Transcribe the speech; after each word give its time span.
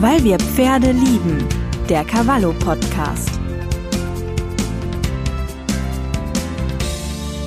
Weil 0.00 0.22
wir 0.22 0.38
Pferde 0.38 0.92
lieben. 0.92 1.44
Der 1.88 2.04
Cavallo 2.04 2.52
Podcast. 2.52 3.30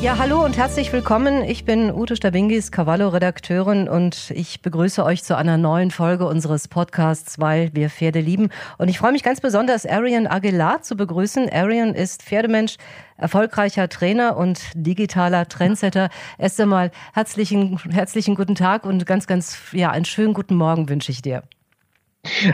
Ja, 0.01 0.17
hallo 0.17 0.43
und 0.43 0.57
herzlich 0.57 0.91
willkommen. 0.91 1.45
Ich 1.45 1.63
bin 1.63 1.93
Ute 1.93 2.17
Stabingis, 2.17 2.73
Cavallo-Redakteurin 2.73 3.87
und 3.87 4.31
ich 4.31 4.61
begrüße 4.61 5.01
euch 5.05 5.23
zu 5.23 5.37
einer 5.37 5.57
neuen 5.57 5.91
Folge 5.91 6.27
unseres 6.27 6.67
Podcasts, 6.67 7.39
weil 7.39 7.69
wir 7.73 7.89
Pferde 7.89 8.19
lieben. 8.19 8.49
Und 8.77 8.89
ich 8.89 8.99
freue 8.99 9.13
mich 9.13 9.23
ganz 9.23 9.39
besonders, 9.39 9.85
Arian 9.85 10.27
Aguilar 10.27 10.81
zu 10.81 10.97
begrüßen. 10.97 11.49
Arian 11.49 11.95
ist 11.95 12.21
Pferdemensch, 12.21 12.75
erfolgreicher 13.15 13.87
Trainer 13.87 14.35
und 14.35 14.59
digitaler 14.75 15.47
Trendsetter. 15.47 16.09
Erst 16.37 16.59
einmal 16.59 16.91
herzlichen, 17.13 17.77
herzlichen 17.89 18.35
guten 18.35 18.55
Tag 18.55 18.85
und 18.85 19.05
ganz, 19.05 19.25
ganz, 19.25 19.57
ja, 19.71 19.89
einen 19.91 20.03
schönen 20.03 20.33
guten 20.33 20.55
Morgen 20.55 20.89
wünsche 20.89 21.13
ich 21.13 21.21
dir. 21.21 21.43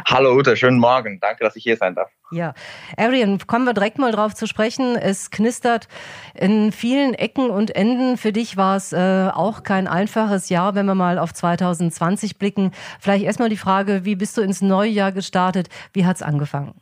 Hallo 0.06 0.34
Ute, 0.34 0.56
schönen 0.56 0.80
Morgen. 0.80 1.20
Danke, 1.20 1.44
dass 1.44 1.56
ich 1.56 1.64
hier 1.64 1.76
sein 1.76 1.94
darf. 1.94 2.10
Ja, 2.32 2.54
Arian, 2.96 3.38
kommen 3.48 3.66
wir 3.66 3.74
direkt 3.74 3.98
mal 3.98 4.12
drauf 4.12 4.34
zu 4.34 4.48
sprechen. 4.48 4.96
Es 4.96 5.30
knistert 5.30 5.88
in 6.34 6.72
vielen 6.72 7.14
Ecken 7.14 7.50
und 7.50 7.76
Enden. 7.76 8.18
Für 8.18 8.32
dich 8.32 8.56
war 8.56 8.78
es 8.78 8.94
äh, 8.94 9.30
auch 9.34 9.64
kein 9.64 9.88
einfaches 9.88 10.50
Jahr, 10.50 10.76
wenn 10.76 10.86
wir 10.86 10.96
mal 10.96 11.20
auf 11.20 11.34
2020 11.34 12.38
blicken. 12.38 12.72
Vielleicht 13.00 13.26
erstmal 13.26 13.50
die 13.50 13.58
Frage, 13.58 14.06
wie 14.06 14.16
bist 14.16 14.38
du 14.38 14.42
ins 14.42 14.62
neue 14.62 14.90
Jahr 14.90 15.12
gestartet? 15.12 15.68
Wie 15.94 16.06
hat 16.06 16.18
es 16.18 16.22
angefangen? 16.22 16.74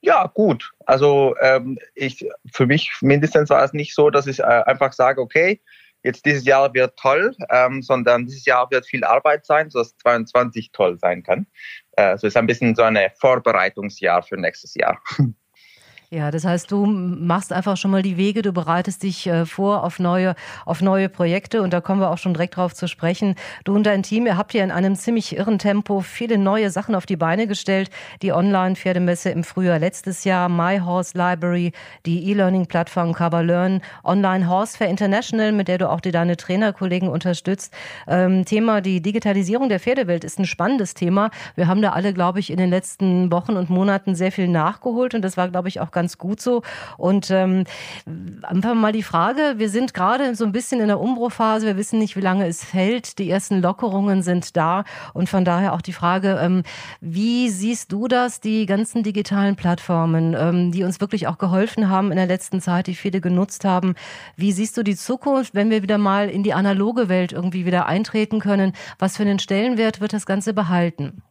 Ja, 0.00 0.26
gut. 0.26 0.72
Also 0.86 1.34
ähm, 1.40 1.78
ich, 1.94 2.28
für 2.52 2.66
mich 2.66 2.92
mindestens 3.00 3.50
war 3.50 3.64
es 3.64 3.72
nicht 3.72 3.94
so, 3.94 4.10
dass 4.10 4.26
ich 4.26 4.40
äh, 4.40 4.42
einfach 4.42 4.92
sage, 4.92 5.20
okay, 5.20 5.60
jetzt 6.08 6.24
dieses 6.24 6.44
Jahr 6.44 6.72
wird 6.74 6.96
toll, 6.98 7.34
ähm, 7.50 7.82
sondern 7.82 8.26
dieses 8.26 8.44
Jahr 8.46 8.70
wird 8.70 8.86
viel 8.86 9.04
Arbeit 9.04 9.44
sein, 9.46 9.70
sodass 9.70 9.96
22 9.98 10.72
toll 10.72 10.98
sein 10.98 11.22
kann. 11.22 11.46
Äh, 11.96 12.14
es 12.14 12.22
ist 12.22 12.36
ein 12.36 12.46
bisschen 12.46 12.74
so 12.74 12.82
ein 12.82 12.98
Vorbereitungsjahr 13.20 14.22
für 14.22 14.36
nächstes 14.36 14.74
Jahr. 14.74 15.00
Ja, 16.10 16.30
das 16.30 16.46
heißt, 16.46 16.72
du 16.72 16.86
machst 16.86 17.52
einfach 17.52 17.76
schon 17.76 17.90
mal 17.90 18.00
die 18.00 18.16
Wege, 18.16 18.40
du 18.40 18.50
bereitest 18.50 19.02
dich 19.02 19.26
äh, 19.26 19.44
vor 19.44 19.84
auf 19.84 19.98
neue, 19.98 20.36
auf 20.64 20.80
neue 20.80 21.10
Projekte 21.10 21.60
und 21.60 21.70
da 21.70 21.82
kommen 21.82 22.00
wir 22.00 22.10
auch 22.10 22.16
schon 22.16 22.32
direkt 22.32 22.56
drauf 22.56 22.72
zu 22.72 22.88
sprechen. 22.88 23.34
Du 23.64 23.74
und 23.74 23.84
dein 23.84 24.02
Team, 24.02 24.24
ihr 24.24 24.38
habt 24.38 24.54
ja 24.54 24.64
in 24.64 24.70
einem 24.70 24.96
ziemlich 24.96 25.36
irren 25.36 25.58
Tempo 25.58 26.00
viele 26.00 26.38
neue 26.38 26.70
Sachen 26.70 26.94
auf 26.94 27.04
die 27.04 27.16
Beine 27.16 27.46
gestellt. 27.46 27.90
Die 28.22 28.32
Online-Pferdemesse 28.32 29.28
im 29.28 29.44
Frühjahr 29.44 29.78
letztes 29.78 30.24
Jahr, 30.24 30.48
My 30.48 30.78
Horse 30.78 31.12
Library, 31.14 31.72
die 32.06 32.30
E-Learning-Plattform 32.30 33.14
Learn, 33.46 33.82
Online 34.02 34.48
Horse 34.48 34.78
Fair 34.78 34.88
International, 34.88 35.52
mit 35.52 35.68
der 35.68 35.76
du 35.76 35.90
auch 35.90 36.00
die, 36.00 36.10
deine 36.10 36.38
Trainerkollegen 36.38 37.10
unterstützt. 37.10 37.74
Ähm, 38.06 38.46
Thema 38.46 38.80
die 38.80 39.02
Digitalisierung 39.02 39.68
der 39.68 39.78
Pferdewelt 39.78 40.24
ist 40.24 40.38
ein 40.38 40.46
spannendes 40.46 40.94
Thema. 40.94 41.28
Wir 41.54 41.66
haben 41.66 41.82
da 41.82 41.90
alle, 41.90 42.14
glaube 42.14 42.40
ich, 42.40 42.48
in 42.48 42.56
den 42.56 42.70
letzten 42.70 43.30
Wochen 43.30 43.58
und 43.58 43.68
Monaten 43.68 44.14
sehr 44.14 44.32
viel 44.32 44.48
nachgeholt 44.48 45.14
und 45.14 45.20
das 45.20 45.36
war, 45.36 45.48
glaube 45.48 45.68
ich, 45.68 45.80
auch 45.80 45.97
ganz 45.98 46.16
gut 46.16 46.40
so. 46.40 46.62
Und 46.96 47.28
ähm, 47.32 47.64
einfach 48.42 48.74
mal 48.74 48.92
die 48.92 49.02
Frage, 49.02 49.54
wir 49.56 49.68
sind 49.68 49.94
gerade 49.94 50.36
so 50.36 50.44
ein 50.44 50.52
bisschen 50.52 50.80
in 50.80 50.86
der 50.86 51.00
Umbruchphase, 51.00 51.66
wir 51.66 51.76
wissen 51.76 51.98
nicht, 51.98 52.14
wie 52.14 52.20
lange 52.20 52.46
es 52.46 52.72
hält. 52.72 53.18
Die 53.18 53.28
ersten 53.28 53.60
Lockerungen 53.60 54.22
sind 54.22 54.56
da 54.56 54.84
und 55.12 55.28
von 55.28 55.44
daher 55.44 55.72
auch 55.72 55.82
die 55.82 55.92
Frage, 55.92 56.38
ähm, 56.40 56.62
wie 57.00 57.48
siehst 57.48 57.90
du 57.90 58.06
das, 58.06 58.38
die 58.38 58.64
ganzen 58.66 59.02
digitalen 59.02 59.56
Plattformen, 59.56 60.36
ähm, 60.38 60.70
die 60.70 60.84
uns 60.84 61.00
wirklich 61.00 61.26
auch 61.26 61.38
geholfen 61.38 61.88
haben 61.88 62.12
in 62.12 62.16
der 62.16 62.26
letzten 62.26 62.60
Zeit, 62.60 62.86
die 62.86 62.94
viele 62.94 63.20
genutzt 63.20 63.64
haben. 63.64 63.96
Wie 64.36 64.52
siehst 64.52 64.76
du 64.76 64.84
die 64.84 64.96
Zukunft, 64.96 65.56
wenn 65.56 65.70
wir 65.70 65.82
wieder 65.82 65.98
mal 65.98 66.28
in 66.28 66.44
die 66.44 66.54
analoge 66.54 67.08
Welt 67.08 67.32
irgendwie 67.32 67.66
wieder 67.66 67.86
eintreten 67.86 68.38
können? 68.38 68.72
Was 69.00 69.16
für 69.16 69.24
einen 69.24 69.40
Stellenwert 69.40 70.00
wird 70.00 70.12
das 70.12 70.26
Ganze 70.26 70.54
behalten? 70.54 71.22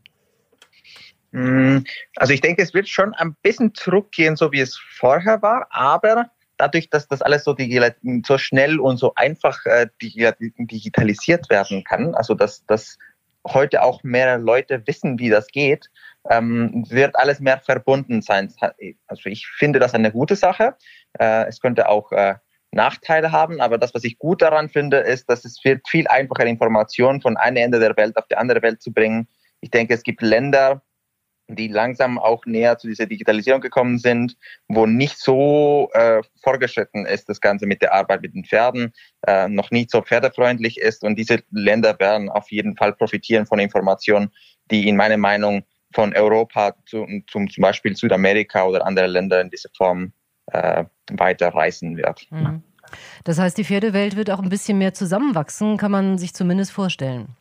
Mm, 1.32 1.80
also 2.16 2.34
ich 2.34 2.42
denke, 2.42 2.62
es 2.62 2.74
wird 2.74 2.88
schon 2.88 3.14
ein 3.14 3.36
bisschen 3.42 3.74
zurückgehen, 3.74 4.36
so 4.36 4.52
wie 4.52 4.62
es 4.62 4.78
vorher 4.78 5.42
war, 5.42 5.68
aber 5.70 6.32
dadurch, 6.58 6.90
dass 6.90 7.08
das 7.08 7.22
alles 7.22 7.44
so, 7.44 7.56
so 8.26 8.38
schnell 8.38 8.80
und 8.80 8.98
so 8.98 9.14
einfach 9.16 9.66
äh, 9.66 9.88
digitalisiert 10.02 11.50
werden 11.50 11.84
kann, 11.84 12.16
also 12.16 12.34
dass, 12.34 12.66
dass 12.66 12.98
heute 13.46 13.84
auch 13.84 14.04
mehr 14.04 14.38
Leute 14.38 14.86
wissen, 14.86 15.20
wie 15.20 15.30
das 15.30 15.48
geht, 15.48 15.90
ähm, 16.30 16.86
wird 16.90 17.16
alles 17.16 17.40
mehr 17.40 17.60
verbunden 17.60 18.22
sein. 18.22 18.54
Also 19.08 19.30
ich 19.30 19.48
finde 19.48 19.80
das 19.80 19.94
eine 19.94 20.12
gute 20.12 20.36
Sache. 20.36 20.76
Äh, 21.18 21.46
es 21.48 21.62
könnte 21.62 21.88
auch 21.88 22.12
äh, 22.12 22.36
Nachteile 22.72 23.32
haben, 23.32 23.62
aber 23.62 23.78
das, 23.78 23.94
was 23.94 24.04
ich 24.04 24.18
gut 24.18 24.42
daran 24.42 24.70
finde, 24.70 24.98
ist, 24.98 25.30
dass 25.30 25.46
es 25.46 25.64
wird 25.64 25.88
viel 25.88 26.08
einfacher 26.08 26.46
Informationen 26.46 27.22
von 27.22 27.38
einem 27.38 27.58
Ende 27.58 27.80
der 27.80 27.96
Welt 27.96 28.18
auf 28.18 28.28
die 28.28 28.36
andere 28.36 28.62
Welt 28.62 28.82
zu 28.82 28.92
bringen. 28.92 29.28
Ich 29.62 29.72
denke, 29.72 29.94
es 29.94 30.04
gibt 30.04 30.22
Länder, 30.22 30.82
die 31.48 31.68
langsam 31.68 32.20
auch 32.20 32.46
näher 32.46 32.78
zu 32.78 32.88
dieser 32.88 33.06
Digitalisierung 33.06 33.62
gekommen 33.62 33.98
sind, 33.98 34.38
wo 34.68 34.86
nicht 34.86 35.18
so 35.18 35.90
äh, 35.94 36.22
vorgeschritten 36.44 37.06
ist, 37.06 37.30
das 37.30 37.42
Ganze 37.42 37.66
mit 37.66 37.82
der 37.82 37.94
Arbeit 37.94 38.22
mit 38.22 38.34
den 38.34 38.44
Pferden, 38.44 38.94
äh, 39.26 39.48
noch 39.48 39.72
nicht 39.72 39.90
so 39.90 40.02
pferdefreundlich 40.02 40.78
ist. 40.80 41.04
Und 41.04 41.16
diese 41.16 41.44
Länder 41.52 41.98
werden 42.00 42.30
auf 42.30 42.52
jeden 42.52 42.76
Fall 42.76 42.94
profitieren 42.94 43.46
von 43.46 43.60
Informationen, 43.60 44.32
die 44.72 44.88
in 44.88 44.98
meiner 44.98 45.18
Meinung 45.18 45.64
von 45.94 46.14
Europa 46.16 46.76
zu, 46.86 47.06
zum, 47.28 47.50
zum 47.50 47.62
Beispiel 47.62 47.96
Südamerika 47.96 48.66
oder 48.66 48.86
andere 48.86 49.08
Länder 49.08 49.40
in 49.40 49.50
dieser 49.50 49.70
Form 49.76 50.12
äh, 50.48 50.84
weiterreißen 51.12 51.96
wird. 51.96 52.28
Mhm. 52.30 52.62
Das 53.24 53.38
heißt, 53.40 53.58
die 53.58 53.64
Pferdewelt 53.64 54.16
wird 54.16 54.32
auch 54.32 54.40
ein 54.40 54.50
bisschen 54.50 54.78
mehr 54.78 54.94
zusammenwachsen, 54.94 55.78
kann 55.78 55.92
man 55.92 56.18
sich 56.18 56.34
zumindest 56.34 56.72
vorstellen. 56.72 57.36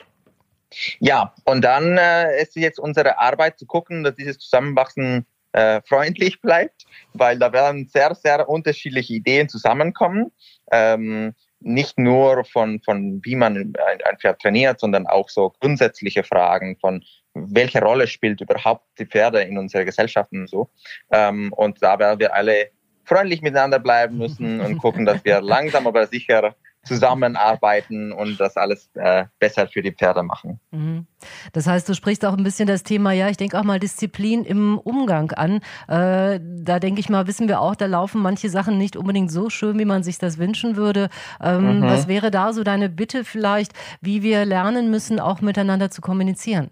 Ja, 0.99 1.35
und 1.45 1.63
dann 1.63 1.97
äh, 1.97 2.43
ist 2.43 2.57
jetzt 2.57 2.79
unsere 2.79 3.19
Arbeit 3.19 3.59
zu 3.59 3.67
gucken, 3.67 4.05
dass 4.05 4.17
dieses 4.17 4.39
Zusammenwachsen 4.39 5.27
äh, 5.53 5.81
freundlich 5.87 6.41
bleibt, 6.43 6.87
weil 7.13 7.39
da 7.39 7.53
werden 7.53 7.89
sehr, 7.89 8.15
sehr 8.15 8.49
unterschiedliche 8.49 9.15
Ideen 9.15 9.49
zusammenkommen. 9.49 10.33
Ähm, 10.71 11.35
nicht 11.61 11.99
nur 11.99 12.45
von, 12.45 12.81
von 12.83 13.21
wie 13.25 13.35
man 13.35 13.57
ein, 13.57 13.75
ein 14.05 14.19
Pferd 14.19 14.41
trainiert, 14.41 14.79
sondern 14.79 15.07
auch 15.07 15.29
so 15.31 15.55
grundsätzliche 15.61 16.23
Fragen 16.23 16.77
von 16.79 17.03
welche 17.35 17.81
Rolle 17.81 18.07
spielt 18.07 18.41
überhaupt 18.41 18.87
die 18.99 19.07
Pferde 19.07 19.43
in 19.43 19.59
unserer 19.59 19.85
Gesellschaft 19.85 20.33
und 20.33 20.49
so. 20.49 20.71
Ähm, 21.11 21.53
und 21.53 21.83
da 21.83 21.99
werden 21.99 22.21
wir 22.21 22.35
alle 22.35 22.71
freundlich 23.05 23.43
miteinander 23.43 23.79
bleiben 23.79 24.19
müssen 24.19 24.61
und 24.61 24.79
gucken, 24.79 25.07
dass 25.07 25.25
wir 25.25 25.41
langsam 25.43 25.87
aber 25.87 26.07
sicher 26.07 26.55
zusammenarbeiten 26.87 28.13
und 28.13 28.39
das 28.41 28.57
alles 28.57 28.91
äh, 28.95 29.27
besser 29.39 29.69
für 29.69 29.83
die 29.83 29.93
Pferde 29.93 30.23
machen. 30.23 30.61
Mhm. 30.71 31.07
Das 31.53 31.67
heißt, 31.67 31.89
du 31.89 31.95
sprichst 31.95 32.25
auch 32.25 32.37
ein 32.37 32.45
bisschen 32.45 32.67
das 32.67 32.83
Thema, 32.83 33.13
ja, 33.13 33.29
ich 33.29 33.37
denke 33.37 33.59
auch 33.59 33.65
mal 33.65 33.81
Disziplin 33.81 34.45
im 34.45 34.79
Umgang 34.79 35.33
an. 35.33 35.61
Äh, 35.89 36.41
da 36.41 36.79
denke 36.79 37.01
ich 37.01 37.09
mal, 37.09 37.27
wissen 37.27 37.49
wir 37.49 37.61
auch, 37.61 37.75
da 37.75 37.87
laufen 37.87 38.23
manche 38.23 38.49
Sachen 38.49 38.79
nicht 38.79 38.97
unbedingt 38.97 39.31
so 39.31 39.51
schön, 39.51 39.79
wie 39.79 39.85
man 39.85 40.03
sich 40.03 40.19
das 40.19 40.39
wünschen 40.39 40.77
würde. 40.77 41.09
Ähm, 41.43 41.81
mhm. 41.81 41.83
Was 41.83 42.09
wäre 42.09 42.31
da 42.31 42.53
so 42.53 42.63
deine 42.63 42.89
Bitte 42.89 43.25
vielleicht, 43.25 43.73
wie 44.01 44.23
wir 44.23 44.45
lernen 44.45 44.91
müssen, 44.91 45.21
auch 45.21 45.41
miteinander 45.41 45.91
zu 45.91 46.01
kommunizieren? 46.01 46.71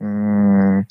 Hm. 0.00 0.86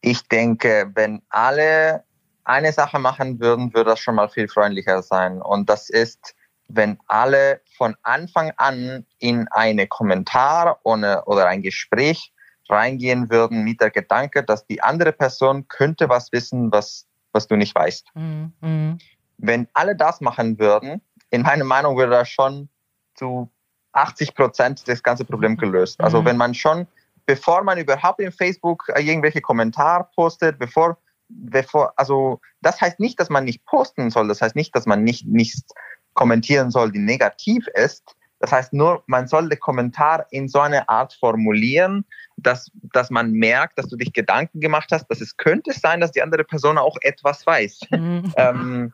Ich 0.00 0.26
denke, 0.28 0.90
wenn 0.94 1.22
alle 1.28 2.04
eine 2.48 2.72
Sache 2.72 2.98
machen 2.98 3.40
würden, 3.40 3.74
würde 3.74 3.90
das 3.90 4.00
schon 4.00 4.14
mal 4.14 4.28
viel 4.28 4.48
freundlicher 4.48 5.02
sein. 5.02 5.42
Und 5.42 5.68
das 5.68 5.90
ist, 5.90 6.34
wenn 6.68 6.98
alle 7.06 7.60
von 7.76 7.94
Anfang 8.02 8.52
an 8.56 9.06
in 9.18 9.46
eine 9.48 9.86
Kommentar 9.86 10.80
oder 10.84 11.46
ein 11.46 11.62
Gespräch 11.62 12.32
reingehen 12.68 13.30
würden 13.30 13.64
mit 13.64 13.80
der 13.80 13.90
Gedanke, 13.90 14.42
dass 14.42 14.66
die 14.66 14.82
andere 14.82 15.12
Person 15.12 15.68
könnte 15.68 16.08
was 16.08 16.32
wissen, 16.32 16.72
was, 16.72 17.06
was 17.32 17.46
du 17.46 17.56
nicht 17.56 17.74
weißt. 17.74 18.08
Mhm. 18.14 18.98
Wenn 19.38 19.68
alle 19.74 19.94
das 19.94 20.20
machen 20.20 20.58
würden, 20.58 21.00
in 21.30 21.42
meiner 21.42 21.64
Meinung 21.64 21.96
würde 21.96 22.12
das 22.12 22.28
schon 22.28 22.68
zu 23.14 23.50
80 23.92 24.34
Prozent 24.34 24.88
das 24.88 25.02
ganze 25.02 25.24
Problem 25.24 25.56
gelöst. 25.56 26.00
Also 26.00 26.22
mhm. 26.22 26.26
wenn 26.26 26.36
man 26.36 26.54
schon, 26.54 26.86
bevor 27.26 27.62
man 27.62 27.78
überhaupt 27.78 28.20
in 28.20 28.32
Facebook 28.32 28.90
irgendwelche 28.96 29.40
Kommentare 29.40 30.08
postet, 30.14 30.58
bevor 30.58 30.98
bevor, 31.28 31.92
also 31.96 32.40
das 32.60 32.80
heißt 32.80 33.00
nicht, 33.00 33.20
dass 33.20 33.30
man 33.30 33.44
nicht 33.44 33.64
posten 33.64 34.10
soll, 34.10 34.28
das 34.28 34.40
heißt 34.40 34.56
nicht, 34.56 34.74
dass 34.74 34.86
man 34.86 35.04
nicht 35.04 35.26
nichts 35.26 35.72
kommentieren 36.14 36.70
soll, 36.70 36.90
die 36.90 36.98
negativ 36.98 37.66
ist. 37.74 38.16
Das 38.40 38.52
heißt 38.52 38.72
nur, 38.72 39.02
man 39.06 39.26
soll 39.26 39.48
den 39.48 39.58
Kommentar 39.58 40.26
in 40.30 40.48
so 40.48 40.60
eine 40.60 40.88
Art 40.88 41.12
formulieren, 41.12 42.04
dass, 42.36 42.70
dass 42.92 43.10
man 43.10 43.32
merkt, 43.32 43.78
dass 43.78 43.88
du 43.88 43.96
dich 43.96 44.12
Gedanken 44.12 44.60
gemacht 44.60 44.90
hast, 44.92 45.06
dass 45.08 45.20
es 45.20 45.36
könnte 45.36 45.72
sein, 45.72 46.00
dass 46.00 46.12
die 46.12 46.22
andere 46.22 46.44
Person 46.44 46.78
auch 46.78 46.96
etwas 47.00 47.44
weiß. 47.46 47.80
Mhm. 47.90 48.32
ähm, 48.36 48.92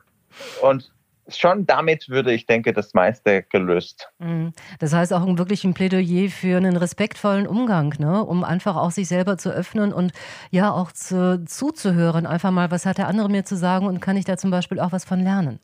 und 0.62 0.93
schon 1.28 1.66
damit 1.66 2.08
würde 2.08 2.32
ich 2.32 2.46
denke, 2.46 2.72
das 2.72 2.94
meiste 2.94 3.42
gelöst. 3.42 4.08
Mhm. 4.18 4.52
Das 4.78 4.92
heißt 4.92 5.12
auch 5.12 5.24
wirklich 5.38 5.64
ein 5.64 5.74
Plädoyer 5.74 6.28
für 6.28 6.56
einen 6.56 6.76
respektvollen 6.76 7.46
Umgang, 7.46 7.94
ne? 7.98 8.24
um 8.24 8.44
einfach 8.44 8.76
auch 8.76 8.90
sich 8.90 9.08
selber 9.08 9.38
zu 9.38 9.50
öffnen 9.50 9.92
und 9.92 10.12
ja 10.50 10.70
auch 10.70 10.92
zu, 10.92 11.44
zuzuhören. 11.44 12.26
Einfach 12.26 12.50
mal, 12.50 12.70
was 12.70 12.86
hat 12.86 12.98
der 12.98 13.08
andere 13.08 13.28
mir 13.28 13.44
zu 13.44 13.56
sagen 13.56 13.86
und 13.86 14.00
kann 14.00 14.16
ich 14.16 14.24
da 14.24 14.36
zum 14.36 14.50
Beispiel 14.50 14.80
auch 14.80 14.92
was 14.92 15.04
von 15.04 15.20
lernen? 15.20 15.60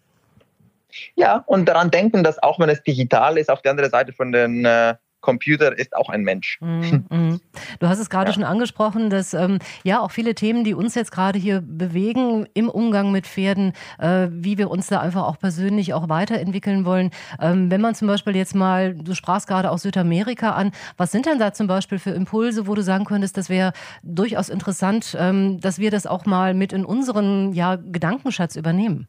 Ja, 1.15 1.45
und 1.47 1.67
daran 1.67 1.91
denken, 1.91 2.25
dass 2.25 2.43
auch 2.43 2.59
wenn 2.59 2.69
es 2.69 2.83
digital 2.83 3.39
ist, 3.39 3.51
auf 3.51 3.63
der 3.63 3.73
anderen 3.73 3.91
Seite 3.91 4.13
von 4.13 4.33
den 4.33 4.65
äh, 4.65 4.95
Computer 5.21 5.79
ist 5.79 5.95
auch 5.95 6.09
ein 6.09 6.23
Mensch. 6.23 6.59
Mm, 6.61 6.81
mm. 7.11 7.41
Du 7.79 7.89
hast 7.89 7.99
es 7.99 8.11
gerade 8.11 8.31
ja. 8.31 8.35
schon 8.35 8.45
angesprochen, 8.45 9.11
dass 9.11 9.35
ähm, 9.35 9.59
ja 9.85 10.01
auch 10.01 10.11
viele 10.11 10.35
Themen, 10.35 10.65
die 10.65 10.75
uns 10.75 10.95
jetzt 10.95 11.13
gerade 11.13 11.39
hier 11.39 11.61
bewegen 11.61 12.47
im 12.55 12.69
Umgang 12.69 13.13
mit 13.13 13.27
Pferden, 13.27 13.73
äh, 13.99 14.29
wie 14.31 14.59
wir 14.59 14.71
uns 14.71 14.89
da 14.89 15.01
einfach 15.01 15.25
auch 15.25 15.39
persönlich 15.39 15.95
auch 15.95 16.09
weiterentwickeln 16.09 16.85
wollen. 16.85 17.11
Ähm, 17.41 17.71
wenn 17.71 17.81
man 17.81 17.95
zum 17.95 18.09
Beispiel 18.09 18.37
jetzt 18.37 18.55
mal, 18.55 18.95
du 18.95 19.15
sprachst 19.15 19.47
gerade 19.47 19.71
aus 19.71 19.83
Südamerika 19.83 20.53
an, 20.53 20.73
was 20.97 21.13
sind 21.13 21.27
denn 21.27 21.39
da 21.39 21.53
zum 21.53 21.67
Beispiel 21.67 21.99
für 21.99 22.11
Impulse, 22.11 22.67
wo 22.67 22.75
du 22.75 22.83
sagen 22.83 23.05
könntest, 23.05 23.37
das 23.37 23.49
wäre 23.49 23.73
durchaus 24.03 24.49
interessant, 24.49 25.17
ähm, 25.19 25.61
dass 25.61 25.79
wir 25.79 25.91
das 25.91 26.07
auch 26.07 26.27
mal 26.27 26.55
mit 26.55 26.73
in 26.73 26.85
unseren 26.85 27.53
ja, 27.53 27.77
Gedankenschatz 27.77 28.57
übernehmen? 28.57 29.09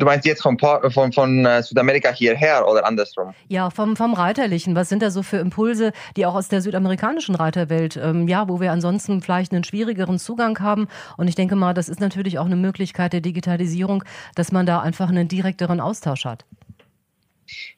Du 0.00 0.06
meinst 0.06 0.24
jetzt 0.24 0.40
von, 0.40 0.58
von, 0.58 1.12
von 1.12 1.44
äh, 1.44 1.62
Südamerika 1.62 2.10
hierher 2.10 2.66
oder 2.66 2.86
andersrum? 2.86 3.34
Ja, 3.48 3.68
vom, 3.68 3.96
vom 3.96 4.14
Reiterlichen. 4.14 4.74
Was 4.74 4.88
sind 4.88 5.02
da 5.02 5.10
so 5.10 5.22
für 5.22 5.36
Impulse, 5.36 5.92
die 6.16 6.24
auch 6.24 6.34
aus 6.34 6.48
der 6.48 6.62
südamerikanischen 6.62 7.34
Reiterwelt, 7.34 7.98
ähm, 8.02 8.26
ja, 8.26 8.48
wo 8.48 8.60
wir 8.60 8.72
ansonsten 8.72 9.20
vielleicht 9.20 9.52
einen 9.52 9.62
schwierigeren 9.62 10.18
Zugang 10.18 10.58
haben? 10.60 10.88
Und 11.18 11.28
ich 11.28 11.34
denke 11.34 11.54
mal, 11.54 11.74
das 11.74 11.90
ist 11.90 12.00
natürlich 12.00 12.38
auch 12.38 12.46
eine 12.46 12.56
Möglichkeit 12.56 13.12
der 13.12 13.20
Digitalisierung, 13.20 14.02
dass 14.36 14.52
man 14.52 14.64
da 14.64 14.80
einfach 14.80 15.10
einen 15.10 15.28
direkteren 15.28 15.80
Austausch 15.80 16.24
hat. 16.24 16.46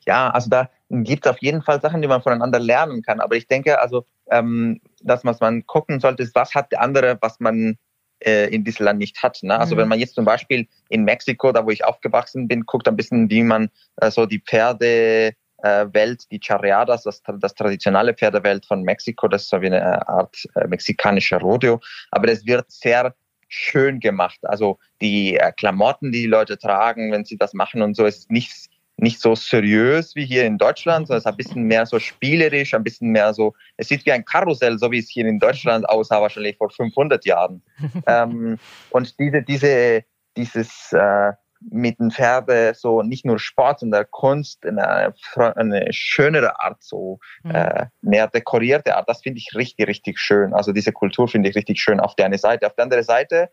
Ja, 0.06 0.30
also 0.30 0.48
da 0.48 0.70
gibt 0.90 1.26
es 1.26 1.32
auf 1.32 1.42
jeden 1.42 1.62
Fall 1.62 1.80
Sachen, 1.80 2.02
die 2.02 2.08
man 2.08 2.22
voneinander 2.22 2.60
lernen 2.60 3.02
kann. 3.02 3.18
Aber 3.18 3.34
ich 3.34 3.48
denke, 3.48 3.80
also, 3.80 4.06
ähm, 4.30 4.80
dass 5.02 5.24
was 5.24 5.40
man 5.40 5.66
gucken 5.66 5.98
sollte, 5.98 6.22
ist, 6.22 6.36
was 6.36 6.54
hat 6.54 6.70
der 6.70 6.82
andere, 6.82 7.18
was 7.20 7.40
man 7.40 7.78
äh, 8.24 8.46
in 8.48 8.64
diesem 8.64 8.86
Land 8.86 8.98
nicht 8.98 9.22
hat. 9.22 9.38
Ne? 9.42 9.58
Also 9.58 9.74
mhm. 9.74 9.80
wenn 9.80 9.88
man 9.88 10.00
jetzt 10.00 10.14
zum 10.14 10.24
Beispiel 10.24 10.66
in 10.88 11.04
Mexiko, 11.04 11.52
da 11.52 11.64
wo 11.64 11.70
ich 11.70 11.84
aufgewachsen 11.84 12.48
bin, 12.48 12.66
guckt 12.66 12.88
ein 12.88 12.96
bisschen, 12.96 13.30
wie 13.30 13.42
man 13.42 13.70
äh, 13.96 14.10
so 14.10 14.26
die 14.26 14.40
Pferde 14.40 15.32
äh, 15.62 15.86
Welt, 15.92 16.24
die 16.30 16.40
Charreadas, 16.42 17.04
das, 17.04 17.22
das 17.38 17.54
traditionelle 17.54 18.14
Pferdewelt 18.14 18.66
von 18.66 18.82
Mexiko, 18.82 19.28
das 19.28 19.42
ist 19.42 19.50
so 19.50 19.60
wie 19.60 19.66
eine 19.66 20.08
Art 20.08 20.36
äh, 20.54 20.66
mexikanischer 20.66 21.38
Rodeo, 21.38 21.80
aber 22.10 22.26
das 22.26 22.44
wird 22.44 22.70
sehr 22.70 23.14
schön 23.48 24.00
gemacht. 24.00 24.38
Also 24.42 24.78
die 25.00 25.36
äh, 25.36 25.52
Klamotten, 25.52 26.10
die 26.10 26.22
die 26.22 26.26
Leute 26.26 26.58
tragen, 26.58 27.12
wenn 27.12 27.24
sie 27.24 27.36
das 27.36 27.52
machen 27.52 27.82
und 27.82 27.94
so, 27.94 28.06
ist 28.06 28.30
nichts 28.30 28.68
nicht 29.02 29.20
so 29.20 29.34
seriös 29.34 30.14
wie 30.14 30.24
hier 30.24 30.46
in 30.46 30.58
Deutschland, 30.58 31.08
sondern 31.08 31.18
es 31.18 31.24
ist 31.24 31.30
ein 31.30 31.36
bisschen 31.36 31.62
mehr 31.64 31.84
so 31.86 31.98
spielerisch, 31.98 32.72
ein 32.72 32.84
bisschen 32.84 33.10
mehr 33.10 33.34
so, 33.34 33.52
es 33.76 33.88
sieht 33.88 34.06
wie 34.06 34.12
ein 34.12 34.24
Karussell, 34.24 34.78
so 34.78 34.90
wie 34.92 35.00
es 35.00 35.10
hier 35.10 35.26
in 35.26 35.40
Deutschland 35.40 35.88
aussah, 35.88 36.22
wahrscheinlich 36.22 36.56
vor 36.56 36.70
500 36.70 37.24
Jahren. 37.24 37.62
ähm, 38.06 38.58
und 38.90 39.18
diese, 39.18 39.42
diese, 39.42 40.04
dieses 40.36 40.92
äh, 40.92 41.32
mit 41.70 41.98
den 41.98 42.10
Pferde 42.10 42.74
so 42.74 43.02
nicht 43.02 43.24
nur 43.24 43.38
Sport, 43.38 43.80
sondern 43.80 44.04
Kunst 44.10 44.64
in 44.64 44.78
eine, 44.78 45.14
eine 45.36 45.92
schönere 45.92 46.60
Art, 46.60 46.82
so 46.82 47.18
mhm. 47.42 47.54
äh, 47.54 47.86
mehr 48.02 48.28
dekorierte 48.28 48.96
Art, 48.96 49.08
das 49.08 49.22
finde 49.22 49.38
ich 49.38 49.54
richtig, 49.56 49.88
richtig 49.88 50.18
schön. 50.20 50.54
Also 50.54 50.72
diese 50.72 50.92
Kultur 50.92 51.26
finde 51.26 51.48
ich 51.48 51.56
richtig 51.56 51.80
schön 51.80 51.98
auf 51.98 52.14
der 52.14 52.26
einen 52.26 52.38
Seite. 52.38 52.66
Auf 52.66 52.74
der 52.74 52.84
anderen 52.84 53.04
Seite 53.04 53.50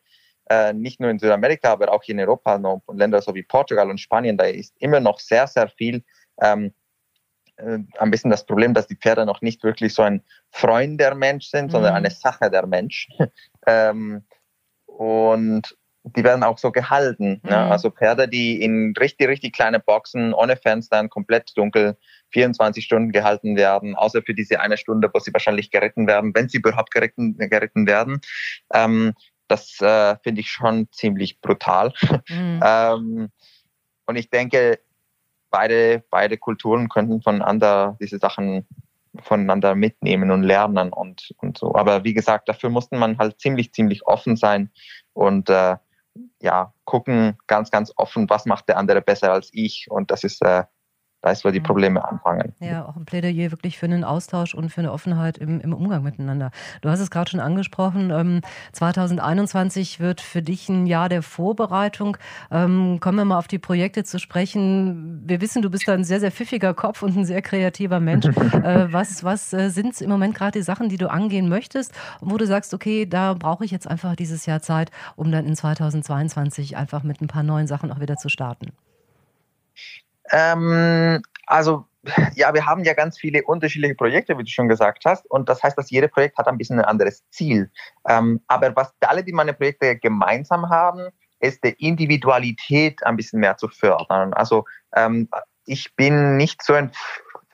nicht 0.73 0.99
nur 0.99 1.09
in 1.09 1.19
Südamerika, 1.19 1.71
aber 1.71 1.91
auch 1.91 2.03
hier 2.03 2.15
in 2.15 2.21
Europa 2.21 2.57
noch, 2.57 2.81
Länder 2.91 3.21
so 3.21 3.35
wie 3.35 3.43
Portugal 3.43 3.89
und 3.89 3.99
Spanien, 3.99 4.37
da 4.37 4.45
ist 4.45 4.75
immer 4.79 4.99
noch 4.99 5.19
sehr, 5.19 5.47
sehr 5.47 5.69
viel 5.69 6.03
ähm, 6.41 6.73
äh, 7.57 7.79
ein 7.97 8.11
bisschen 8.11 8.31
das 8.31 8.45
Problem, 8.45 8.73
dass 8.73 8.87
die 8.87 8.95
Pferde 8.95 9.25
noch 9.25 9.41
nicht 9.41 9.63
wirklich 9.63 9.93
so 9.93 10.01
ein 10.01 10.23
Freund 10.51 10.99
der 10.99 11.15
Mensch 11.15 11.47
sind, 11.47 11.67
mhm. 11.67 11.71
sondern 11.71 11.95
eine 11.95 12.11
Sache 12.11 12.49
der 12.49 12.65
Mensch. 12.65 13.07
ähm, 13.67 14.23
und 14.85 15.77
die 16.03 16.23
werden 16.23 16.43
auch 16.43 16.57
so 16.57 16.71
gehalten. 16.71 17.25
Ne? 17.25 17.39
Mhm. 17.43 17.49
Ne? 17.49 17.71
Also 17.71 17.89
Pferde, 17.91 18.27
die 18.27 18.61
in 18.61 18.93
richtig, 18.99 19.27
richtig 19.27 19.53
kleine 19.53 19.79
Boxen, 19.79 20.33
ohne 20.33 20.55
Fenstern, 20.55 21.09
komplett 21.09 21.51
dunkel, 21.57 21.97
24 22.31 22.83
Stunden 22.85 23.11
gehalten 23.11 23.55
werden, 23.57 23.95
außer 23.95 24.21
für 24.21 24.33
diese 24.33 24.59
eine 24.59 24.77
Stunde, 24.77 25.09
wo 25.13 25.19
sie 25.19 25.33
wahrscheinlich 25.33 25.71
geritten 25.71 26.07
werden, 26.07 26.33
wenn 26.35 26.47
sie 26.47 26.57
überhaupt 26.57 26.91
geritten, 26.91 27.37
geritten 27.37 27.87
werden. 27.87 28.21
Ähm, 28.73 29.13
das 29.49 29.79
äh, 29.81 30.15
finde 30.23 30.41
ich 30.41 30.49
schon 30.49 30.87
ziemlich 30.91 31.41
brutal. 31.41 31.93
Mhm. 32.29 32.59
ähm, 32.63 33.29
und 34.05 34.15
ich 34.15 34.29
denke, 34.29 34.79
beide, 35.49 36.03
beide 36.09 36.37
Kulturen 36.37 36.89
könnten 36.89 37.21
voneinander 37.21 37.97
diese 37.99 38.19
Sachen 38.19 38.67
voneinander 39.21 39.75
mitnehmen 39.75 40.31
und 40.31 40.43
lernen 40.43 40.93
und, 40.93 41.33
und 41.37 41.57
so. 41.57 41.75
Aber 41.75 42.03
wie 42.03 42.13
gesagt, 42.13 42.47
dafür 42.47 42.69
musste 42.69 42.95
man 42.97 43.17
halt 43.17 43.39
ziemlich, 43.39 43.73
ziemlich 43.73 44.05
offen 44.05 44.35
sein 44.35 44.71
und 45.13 45.49
äh, 45.49 45.77
ja, 46.41 46.73
gucken 46.85 47.37
ganz, 47.47 47.71
ganz 47.71 47.91
offen, 47.95 48.29
was 48.29 48.45
macht 48.45 48.67
der 48.69 48.77
andere 48.77 49.01
besser 49.01 49.31
als 49.31 49.49
ich. 49.53 49.87
Und 49.89 50.11
das 50.11 50.23
ist 50.23 50.43
äh, 50.43 50.63
da 51.21 51.31
ist, 51.31 51.43
wo 51.43 51.51
die 51.51 51.59
Probleme 51.59 52.07
anfangen. 52.07 52.53
Ja, 52.59 52.85
auch 52.85 52.95
ein 52.95 53.05
Plädoyer 53.05 53.51
wirklich 53.51 53.77
für 53.77 53.85
einen 53.85 54.03
Austausch 54.03 54.53
und 54.53 54.71
für 54.71 54.81
eine 54.81 54.93
Offenheit 54.93 55.37
im, 55.37 55.59
im 55.59 55.73
Umgang 55.73 56.01
miteinander. 56.01 56.51
Du 56.81 56.89
hast 56.89 57.01
es 57.01 57.11
gerade 57.11 57.29
schon 57.29 57.41
angesprochen, 57.41 58.09
ähm, 58.11 58.41
2021 58.71 59.99
wird 59.99 60.21
für 60.21 60.41
dich 60.41 60.69
ein 60.69 60.85
Jahr 60.85 61.09
der 61.09 61.21
Vorbereitung. 61.21 62.17
Ähm, 62.51 62.99
kommen 63.01 63.17
wir 63.17 63.25
mal 63.25 63.37
auf 63.37 63.47
die 63.47 63.59
Projekte 63.59 64.05
zu 64.05 64.17
sprechen. 64.17 65.21
Wir 65.25 65.41
wissen, 65.41 65.61
du 65.61 65.69
bist 65.69 65.89
ein 65.89 66.05
sehr, 66.05 66.21
sehr 66.21 66.31
pfiffiger 66.31 66.73
Kopf 66.73 67.01
und 67.03 67.17
ein 67.17 67.25
sehr 67.25 67.41
kreativer 67.41 67.99
Mensch. 67.99 68.25
äh, 68.63 68.91
was 68.91 69.23
was 69.23 69.51
äh, 69.51 69.69
sind 69.69 69.99
im 69.99 70.09
Moment 70.09 70.35
gerade 70.35 70.57
die 70.57 70.63
Sachen, 70.63 70.87
die 70.87 70.97
du 70.97 71.09
angehen 71.09 71.49
möchtest 71.49 71.93
und 72.21 72.31
wo 72.31 72.37
du 72.37 72.45
sagst, 72.45 72.73
okay, 72.73 73.05
da 73.05 73.33
brauche 73.33 73.65
ich 73.65 73.71
jetzt 73.71 73.87
einfach 73.87 74.15
dieses 74.15 74.45
Jahr 74.45 74.61
Zeit, 74.61 74.91
um 75.17 75.31
dann 75.31 75.45
in 75.45 75.55
2022 75.55 76.77
einfach 76.77 77.03
mit 77.03 77.21
ein 77.21 77.27
paar 77.27 77.43
neuen 77.43 77.67
Sachen 77.67 77.91
auch 77.91 77.99
wieder 77.99 78.15
zu 78.15 78.29
starten? 78.29 78.71
Ähm, 80.31 81.21
also 81.45 81.85
ja, 82.35 82.53
wir 82.53 82.65
haben 82.65 82.83
ja 82.83 82.93
ganz 82.93 83.17
viele 83.17 83.43
unterschiedliche 83.43 83.95
Projekte, 83.95 84.37
wie 84.37 84.43
du 84.43 84.49
schon 84.49 84.69
gesagt 84.69 85.03
hast. 85.05 85.29
Und 85.29 85.49
das 85.49 85.61
heißt, 85.63 85.77
dass 85.77 85.91
jedes 85.91 86.11
Projekt 86.11 86.37
hat 86.37 86.47
ein 86.47 86.57
bisschen 86.57 86.79
ein 86.79 86.85
anderes 86.85 87.23
Ziel. 87.29 87.69
Ähm, 88.07 88.41
aber 88.47 88.75
was 88.75 88.93
alle 89.01 89.23
die 89.23 89.33
meine 89.33 89.53
Projekte 89.53 89.97
gemeinsam 89.97 90.69
haben, 90.69 91.09
ist 91.39 91.63
die 91.63 91.75
Individualität 91.79 93.03
ein 93.05 93.15
bisschen 93.15 93.39
mehr 93.39 93.57
zu 93.57 93.67
fördern. 93.67 94.33
Also 94.33 94.65
ähm, 94.95 95.29
ich 95.65 95.95
bin 95.95 96.37
nicht 96.37 96.61
so 96.63 96.73
ein 96.73 96.91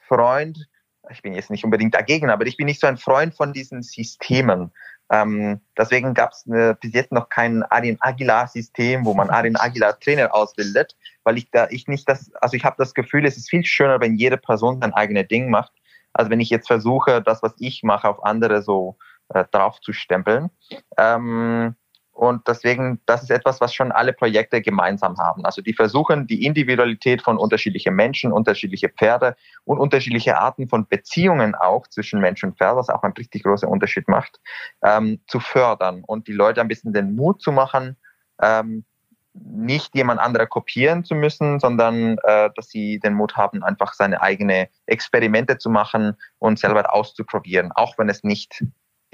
Freund, 0.08 0.68
ich 1.12 1.22
bin 1.22 1.34
jetzt 1.34 1.52
nicht 1.52 1.64
unbedingt 1.64 1.94
dagegen, 1.94 2.30
aber 2.30 2.46
ich 2.46 2.58
bin 2.58 2.66
nicht 2.66 2.82
so 2.82 2.88
ein 2.88 2.98
Freund 2.98 3.36
von 3.36 3.54
diesen 3.54 3.84
Systemen. 3.84 4.72
Ähm, 5.12 5.62
deswegen 5.78 6.14
gab 6.14 6.32
es 6.32 6.48
äh, 6.48 6.76
bis 6.80 6.94
jetzt 6.94 7.12
noch 7.12 7.30
kein 7.30 7.64
Arin 7.64 7.98
Aguilar-System, 8.00 9.06
wo 9.06 9.14
man 9.14 9.30
Arin 9.30 9.56
Aguilar 9.56 10.00
Trainer 10.00 10.34
ausbildet, 10.34 10.96
weil 11.24 11.38
ich 11.38 11.52
da 11.52 11.68
ich 11.70 11.88
nicht 11.88 12.10
das, 12.10 12.34
also 12.36 12.58
ich 12.58 12.66
habe 12.66 12.76
das 12.80 12.94
Gefühl, 12.94 13.26
es 13.26 13.38
ist 13.38 13.50
viel 13.50 13.64
schöner, 13.66 14.00
wenn 14.02 14.16
jede 14.16 14.38
Person 14.38 14.80
sein 14.82 14.94
eigenes 14.94 15.28
Ding 15.28 15.50
macht, 15.50 15.74
als 16.14 16.30
wenn 16.30 16.40
ich 16.40 16.50
jetzt 16.50 16.68
versuche, 16.68 17.22
das, 17.22 17.44
was 17.44 17.54
ich 17.60 17.84
mache, 17.84 18.10
auf 18.10 18.24
andere 18.24 18.64
so 18.64 18.98
äh, 19.30 19.46
draufzustempeln. 19.52 20.50
Ähm, 20.98 21.76
und 22.16 22.48
deswegen, 22.48 23.02
das 23.06 23.24
ist 23.24 23.30
etwas, 23.30 23.60
was 23.60 23.74
schon 23.74 23.92
alle 23.92 24.14
Projekte 24.14 24.62
gemeinsam 24.62 25.18
haben. 25.18 25.44
Also 25.44 25.62
die 25.62 25.74
versuchen, 25.74 26.28
die 26.28 26.46
Individualität 26.46 27.22
von 27.22 27.38
unterschiedlichen 27.38 27.94
Menschen, 27.94 28.32
unterschiedliche 28.32 28.88
Pferde 28.88 29.36
und 29.66 29.80
unterschiedliche 29.80 30.40
Arten 30.40 30.70
von 30.70 30.88
Beziehungen 30.88 31.56
auch 31.56 31.88
zwischen 31.88 32.22
Mensch 32.22 32.42
und 32.46 32.58
Pferd, 32.58 32.78
was 32.78 32.90
auch 32.90 33.04
einen 33.04 33.16
richtig 33.16 33.44
großen 33.44 33.68
Unterschied 33.68 34.08
macht, 34.08 34.40
ähm, 34.82 35.20
zu 35.28 35.42
fördern 35.42 36.04
und 36.08 36.30
die 36.30 36.32
Leute 36.32 36.62
ein 36.62 36.70
bisschen 36.70 36.94
den 36.94 37.16
Mut 37.16 37.42
zu 37.42 37.52
machen, 37.52 37.98
ähm, 38.42 38.86
nicht 39.34 39.94
jemand 39.94 40.22
anderer 40.22 40.46
kopieren 40.46 41.04
zu 41.04 41.16
müssen, 41.16 41.60
sondern 41.60 42.18
äh, 42.24 42.50
dass 42.56 42.70
sie 42.70 43.00
den 43.00 43.14
Mut 43.14 43.36
haben, 43.36 43.62
einfach 43.62 43.94
seine 43.94 44.22
eigene 44.22 44.70
Experimente 44.86 45.58
zu 45.58 45.70
machen 45.70 46.16
und 46.40 46.60
selber 46.60 46.94
auszuprobieren, 46.94 47.74
auch 47.76 47.98
wenn 47.98 48.08
es 48.08 48.24
nicht 48.24 48.64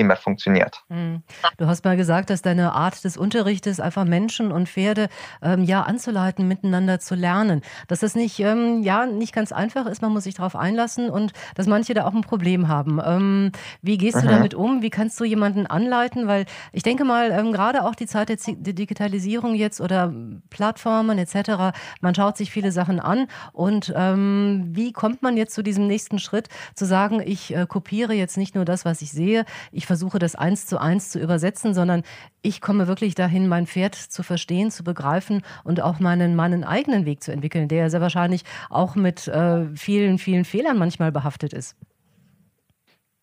immer 0.02 0.16
funktioniert. 0.16 0.84
Hm. 0.90 1.24
Du 1.58 1.68
hast 1.68 1.86
mal 1.86 1.96
gesagt, 1.96 2.30
dass 2.30 2.42
deine 2.42 2.74
Art 2.74 3.04
des 3.04 3.18
Unterrichtes 3.18 3.80
einfach 3.80 4.04
Menschen 4.04 4.52
und 4.52 4.68
Pferde 4.68 5.08
ähm, 5.42 5.64
ja 5.64 5.84
anzuleiten, 5.84 6.48
miteinander 6.48 7.00
zu 7.00 7.16
lernen. 7.16 7.62
Dass 7.88 8.02
das 8.02 8.16
nicht 8.16 8.40
ähm, 8.40 8.84
ja 8.84 9.06
nicht 9.06 9.34
ganz 9.34 9.52
einfach 9.52 9.86
ist, 9.86 10.02
man 10.02 10.12
muss 10.12 10.24
sich 10.24 10.36
darauf 10.36 10.56
einlassen 10.56 11.10
und 11.10 11.34
dass 11.56 11.68
manche 11.68 11.94
da 11.94 12.06
auch 12.06 12.14
ein 12.14 12.22
Problem 12.22 12.68
haben. 12.68 13.00
Ähm, 13.04 13.52
wie 13.82 13.98
gehst 13.98 14.18
mhm. 14.18 14.22
du 14.22 14.28
damit 14.28 14.54
um? 14.54 14.82
Wie 14.82 14.90
kannst 14.90 15.20
du 15.20 15.24
jemanden 15.24 15.68
anleiten? 15.68 16.28
Weil 16.28 16.46
ich 16.74 16.84
denke 16.84 17.06
mal, 17.06 17.32
ähm, 17.32 17.52
gerade 17.54 17.84
auch 17.84 17.96
die 17.96 18.08
Zeit 18.08 18.30
der, 18.30 18.38
der 18.46 18.74
Digitalisierung 18.74 19.56
jetzt 19.56 19.80
oder 19.80 20.14
Plattformen 20.50 21.18
etc. 21.18 21.78
Man 22.02 22.16
schaut 22.16 22.38
sich 22.38 22.52
viele 22.52 22.72
Sachen 22.72 23.00
an 23.00 23.28
und 23.54 23.94
ähm, 23.96 24.70
wie 24.72 24.92
kommt 24.92 25.22
man 25.22 25.38
jetzt 25.38 25.54
zu 25.54 25.64
diesem 25.64 25.88
nächsten 25.88 26.20
Schritt, 26.20 26.50
zu 26.76 26.86
sagen, 26.86 27.22
ich 27.24 27.56
äh, 27.56 27.66
kopiere 27.68 28.14
jetzt 28.14 28.38
nicht 28.38 28.56
nur 28.56 28.66
das, 28.66 28.86
was 28.86 29.02
ich 29.02 29.12
sehe, 29.12 29.46
ich 29.72 29.86
versuche 29.92 30.20
das 30.20 30.36
eins 30.36 30.68
zu 30.68 30.80
eins 30.80 31.10
zu 31.10 31.20
übersetzen, 31.20 31.74
sondern 31.74 32.04
ich 32.42 32.62
komme 32.62 32.88
wirklich 32.88 33.14
dahin, 33.14 33.50
mein 33.50 33.68
Pferd 33.68 33.94
zu 33.94 34.24
verstehen, 34.24 34.72
zu 34.72 34.86
begreifen 34.86 35.42
und 35.66 35.82
auch 35.82 36.00
meinen, 36.00 36.34
meinen 36.34 36.64
eigenen 36.64 37.06
Weg 37.06 37.22
zu 37.22 37.34
entwickeln, 37.34 37.68
der 37.68 37.90
sehr 37.90 38.00
wahrscheinlich 38.00 38.46
auch 38.70 38.96
mit 38.96 39.28
äh, 39.28 39.66
vielen, 39.76 40.18
vielen 40.18 40.46
Fehlern 40.46 40.78
manchmal 40.78 41.12
behaftet 41.12 41.52
ist. 41.52 41.76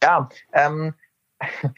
Ja, 0.03 0.29
ähm, 0.53 0.93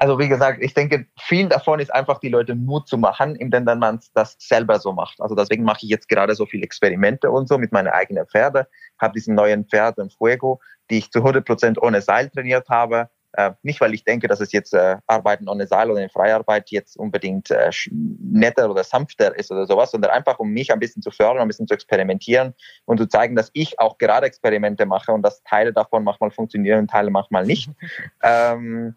Also 0.00 0.16
wie 0.20 0.28
gesagt, 0.28 0.62
ich 0.62 0.74
denke, 0.74 1.06
viel 1.18 1.48
davon 1.48 1.80
ist 1.80 1.92
einfach 1.92 2.20
die 2.20 2.28
Leute 2.28 2.54
Mut 2.54 2.86
zu 2.86 2.96
machen, 2.98 3.34
indem 3.34 3.64
man 3.64 3.98
das 4.14 4.36
selber 4.38 4.78
so 4.78 4.92
macht. 4.92 5.20
Also 5.20 5.34
deswegen 5.34 5.64
mache 5.64 5.80
ich 5.82 5.88
jetzt 5.88 6.08
gerade 6.08 6.36
so 6.36 6.46
viele 6.46 6.62
Experimente 6.62 7.32
und 7.32 7.48
so 7.48 7.58
mit 7.58 7.72
meinen 7.72 7.88
eigenen 7.88 8.24
Pferde. 8.26 8.68
Habe 9.00 9.14
diesen 9.14 9.34
neuen 9.34 9.64
Pferd, 9.66 9.98
den 9.98 10.10
Fuego, 10.10 10.60
die 10.88 10.98
ich 10.98 11.10
zu 11.10 11.18
100 11.18 11.44
Prozent 11.44 11.82
ohne 11.82 12.00
Seil 12.00 12.30
trainiert 12.30 12.68
habe. 12.68 13.10
Äh, 13.32 13.52
nicht, 13.62 13.80
weil 13.80 13.92
ich 13.92 14.04
denke, 14.04 14.26
dass 14.26 14.40
es 14.40 14.52
jetzt 14.52 14.72
äh, 14.72 14.96
Arbeiten 15.06 15.48
ohne 15.48 15.66
Seil 15.66 15.90
oder 15.90 16.02
in 16.02 16.08
Freiarbeit 16.08 16.70
jetzt 16.70 16.96
unbedingt 16.96 17.50
äh, 17.50 17.70
netter 17.90 18.70
oder 18.70 18.84
sanfter 18.84 19.36
ist 19.38 19.50
oder 19.50 19.66
sowas, 19.66 19.90
sondern 19.90 20.12
einfach, 20.12 20.38
um 20.38 20.50
mich 20.50 20.72
ein 20.72 20.78
bisschen 20.78 21.02
zu 21.02 21.10
fördern, 21.10 21.42
ein 21.42 21.48
bisschen 21.48 21.68
zu 21.68 21.74
experimentieren 21.74 22.54
und 22.86 22.98
zu 22.98 23.06
zeigen, 23.06 23.36
dass 23.36 23.50
ich 23.52 23.78
auch 23.78 23.98
gerade 23.98 24.26
Experimente 24.26 24.86
mache 24.86 25.12
und 25.12 25.22
dass 25.22 25.42
Teile 25.42 25.72
davon 25.72 26.04
manchmal 26.04 26.30
funktionieren 26.30 26.80
und 26.80 26.90
Teile 26.90 27.10
manchmal 27.10 27.44
nicht. 27.44 27.70
ähm, 28.22 28.96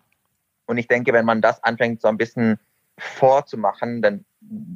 und 0.65 0.77
ich 0.77 0.87
denke, 0.87 1.11
wenn 1.11 1.25
man 1.25 1.41
das 1.41 1.61
anfängt, 1.63 2.01
so 2.01 2.07
ein 2.07 2.17
bisschen 2.17 2.57
vorzumachen, 2.97 4.01
dann 4.01 4.25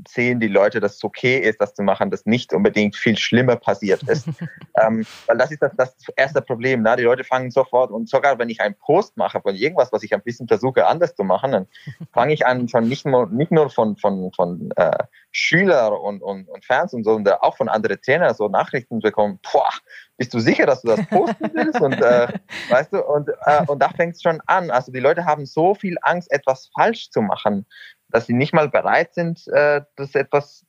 sehen 0.07 0.39
die 0.39 0.47
Leute, 0.47 0.79
dass 0.79 0.95
es 0.95 1.03
okay 1.03 1.39
ist, 1.39 1.59
das 1.59 1.73
zu 1.73 1.81
machen, 1.81 2.11
dass 2.11 2.25
nicht 2.25 2.53
unbedingt 2.53 2.95
viel 2.95 3.17
schlimmer 3.17 3.55
passiert 3.55 4.03
ist. 4.03 4.27
ähm, 4.81 5.05
weil 5.25 5.37
das 5.37 5.51
ist 5.51 5.61
das, 5.61 5.75
das 5.75 5.95
erste 6.15 6.41
Problem. 6.41 6.83
Ne? 6.83 6.95
Die 6.97 7.03
Leute 7.03 7.23
fangen 7.23 7.49
sofort 7.49 7.91
und 7.91 8.07
sogar 8.07 8.37
wenn 8.37 8.49
ich 8.49 8.61
einen 8.61 8.75
Post 8.75 9.17
mache 9.17 9.41
von 9.41 9.55
irgendwas, 9.55 9.91
was 9.91 10.03
ich 10.03 10.13
ein 10.13 10.21
bisschen 10.21 10.47
versuche 10.47 10.85
anders 10.85 11.15
zu 11.15 11.23
machen, 11.23 11.51
dann 11.51 11.67
fange 12.13 12.33
ich 12.33 12.45
an 12.45 12.67
schon 12.69 12.87
nicht 12.87 13.05
nur, 13.05 13.27
nicht 13.27 13.51
nur 13.51 13.69
von, 13.69 13.97
von, 13.97 14.31
von 14.33 14.69
äh, 14.75 15.03
Schüler 15.31 15.99
und, 15.99 16.21
und, 16.21 16.47
und 16.47 16.63
Fans 16.63 16.93
und 16.93 17.03
so, 17.03 17.13
sondern 17.13 17.39
auch 17.41 17.57
von 17.57 17.67
anderen 17.67 17.99
Trainern 18.01 18.35
so 18.35 18.47
Nachrichten 18.47 18.99
bekommen, 18.99 19.39
boah, 19.51 19.69
bist 20.17 20.33
du 20.33 20.39
sicher, 20.39 20.65
dass 20.65 20.81
du 20.83 20.89
das 20.89 21.05
posten 21.07 21.51
willst? 21.53 21.81
Und 21.81 22.01
äh, 22.01 22.27
weißt 22.69 22.93
du, 22.93 23.03
und, 23.03 23.29
äh, 23.45 23.65
und 23.67 23.79
da 23.79 23.89
fängt 23.89 24.15
es 24.15 24.21
schon 24.21 24.39
an. 24.45 24.69
Also 24.69 24.91
die 24.91 24.99
Leute 24.99 25.25
haben 25.25 25.45
so 25.45 25.73
viel 25.73 25.97
Angst, 26.01 26.31
etwas 26.31 26.69
falsch 26.73 27.09
zu 27.09 27.21
machen 27.21 27.65
dass 28.09 28.27
sie 28.27 28.33
nicht 28.33 28.53
mal 28.53 28.69
bereit 28.69 29.13
sind, 29.13 29.45
äh, 29.55 29.81
das 29.95 30.13
etwas, 30.15 30.65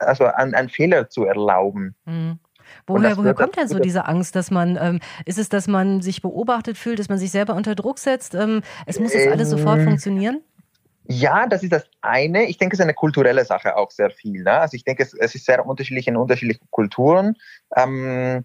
also 0.00 0.26
einen 0.26 0.68
Fehler 0.68 1.08
zu 1.08 1.24
erlauben. 1.24 1.94
Mhm. 2.04 2.38
Woher, 2.86 3.16
woher 3.16 3.34
kommt 3.34 3.56
denn 3.56 3.68
so 3.68 3.78
diese 3.78 4.06
Angst, 4.06 4.36
dass 4.36 4.50
man, 4.50 4.78
ähm, 4.80 5.00
ist 5.26 5.38
es, 5.38 5.48
dass 5.48 5.66
man 5.66 6.00
sich 6.00 6.22
beobachtet 6.22 6.78
fühlt, 6.78 6.98
dass 6.98 7.08
man 7.08 7.18
sich 7.18 7.30
selber 7.30 7.54
unter 7.54 7.74
Druck 7.74 7.98
setzt? 7.98 8.34
Ähm, 8.34 8.62
es 8.86 8.98
muss 8.98 9.12
jetzt 9.12 9.30
alles 9.30 9.50
sofort 9.50 9.80
ähm, 9.80 9.84
funktionieren? 9.84 10.42
Ja, 11.06 11.46
das 11.46 11.62
ist 11.62 11.72
das 11.72 11.84
eine. 12.00 12.44
Ich 12.44 12.56
denke, 12.56 12.74
es 12.74 12.80
ist 12.80 12.84
eine 12.84 12.94
kulturelle 12.94 13.44
Sache 13.44 13.76
auch 13.76 13.90
sehr 13.90 14.10
viel. 14.10 14.42
Ne? 14.42 14.52
Also 14.52 14.76
ich 14.76 14.84
denke, 14.84 15.02
es, 15.02 15.12
es 15.12 15.34
ist 15.34 15.44
sehr 15.44 15.64
unterschiedlich 15.66 16.08
in 16.08 16.16
unterschiedlichen 16.16 16.66
Kulturen. 16.70 17.36
Ähm, 17.76 18.44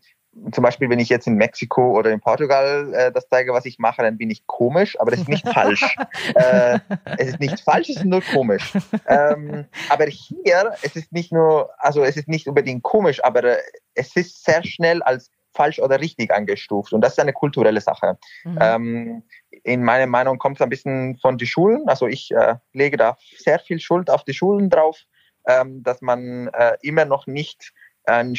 zum 0.51 0.63
Beispiel, 0.63 0.89
wenn 0.89 1.00
ich 1.00 1.10
jetzt 1.10 1.27
in 1.27 1.36
Mexiko 1.36 1.98
oder 1.98 2.12
in 2.12 2.19
Portugal 2.19 2.93
äh, 2.93 3.12
das 3.12 3.27
zeige, 3.29 3.53
was 3.53 3.65
ich 3.65 3.79
mache, 3.79 4.01
dann 4.01 4.17
bin 4.17 4.29
ich 4.29 4.46
komisch, 4.48 5.00
aber 5.00 5.12
das 5.12 5.22
ist 5.22 5.29
nicht 5.29 5.48
falsch. 5.48 5.96
äh, 6.36 6.79
es 7.17 7.29
ist 7.29 7.39
nicht 7.39 7.60
falsch, 7.62 7.89
es 7.89 7.98
ist 7.98 8.05
nur 8.05 8.22
komisch. 8.22 8.74
Ähm, 9.08 9.65
aber 9.89 10.05
hier, 10.05 10.74
es 10.81 10.96
ist 10.96 11.12
nicht 11.12 11.31
nur, 11.31 11.69
also 11.77 12.03
es 12.03 12.17
ist 12.17 12.27
nicht 12.27 12.48
unbedingt 12.48 12.84
komisch, 12.84 13.24
aber 13.24 13.43
äh, 13.43 13.58
es 13.93 14.15
ist 14.15 14.43
sehr 14.46 14.63
schnell 14.63 15.01
als 15.03 15.31
falsch 15.53 15.79
oder 15.79 16.00
richtig 16.00 16.31
angestuft 16.31 16.93
und 16.93 17.01
das 17.01 17.13
ist 17.13 17.19
eine 17.19 17.34
kulturelle 17.34 17.81
Sache. 17.81 18.17
Mhm. 18.43 18.58
Ähm, 18.62 19.24
in 19.63 19.84
meiner 19.84 20.08
Meinung 20.08 20.38
kommt 20.38 20.58
es 20.58 20.62
ein 20.62 20.69
bisschen 20.69 21.17
von 21.17 21.38
den 21.38 21.48
Schulen, 21.48 21.88
also 21.88 22.08
ich 22.08 22.31
äh, 22.31 22.55
lege 22.74 22.98
da 22.98 23.17
sehr 23.38 23.60
viel 23.60 23.79
Schuld 23.79 24.10
auf 24.10 24.24
die 24.24 24.34
Schulen 24.34 24.69
drauf, 24.69 25.00
ähm, 25.48 25.84
dass 25.84 26.01
man 26.01 26.48
äh, 26.50 26.77
immer 26.81 27.05
noch 27.05 27.27
nicht 27.27 27.74
einen 28.10 28.38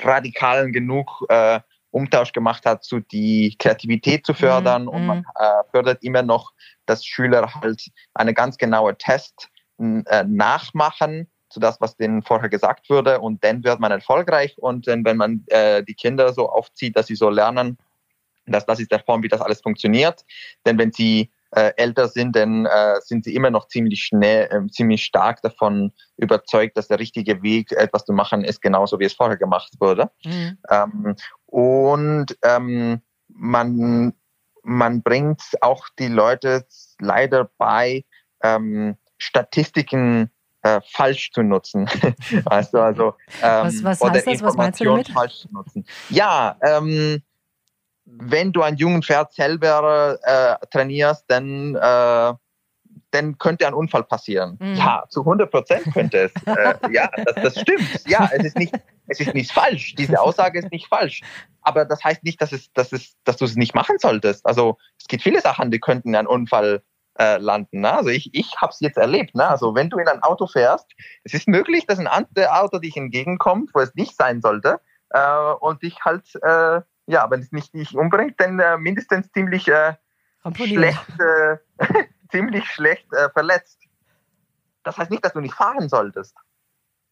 radikalen 0.00 0.72
genug 0.72 1.24
äh, 1.28 1.60
Umtausch 1.90 2.32
gemacht 2.32 2.64
hat, 2.64 2.84
zu 2.84 3.00
die 3.00 3.54
Kreativität 3.58 4.26
zu 4.26 4.34
fördern. 4.34 4.82
Mhm. 4.82 4.88
Und 4.88 5.06
man 5.06 5.18
mhm. 5.18 5.24
äh, 5.36 5.70
fördert 5.70 6.02
immer 6.02 6.22
noch, 6.22 6.52
dass 6.86 7.04
Schüler 7.04 7.54
halt 7.54 7.90
eine 8.14 8.34
ganz 8.34 8.56
genaue 8.56 8.96
Test 8.96 9.48
äh, 9.78 10.24
nachmachen 10.24 11.28
zu 11.50 11.60
das, 11.60 11.80
was 11.80 11.96
denen 11.96 12.22
vorher 12.22 12.48
gesagt 12.48 12.88
wurde. 12.88 13.20
Und 13.20 13.44
dann 13.44 13.62
wird 13.62 13.78
man 13.78 13.92
erfolgreich. 13.92 14.56
Und 14.58 14.86
dann, 14.86 15.04
wenn 15.04 15.18
man 15.18 15.44
äh, 15.48 15.82
die 15.84 15.94
Kinder 15.94 16.32
so 16.32 16.48
aufzieht, 16.48 16.96
dass 16.96 17.06
sie 17.06 17.14
so 17.14 17.28
lernen, 17.28 17.76
dass 18.46 18.66
das 18.66 18.80
ist 18.80 18.90
der 18.90 19.00
Form, 19.00 19.22
wie 19.22 19.28
das 19.28 19.40
alles 19.40 19.60
funktioniert. 19.60 20.24
Denn 20.64 20.78
wenn 20.78 20.92
sie 20.92 21.30
äh, 21.52 21.72
älter 21.76 22.08
sind, 22.08 22.36
dann 22.36 22.66
äh, 22.66 23.00
sind 23.00 23.24
sie 23.24 23.34
immer 23.34 23.50
noch 23.50 23.68
ziemlich 23.68 24.02
schnell, 24.02 24.48
äh, 24.50 24.70
ziemlich 24.70 25.04
stark 25.04 25.42
davon 25.42 25.92
überzeugt, 26.16 26.76
dass 26.76 26.88
der 26.88 26.98
richtige 26.98 27.42
Weg, 27.42 27.72
etwas 27.72 28.04
zu 28.04 28.12
machen, 28.12 28.44
ist 28.44 28.60
genauso, 28.60 28.98
wie 28.98 29.04
es 29.04 29.14
vorher 29.14 29.36
gemacht 29.36 29.72
wurde. 29.80 30.10
Mhm. 30.24 30.58
Ähm, 30.70 31.16
und 31.46 32.38
ähm, 32.42 33.02
man, 33.28 34.12
man 34.62 35.02
bringt 35.02 35.42
auch 35.60 35.86
die 35.98 36.08
Leute 36.08 36.66
leider 36.98 37.50
bei, 37.58 38.04
ähm, 38.42 38.96
Statistiken 39.18 40.30
äh, 40.62 40.80
falsch 40.92 41.30
zu 41.32 41.42
nutzen. 41.42 41.86
weißt 42.44 42.74
du, 42.74 42.78
also 42.78 43.14
ähm, 43.42 43.66
was, 43.66 43.82
was 43.82 44.02
oder 44.02 44.20
das? 44.20 44.42
Was 44.42 44.56
meinst 44.56 44.80
du 44.80 44.84
damit? 44.84 45.08
falsch 45.08 45.40
zu 45.40 45.52
nutzen. 45.52 45.84
Ja, 46.08 46.56
ähm, 46.62 47.22
wenn 48.18 48.52
du 48.52 48.62
ein 48.62 48.76
jungen 48.76 49.02
Pferd 49.02 49.32
selber 49.32 50.18
äh, 50.22 50.66
trainierst, 50.68 51.24
dann, 51.28 51.74
äh, 51.74 52.34
dann 53.10 53.38
könnte 53.38 53.66
ein 53.66 53.74
Unfall 53.74 54.04
passieren. 54.04 54.58
Mhm. 54.60 54.74
Ja, 54.74 55.04
zu 55.08 55.20
100 55.20 55.50
Prozent 55.50 55.92
könnte 55.92 56.30
es. 56.30 56.32
äh, 56.46 56.74
ja, 56.92 57.10
das, 57.24 57.54
das 57.54 57.60
stimmt. 57.60 58.06
Ja, 58.06 58.28
es 58.32 58.44
ist, 58.44 58.58
nicht, 58.58 58.74
es 59.06 59.20
ist 59.20 59.34
nicht 59.34 59.52
falsch. 59.52 59.94
Diese 59.94 60.20
Aussage 60.20 60.58
ist 60.58 60.70
nicht 60.70 60.88
falsch. 60.88 61.22
Aber 61.62 61.84
das 61.84 62.02
heißt 62.02 62.24
nicht, 62.24 62.40
dass, 62.40 62.52
es, 62.52 62.72
dass, 62.72 62.92
es, 62.92 63.16
dass 63.24 63.36
du 63.36 63.44
es 63.44 63.56
nicht 63.56 63.74
machen 63.74 63.96
solltest. 63.98 64.44
Also 64.46 64.78
es 64.98 65.06
gibt 65.06 65.22
viele 65.22 65.40
Sachen, 65.40 65.70
die 65.70 65.80
könnten 65.80 66.10
in 66.10 66.16
einen 66.16 66.28
Unfall 66.28 66.82
äh, 67.18 67.38
landen. 67.38 67.80
Ne? 67.80 67.92
Also 67.92 68.10
ich, 68.10 68.30
ich 68.34 68.56
habe 68.60 68.72
es 68.72 68.80
jetzt 68.80 68.98
erlebt. 68.98 69.34
Ne? 69.34 69.46
Also 69.46 69.74
wenn 69.74 69.90
du 69.90 69.98
in 69.98 70.08
ein 70.08 70.22
Auto 70.22 70.46
fährst, 70.46 70.90
es 71.24 71.34
ist 71.34 71.48
möglich, 71.48 71.86
dass 71.86 71.98
ein 71.98 72.06
anderes 72.06 72.48
Auto 72.48 72.78
dich 72.78 72.96
entgegenkommt, 72.96 73.70
wo 73.74 73.80
es 73.80 73.94
nicht 73.94 74.16
sein 74.16 74.40
sollte, 74.40 74.80
äh, 75.12 75.52
und 75.60 75.82
dich 75.82 76.04
halt 76.04 76.24
äh, 76.42 76.80
ja, 77.12 77.30
wenn 77.30 77.40
es 77.40 77.52
nicht 77.52 77.74
dich 77.74 77.94
umbringt, 77.96 78.40
dann 78.40 78.58
äh, 78.58 78.76
mindestens 78.78 79.30
ziemlich 79.32 79.68
äh, 79.68 79.94
schlecht, 80.54 81.06
äh, 81.20 81.56
ziemlich 82.30 82.66
schlecht 82.66 83.12
äh, 83.12 83.30
verletzt. 83.30 83.78
Das 84.82 84.98
heißt 84.98 85.10
nicht, 85.10 85.24
dass 85.24 85.34
du 85.34 85.40
nicht 85.40 85.54
fahren 85.54 85.88
solltest. 85.88 86.36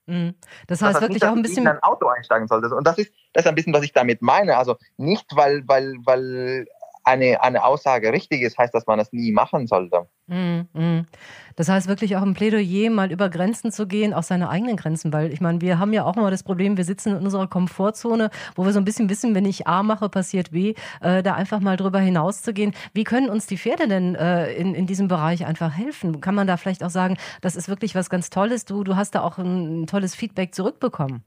Mhm. 0.07 0.35
Das, 0.67 0.83
heißt 0.83 0.83
das 0.83 0.95
heißt 0.95 1.03
wirklich 1.03 1.23
nicht, 1.23 1.31
auch 1.31 1.37
ein 1.37 1.43
bisschen. 1.43 1.65
in 1.65 1.69
ein 1.69 1.83
Auto 1.83 2.09
einsteigen 2.09 2.49
solltest. 2.49 2.73
Und 2.73 2.85
das 2.87 2.99
ist, 2.99 3.13
das 3.33 3.45
ist 3.45 3.49
ein 3.49 3.55
bisschen, 3.55 3.75
was 3.75 3.85
ich 3.85 3.93
damit 3.93 4.23
meine. 4.23 4.57
Also 4.57 4.77
nicht, 4.97 5.27
weil, 5.37 5.63
weil, 5.69 5.95
weil 6.05 6.67
eine, 7.05 7.43
eine 7.43 7.65
Aussage 7.65 8.13
richtig 8.13 8.43
ist, 8.43 8.59
heißt, 8.59 8.75
dass 8.75 8.87
man 8.87 8.99
das 8.99 9.13
nie 9.13 9.33
machen 9.33 9.67
sollte. 9.67 10.07
Mm, 10.27 10.61
mm. 10.73 11.07
Das 11.57 11.69
heißt 11.69 11.89
wirklich 11.89 12.17
auch 12.17 12.23
im 12.23 12.35
Plädoyer 12.35 12.91
mal 12.91 13.11
über 13.11 13.29
Grenzen 13.29 13.73
zu 13.73 13.87
gehen, 13.87 14.15
auch 14.15 14.23
seine 14.23 14.49
eigenen 14.49 14.77
Grenzen, 14.77 15.13
weil 15.13 15.33
ich 15.33 15.41
meine, 15.41 15.61
wir 15.61 15.79
haben 15.79 15.93
ja 15.93 16.05
auch 16.05 16.15
mal 16.15 16.31
das 16.31 16.43
Problem, 16.43 16.77
wir 16.77 16.85
sitzen 16.85 17.17
in 17.17 17.25
unserer 17.25 17.49
Komfortzone, 17.49 18.31
wo 18.55 18.65
wir 18.65 18.73
so 18.73 18.79
ein 18.79 18.85
bisschen 18.85 19.11
wissen, 19.11 19.35
wenn 19.35 19.45
ich 19.45 19.67
A 19.67 19.83
mache, 19.83 20.09
passiert 20.09 20.53
B, 20.53 20.75
äh, 21.01 21.23
da 21.23 21.35
einfach 21.35 21.61
mal 21.61 21.77
drüber 21.77 22.01
hinaus 22.01 22.43
zu 22.43 22.53
gehen. 22.53 22.73
Wie 22.95 23.05
können 23.05 23.29
uns 23.29 23.47
die 23.47 23.59
Pferde 23.59 23.89
denn 23.89 24.15
äh, 24.15 24.53
in, 24.53 24.75
in 24.75 24.87
diesem 24.87 25.09
Bereich 25.09 25.45
einfach 25.47 25.77
helfen? 25.77 26.21
Kann 26.21 26.35
man 26.35 26.47
da 26.47 26.57
vielleicht 26.57 26.85
auch 26.85 26.91
sagen, 26.91 27.17
das 27.41 27.57
ist 27.57 27.69
wirklich 27.69 27.95
was 27.95 28.11
ganz 28.11 28.31
Tolles, 28.31 28.65
du, 28.65 28.85
du 28.85 28.97
hast 28.97 29.15
da 29.15 29.23
auch 29.23 29.39
ein, 29.39 29.83
ein 29.83 29.87
tolles 29.87 30.15
Feedback 30.15 30.55
zurückbekommen? 30.55 31.25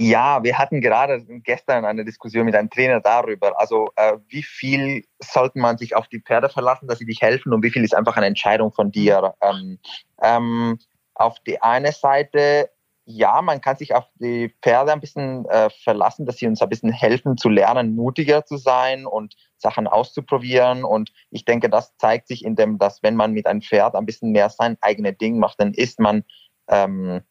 Ja, 0.00 0.44
wir 0.44 0.56
hatten 0.56 0.80
gerade 0.80 1.24
gestern 1.42 1.84
eine 1.84 2.04
Diskussion 2.04 2.44
mit 2.44 2.54
einem 2.54 2.70
Trainer 2.70 3.00
darüber. 3.00 3.58
Also 3.58 3.90
äh, 3.96 4.16
wie 4.28 4.44
viel 4.44 5.04
sollte 5.18 5.58
man 5.58 5.76
sich 5.76 5.96
auf 5.96 6.06
die 6.06 6.20
Pferde 6.20 6.48
verlassen, 6.48 6.86
dass 6.86 6.98
sie 7.00 7.04
dich 7.04 7.20
helfen 7.20 7.52
und 7.52 7.64
wie 7.64 7.70
viel 7.70 7.82
ist 7.82 7.96
einfach 7.96 8.16
eine 8.16 8.26
Entscheidung 8.26 8.70
von 8.72 8.92
dir. 8.92 9.34
Ähm, 9.42 9.80
ähm, 10.22 10.78
auf 11.14 11.40
die 11.40 11.60
eine 11.60 11.90
Seite, 11.90 12.70
ja, 13.06 13.42
man 13.42 13.60
kann 13.60 13.76
sich 13.76 13.92
auf 13.92 14.04
die 14.20 14.54
Pferde 14.62 14.92
ein 14.92 15.00
bisschen 15.00 15.46
äh, 15.46 15.68
verlassen, 15.82 16.26
dass 16.26 16.36
sie 16.36 16.46
uns 16.46 16.62
ein 16.62 16.68
bisschen 16.68 16.92
helfen 16.92 17.36
zu 17.36 17.48
lernen, 17.48 17.96
mutiger 17.96 18.44
zu 18.44 18.56
sein 18.56 19.04
und 19.04 19.34
Sachen 19.56 19.88
auszuprobieren. 19.88 20.84
Und 20.84 21.12
ich 21.30 21.44
denke, 21.44 21.68
das 21.68 21.96
zeigt 21.96 22.28
sich 22.28 22.44
in 22.44 22.54
dem, 22.54 22.78
dass 22.78 23.02
wenn 23.02 23.16
man 23.16 23.32
mit 23.32 23.46
einem 23.46 23.62
Pferd 23.62 23.96
ein 23.96 24.06
bisschen 24.06 24.30
mehr 24.30 24.48
sein 24.48 24.78
eigenes 24.80 25.18
Ding 25.18 25.40
macht, 25.40 25.58
dann 25.58 25.74
ist 25.74 25.98
man 25.98 26.22
ähm, 26.68 27.22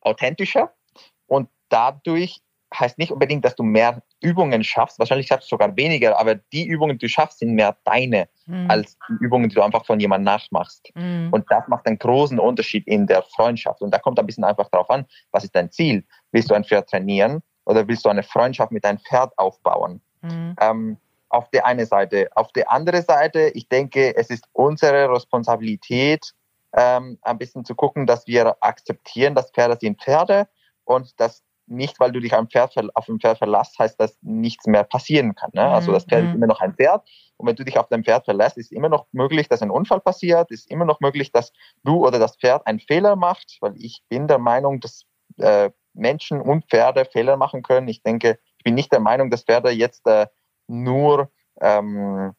authentischer 0.00 0.74
und 1.26 1.48
dadurch 1.68 2.40
heißt 2.78 2.98
nicht 2.98 3.12
unbedingt, 3.12 3.44
dass 3.44 3.54
du 3.54 3.62
mehr 3.62 4.02
Übungen 4.20 4.64
schaffst. 4.64 4.98
Wahrscheinlich 4.98 5.26
schaffst 5.26 5.50
du 5.50 5.54
sogar 5.54 5.76
weniger, 5.76 6.18
aber 6.18 6.34
die 6.34 6.66
Übungen, 6.66 6.98
die 6.98 7.06
du 7.06 7.08
schaffst, 7.08 7.38
sind 7.38 7.54
mehr 7.54 7.76
deine 7.84 8.28
mhm. 8.46 8.70
als 8.70 8.98
die 9.08 9.24
Übungen, 9.24 9.48
die 9.48 9.54
du 9.54 9.62
einfach 9.62 9.84
von 9.84 10.00
jemandem 10.00 10.24
nachmachst. 10.24 10.90
Mhm. 10.94 11.28
Und 11.30 11.44
das 11.50 11.66
macht 11.68 11.86
einen 11.86 11.98
großen 11.98 12.38
Unterschied 12.38 12.86
in 12.86 13.06
der 13.06 13.22
Freundschaft. 13.22 13.80
Und 13.80 13.92
da 13.92 13.98
kommt 13.98 14.18
ein 14.18 14.26
bisschen 14.26 14.44
einfach 14.44 14.68
darauf 14.70 14.90
an, 14.90 15.06
was 15.30 15.44
ist 15.44 15.54
dein 15.54 15.70
Ziel? 15.70 16.04
Willst 16.32 16.50
du 16.50 16.54
ein 16.54 16.64
Pferd 16.64 16.88
trainieren 16.88 17.42
oder 17.64 17.86
willst 17.86 18.04
du 18.04 18.08
eine 18.08 18.22
Freundschaft 18.22 18.72
mit 18.72 18.84
deinem 18.84 18.98
Pferd 18.98 19.32
aufbauen? 19.38 20.00
Mhm. 20.22 20.56
Ähm, 20.60 20.96
auf 21.28 21.50
der 21.50 21.66
einen 21.66 21.86
Seite. 21.86 22.28
Auf 22.34 22.52
der 22.52 22.70
anderen 22.70 23.02
Seite, 23.02 23.50
ich 23.54 23.68
denke, 23.68 24.16
es 24.16 24.30
ist 24.30 24.46
unsere 24.52 25.10
Responsabilität, 25.10 26.32
ähm, 26.76 27.18
ein 27.22 27.38
bisschen 27.38 27.64
zu 27.64 27.74
gucken, 27.74 28.06
dass 28.06 28.26
wir 28.26 28.56
akzeptieren, 28.60 29.34
dass 29.34 29.50
Pferde 29.50 29.76
sind 29.80 30.00
Pferde 30.00 30.48
und 30.84 31.18
dass 31.20 31.42
nicht, 31.66 31.98
weil 31.98 32.12
du 32.12 32.20
dich 32.20 32.32
auf 32.34 32.40
ein 32.40 32.48
Pferd, 32.48 32.76
auf 32.94 33.08
ein 33.08 33.20
Pferd 33.20 33.38
verlässt, 33.38 33.78
heißt, 33.78 33.98
dass 33.98 34.18
nichts 34.22 34.66
mehr 34.66 34.84
passieren 34.84 35.34
kann. 35.34 35.50
Ne? 35.54 35.62
Also 35.62 35.92
das 35.92 36.04
Pferd 36.04 36.24
ist 36.24 36.28
mhm. 36.30 36.36
immer 36.36 36.46
noch 36.46 36.60
ein 36.60 36.74
Pferd. 36.74 37.08
Und 37.36 37.48
wenn 37.48 37.56
du 37.56 37.64
dich 37.64 37.78
auf 37.78 37.88
dein 37.88 38.04
Pferd 38.04 38.24
verlässt, 38.24 38.58
ist 38.58 38.72
immer 38.72 38.88
noch 38.88 39.06
möglich, 39.12 39.48
dass 39.48 39.62
ein 39.62 39.70
Unfall 39.70 40.00
passiert, 40.00 40.50
ist 40.50 40.70
immer 40.70 40.84
noch 40.84 41.00
möglich, 41.00 41.32
dass 41.32 41.52
du 41.82 42.06
oder 42.06 42.18
das 42.18 42.36
Pferd 42.36 42.66
einen 42.66 42.80
Fehler 42.80 43.16
macht, 43.16 43.58
weil 43.60 43.74
ich 43.76 44.02
bin 44.08 44.28
der 44.28 44.38
Meinung, 44.38 44.80
dass 44.80 45.04
äh, 45.38 45.70
Menschen 45.94 46.40
und 46.40 46.66
Pferde 46.66 47.04
Fehler 47.06 47.36
machen 47.36 47.62
können. 47.62 47.88
Ich 47.88 48.02
denke, 48.02 48.38
ich 48.58 48.64
bin 48.64 48.74
nicht 48.74 48.92
der 48.92 49.00
Meinung, 49.00 49.30
dass 49.30 49.44
Pferde 49.44 49.70
jetzt 49.70 50.06
äh, 50.06 50.26
nur 50.66 51.30
ähm, 51.60 52.32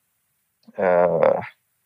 äh, 0.74 1.42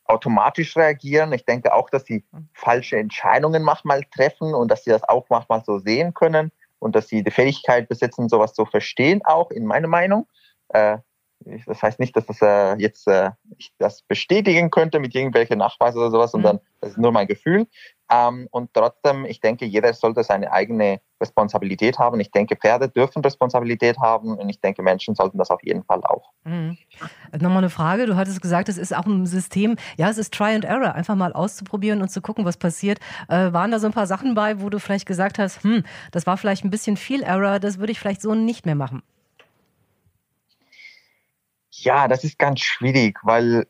automatisch 0.10 0.76
reagieren. 0.76 1.32
Ich 1.34 1.46
denke 1.46 1.74
auch, 1.74 1.90
dass 1.90 2.06
sie 2.06 2.24
mhm. 2.32 2.50
falsche 2.54 2.98
Entscheidungen 2.98 3.64
manchmal 3.64 4.04
treffen 4.16 4.54
und 4.54 4.70
dass 4.70 4.84
sie 4.84 4.90
das 4.90 5.04
auch 5.08 5.26
manchmal 5.30 5.64
so 5.64 5.80
sehen 5.80 6.14
können 6.14 6.52
und 6.80 6.96
dass 6.96 7.08
sie 7.08 7.24
die 7.24 7.32
Fähigkeit 7.32 7.88
besitzen, 7.88 8.30
sowas 8.30 8.54
zu 8.54 8.66
verstehen, 8.66 9.22
auch 9.24 9.52
in 9.52 9.66
meiner 9.66 9.88
Meinung. 9.88 10.28
Äh, 10.70 10.98
das 11.66 11.82
heißt 11.82 12.00
nicht, 12.00 12.16
dass 12.16 12.26
das 12.26 12.42
äh, 12.42 12.76
jetzt 12.76 13.08
äh, 13.08 13.32
ich 13.58 13.72
das 13.78 14.02
bestätigen 14.02 14.70
könnte 14.70 15.00
mit 15.00 15.16
irgendwelchen 15.16 15.60
Nachweisen 15.60 16.00
oder 16.00 16.12
sowas, 16.12 16.32
sondern 16.32 16.58
mhm. 16.58 16.62
das 16.82 16.92
ist 16.92 16.98
nur 16.98 17.12
mein 17.12 17.28
Gefühl. 17.28 17.68
Ähm, 18.12 18.48
und 18.52 18.74
trotzdem, 18.74 19.26
ich 19.26 19.40
denke, 19.40 19.66
jeder 19.66 19.94
sollte 19.94 20.24
seine 20.24 20.52
eigene 20.52 21.00
Responsabilität 21.22 22.00
haben. 22.00 22.20
Ich 22.20 22.32
denke, 22.32 22.56
Pferde 22.56 22.90
dürfen 22.90 23.22
Responsabilität 23.22 24.00
haben 24.00 24.38
und 24.38 24.50
ich 24.50 24.60
denke, 24.60 24.82
Menschen 24.82 25.16
sollten 25.16 25.38
das 25.38 25.52
auf 25.52 25.62
jeden 25.64 25.84
Fall 25.84 26.02
auch. 26.04 26.32
Mhm. 26.44 26.78
Nochmal 27.34 27.60
eine 27.60 27.70
Frage. 27.70 28.06
Du 28.06 28.16
hattest 28.16 28.42
gesagt, 28.42 28.68
es 28.68 28.78
ist 28.78 28.96
auch 28.96 29.06
ein 29.06 29.26
System, 29.26 29.76
ja, 29.98 30.10
es 30.10 30.18
ist 30.18 30.34
Try 30.34 30.56
and 30.56 30.66
Error, 30.66 30.96
einfach 30.96 31.16
mal 31.16 31.34
auszuprobieren 31.34 32.02
und 32.02 32.10
zu 32.10 32.22
gucken, 32.22 32.46
was 32.46 32.58
passiert. 32.58 33.00
Äh, 33.28 33.54
waren 33.54 33.72
da 33.72 33.80
so 33.80 33.86
ein 33.86 33.94
paar 33.94 34.08
Sachen 34.08 34.34
bei, 34.34 34.60
wo 34.62 34.70
du 34.70 34.80
vielleicht 34.80 35.06
gesagt 35.06 35.38
hast, 35.38 35.64
hm, 35.64 35.84
das 36.12 36.26
war 36.26 36.38
vielleicht 36.38 36.66
ein 36.66 36.72
bisschen 36.72 36.98
viel 36.98 37.22
Error, 37.22 37.60
das 37.60 37.78
würde 37.78 37.92
ich 37.92 38.00
vielleicht 38.00 38.22
so 38.22 38.34
nicht 38.34 38.66
mehr 38.66 38.76
machen? 38.76 39.04
Ja, 41.84 42.08
das 42.08 42.24
ist 42.24 42.38
ganz 42.40 42.60
schwierig, 42.62 43.20
weil 43.24 43.68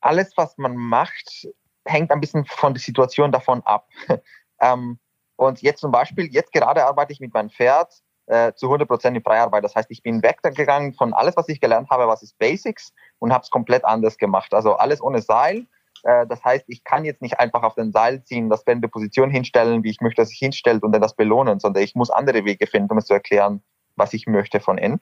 alles, 0.00 0.32
was 0.36 0.58
man 0.58 0.76
macht, 0.76 1.48
hängt 1.84 2.10
ein 2.10 2.20
bisschen 2.20 2.44
von 2.44 2.74
der 2.74 2.80
Situation 2.80 3.32
davon 3.32 3.62
ab. 3.62 3.88
ähm, 4.60 4.98
und 5.36 5.62
jetzt 5.62 5.80
zum 5.80 5.92
Beispiel, 5.92 6.26
jetzt 6.32 6.52
gerade 6.52 6.84
arbeite 6.84 7.12
ich 7.12 7.20
mit 7.20 7.32
meinem 7.32 7.50
Pferd 7.50 7.92
äh, 8.26 8.52
zu 8.54 8.66
100 8.66 8.88
Prozent 8.88 9.16
in 9.16 9.22
Freiarbeit. 9.22 9.64
Das 9.64 9.74
heißt, 9.74 9.90
ich 9.90 10.02
bin 10.02 10.22
weggegangen 10.22 10.94
von 10.94 11.14
alles, 11.14 11.36
was 11.36 11.48
ich 11.48 11.60
gelernt 11.60 11.90
habe, 11.90 12.08
was 12.08 12.22
ist 12.22 12.38
Basics 12.38 12.92
und 13.18 13.32
habe 13.32 13.42
es 13.42 13.50
komplett 13.50 13.84
anders 13.84 14.18
gemacht. 14.18 14.52
Also 14.52 14.74
alles 14.74 15.00
ohne 15.00 15.22
Seil. 15.22 15.66
Äh, 16.02 16.26
das 16.26 16.44
heißt, 16.44 16.64
ich 16.68 16.84
kann 16.84 17.04
jetzt 17.04 17.22
nicht 17.22 17.38
einfach 17.38 17.62
auf 17.62 17.74
den 17.74 17.92
Seil 17.92 18.22
ziehen, 18.24 18.50
das 18.50 18.62
in 18.64 18.80
der 18.80 18.88
Position 18.88 19.30
hinstellen, 19.30 19.84
wie 19.84 19.90
ich 19.90 20.00
möchte, 20.00 20.22
dass 20.22 20.32
ich 20.32 20.38
hinstellt 20.38 20.82
und 20.82 20.92
dann 20.92 21.02
das 21.02 21.14
belohnen, 21.14 21.60
sondern 21.60 21.82
ich 21.82 21.94
muss 21.94 22.10
andere 22.10 22.44
Wege 22.44 22.66
finden, 22.66 22.90
um 22.90 22.98
es 22.98 23.06
zu 23.06 23.14
erklären, 23.14 23.62
was 23.96 24.12
ich 24.12 24.26
möchte 24.26 24.60
von 24.60 24.76
innen. 24.78 25.00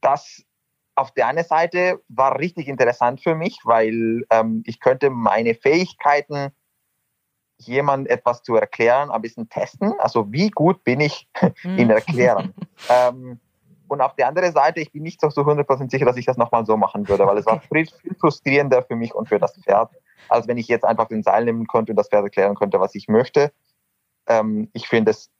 Das 0.00 0.42
auf 1.00 1.12
der 1.12 1.28
einen 1.28 1.44
Seite 1.44 2.02
war 2.08 2.38
richtig 2.38 2.68
interessant 2.68 3.22
für 3.22 3.34
mich, 3.34 3.58
weil 3.64 4.26
ähm, 4.28 4.62
ich 4.66 4.80
könnte 4.80 5.08
meine 5.08 5.54
Fähigkeiten, 5.54 6.52
jemand 7.56 8.08
etwas 8.08 8.42
zu 8.42 8.54
erklären, 8.54 9.10
ein 9.10 9.22
bisschen 9.22 9.48
testen. 9.48 9.94
Also 9.98 10.30
wie 10.30 10.50
gut 10.50 10.84
bin 10.84 11.00
ich 11.00 11.26
in 11.62 11.78
hm. 11.78 11.90
Erklären. 11.90 12.54
ähm, 12.90 13.40
und 13.88 14.02
auf 14.02 14.14
der 14.14 14.28
anderen 14.28 14.52
Seite, 14.52 14.80
ich 14.80 14.92
bin 14.92 15.02
nicht 15.02 15.20
so 15.20 15.28
zu 15.28 15.40
100% 15.40 15.90
sicher, 15.90 16.04
dass 16.04 16.16
ich 16.16 16.26
das 16.26 16.36
nochmal 16.36 16.64
so 16.64 16.76
machen 16.76 17.08
würde, 17.08 17.26
weil 17.26 17.38
es 17.38 17.46
war 17.46 17.60
viel, 17.60 17.86
viel 17.86 18.14
frustrierender 18.14 18.82
für 18.82 18.94
mich 18.94 19.14
und 19.14 19.28
für 19.28 19.38
das 19.38 19.56
Pferd, 19.56 19.90
als 20.28 20.46
wenn 20.46 20.58
ich 20.58 20.68
jetzt 20.68 20.84
einfach 20.84 21.08
den 21.08 21.22
Seil 21.22 21.46
nehmen 21.46 21.66
konnte 21.66 21.92
und 21.92 21.96
das 21.96 22.08
Pferd 22.08 22.24
erklären 22.24 22.54
könnte, 22.54 22.78
was 22.78 22.94
ich 22.94 23.08
möchte. 23.08 23.52
Ähm, 24.28 24.68
ich 24.74 24.86
finde 24.86 25.12
es 25.12 25.30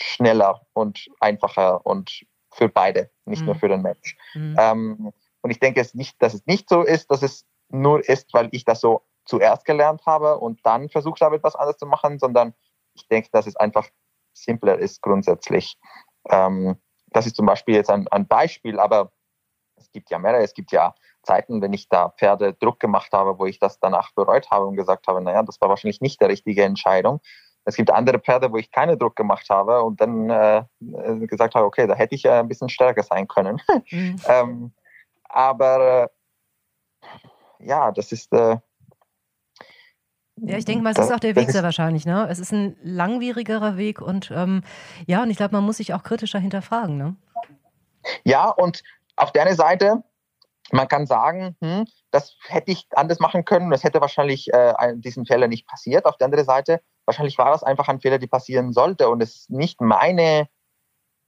schneller 0.00 0.62
und 0.72 1.08
einfacher 1.20 1.84
und 1.86 2.24
für 2.52 2.68
beide, 2.68 3.10
nicht 3.24 3.40
mhm. 3.40 3.46
nur 3.46 3.54
für 3.54 3.68
den 3.68 3.82
Mensch. 3.82 4.16
Mhm. 4.34 4.56
Ähm, 4.58 5.12
und 5.42 5.50
ich 5.50 5.60
denke 5.60 5.80
es 5.80 5.94
nicht, 5.94 6.20
dass 6.22 6.34
es 6.34 6.46
nicht 6.46 6.68
so 6.68 6.82
ist, 6.82 7.10
dass 7.10 7.22
es 7.22 7.46
nur 7.68 8.06
ist, 8.08 8.32
weil 8.34 8.48
ich 8.52 8.64
das 8.64 8.80
so 8.80 9.02
zuerst 9.24 9.64
gelernt 9.64 10.04
habe 10.06 10.38
und 10.38 10.64
dann 10.64 10.88
versucht 10.88 11.20
habe, 11.20 11.36
etwas 11.36 11.54
anderes 11.54 11.78
zu 11.78 11.86
machen, 11.86 12.18
sondern 12.18 12.54
ich 12.94 13.06
denke, 13.08 13.28
dass 13.32 13.46
es 13.46 13.56
einfach 13.56 13.88
simpler 14.32 14.78
ist 14.78 15.02
grundsätzlich. 15.02 15.78
Ähm, 16.28 16.76
das 17.08 17.26
ist 17.26 17.36
zum 17.36 17.46
Beispiel 17.46 17.74
jetzt 17.74 17.90
ein, 17.90 18.08
ein 18.08 18.26
Beispiel, 18.26 18.78
aber 18.78 19.12
es 19.76 19.90
gibt 19.92 20.10
ja 20.10 20.18
mehrere. 20.18 20.42
Es 20.42 20.54
gibt 20.54 20.72
ja 20.72 20.94
Zeiten, 21.22 21.60
wenn 21.62 21.72
ich 21.72 21.88
da 21.88 22.10
Pferde 22.10 22.54
Druck 22.54 22.80
gemacht 22.80 23.12
habe, 23.12 23.38
wo 23.38 23.46
ich 23.46 23.58
das 23.58 23.78
danach 23.78 24.12
bereut 24.14 24.50
habe 24.50 24.66
und 24.66 24.76
gesagt 24.76 25.06
habe, 25.06 25.20
naja, 25.20 25.42
das 25.42 25.60
war 25.60 25.68
wahrscheinlich 25.68 26.00
nicht 26.00 26.20
die 26.20 26.26
richtige 26.26 26.64
Entscheidung. 26.64 27.20
Es 27.70 27.76
gibt 27.76 27.90
andere 27.90 28.18
Pferde, 28.18 28.50
wo 28.50 28.56
ich 28.56 28.70
keine 28.70 28.96
Druck 28.96 29.14
gemacht 29.14 29.48
habe 29.48 29.82
und 29.82 30.00
dann 30.00 30.28
äh, 30.28 30.64
gesagt 31.26 31.54
habe, 31.54 31.64
okay, 31.66 31.86
da 31.86 31.94
hätte 31.94 32.16
ich 32.16 32.24
ja 32.24 32.40
ein 32.40 32.48
bisschen 32.48 32.68
stärker 32.68 33.02
sein 33.02 33.26
können. 33.28 33.60
Mhm. 33.90 34.16
ähm, 34.28 34.72
aber 35.24 36.10
äh, 37.02 37.66
ja, 37.66 37.92
das 37.92 38.12
ist. 38.12 38.32
Äh, 38.32 38.58
ja, 40.36 40.56
ich 40.56 40.64
denke 40.64 40.82
mal, 40.82 40.92
es 40.92 40.98
ist 40.98 41.12
auch 41.12 41.20
der 41.20 41.36
Weg 41.36 41.50
sehr 41.50 41.62
wahrscheinlich. 41.62 42.06
Ne? 42.06 42.26
Es 42.28 42.38
ist 42.38 42.52
ein 42.52 42.76
langwierigerer 42.82 43.76
Weg 43.76 44.00
und 44.00 44.30
ähm, 44.30 44.62
ja, 45.06 45.22
und 45.22 45.30
ich 45.30 45.36
glaube, 45.36 45.54
man 45.54 45.64
muss 45.64 45.76
sich 45.76 45.92
auch 45.92 46.02
kritischer 46.02 46.38
hinterfragen. 46.38 46.96
Ne? 46.96 47.16
Ja, 48.24 48.48
und 48.48 48.82
auf 49.16 49.32
der 49.32 49.42
einen 49.42 49.56
Seite, 49.56 50.02
man 50.72 50.88
kann 50.88 51.06
sagen, 51.06 51.56
hm, 51.60 51.84
das 52.10 52.36
hätte 52.48 52.72
ich 52.72 52.86
anders 52.94 53.20
machen 53.20 53.44
können, 53.44 53.70
das 53.70 53.84
hätte 53.84 54.00
wahrscheinlich 54.00 54.52
äh, 54.52 54.72
diesen 54.96 55.26
Fehler 55.26 55.48
nicht 55.48 55.66
passiert. 55.66 56.06
Auf 56.06 56.16
der 56.16 56.26
anderen 56.26 56.46
Seite, 56.46 56.80
wahrscheinlich 57.10 57.38
war 57.38 57.50
das 57.50 57.64
einfach 57.64 57.88
ein 57.88 58.00
Fehler, 58.00 58.18
der 58.18 58.28
passieren 58.28 58.72
sollte 58.72 59.08
und 59.08 59.20
es 59.20 59.34
ist 59.34 59.50
nicht 59.50 59.80
meine, 59.80 60.48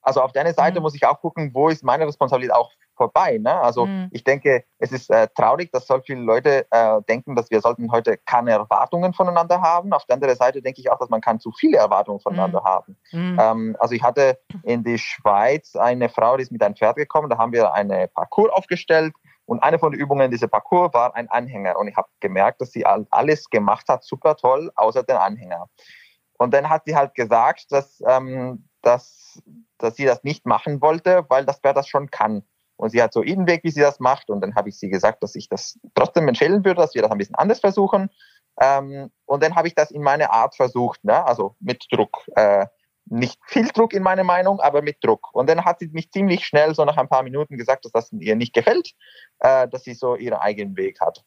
also 0.00 0.22
auf 0.22 0.32
der 0.32 0.42
einen 0.42 0.54
Seite 0.54 0.78
mhm. 0.78 0.84
muss 0.84 0.94
ich 0.94 1.04
auch 1.06 1.20
gucken, 1.20 1.50
wo 1.54 1.68
ist 1.68 1.82
meine 1.82 2.06
Responsabilität 2.06 2.54
auch 2.54 2.70
vorbei. 2.94 3.38
Ne? 3.38 3.52
Also 3.52 3.86
mhm. 3.86 4.08
ich 4.12 4.22
denke, 4.22 4.64
es 4.78 4.92
ist 4.92 5.10
äh, 5.10 5.26
traurig, 5.34 5.72
dass 5.72 5.88
so 5.88 5.98
viele 6.00 6.20
Leute 6.20 6.66
äh, 6.70 7.00
denken, 7.08 7.34
dass 7.34 7.50
wir 7.50 7.60
sollten 7.60 7.90
heute 7.90 8.16
keine 8.18 8.52
Erwartungen 8.52 9.12
voneinander 9.12 9.60
haben. 9.60 9.92
Auf 9.92 10.04
der 10.04 10.14
anderen 10.14 10.36
Seite 10.36 10.62
denke 10.62 10.80
ich 10.80 10.88
auch, 10.88 10.98
dass 10.98 11.08
man 11.08 11.20
kann 11.20 11.40
zu 11.40 11.50
viele 11.50 11.78
Erwartungen 11.78 12.20
voneinander 12.20 12.60
mhm. 12.60 12.64
haben. 12.64 12.96
Mhm. 13.10 13.38
Ähm, 13.40 13.76
also 13.80 13.94
ich 13.94 14.02
hatte 14.04 14.38
in 14.62 14.84
die 14.84 14.98
Schweiz 14.98 15.74
eine 15.74 16.08
Frau, 16.08 16.36
die 16.36 16.44
ist 16.44 16.52
mit 16.52 16.62
einem 16.62 16.76
Pferd 16.76 16.96
gekommen, 16.96 17.28
da 17.28 17.38
haben 17.38 17.52
wir 17.52 17.74
eine 17.74 18.06
Parcours 18.06 18.52
aufgestellt 18.52 19.14
und 19.44 19.62
eine 19.62 19.78
von 19.78 19.92
den 19.92 20.00
Übungen 20.00 20.30
dieser 20.30 20.48
Parcours 20.48 20.94
war 20.94 21.14
ein 21.14 21.28
Anhänger. 21.28 21.78
Und 21.78 21.88
ich 21.88 21.96
habe 21.96 22.08
gemerkt, 22.20 22.60
dass 22.60 22.72
sie 22.72 22.86
alles 22.86 23.50
gemacht 23.50 23.88
hat, 23.88 24.04
super 24.04 24.36
toll, 24.36 24.70
außer 24.76 25.02
den 25.02 25.16
Anhänger. 25.16 25.68
Und 26.38 26.54
dann 26.54 26.68
hat 26.68 26.84
sie 26.86 26.96
halt 26.96 27.14
gesagt, 27.14 27.66
dass, 27.70 28.02
ähm, 28.06 28.68
dass, 28.82 29.40
dass 29.78 29.96
sie 29.96 30.04
das 30.04 30.24
nicht 30.24 30.46
machen 30.46 30.80
wollte, 30.80 31.24
weil 31.28 31.44
das 31.44 31.60
Pferd 31.60 31.76
das 31.76 31.88
schon 31.88 32.10
kann. 32.10 32.42
Und 32.76 32.90
sie 32.90 33.02
hat 33.02 33.12
so 33.12 33.22
ihren 33.22 33.46
Weg, 33.46 33.62
wie 33.64 33.70
sie 33.70 33.80
das 33.80 34.00
macht. 34.00 34.30
Und 34.30 34.40
dann 34.40 34.54
habe 34.54 34.68
ich 34.68 34.78
sie 34.78 34.88
gesagt, 34.88 35.22
dass 35.22 35.34
ich 35.34 35.48
das 35.48 35.78
trotzdem 35.94 36.26
empfehlen 36.28 36.64
würde, 36.64 36.80
dass 36.80 36.94
wir 36.94 37.02
das 37.02 37.10
ein 37.10 37.18
bisschen 37.18 37.36
anders 37.36 37.60
versuchen. 37.60 38.10
Ähm, 38.60 39.10
und 39.24 39.42
dann 39.42 39.54
habe 39.54 39.68
ich 39.68 39.74
das 39.74 39.90
in 39.90 40.02
meine 40.02 40.30
Art 40.30 40.56
versucht, 40.56 41.04
ne? 41.04 41.24
also 41.24 41.56
mit 41.60 41.86
Druck. 41.90 42.24
Äh, 42.34 42.66
nicht 43.06 43.38
viel 43.46 43.68
Druck 43.68 43.92
in 43.92 44.02
meiner 44.02 44.24
Meinung, 44.24 44.60
aber 44.60 44.82
mit 44.82 45.02
Druck. 45.04 45.28
Und 45.32 45.48
dann 45.48 45.64
hat 45.64 45.80
sie 45.80 45.88
mich 45.88 46.10
ziemlich 46.10 46.46
schnell, 46.46 46.74
so 46.74 46.84
nach 46.84 46.96
ein 46.96 47.08
paar 47.08 47.22
Minuten, 47.22 47.56
gesagt, 47.56 47.84
dass 47.84 47.92
das 47.92 48.12
ihr 48.12 48.36
nicht 48.36 48.54
gefällt, 48.54 48.92
äh, 49.40 49.68
dass 49.68 49.84
sie 49.84 49.94
so 49.94 50.16
ihren 50.16 50.38
eigenen 50.38 50.76
Weg 50.76 51.00
hat. 51.00 51.24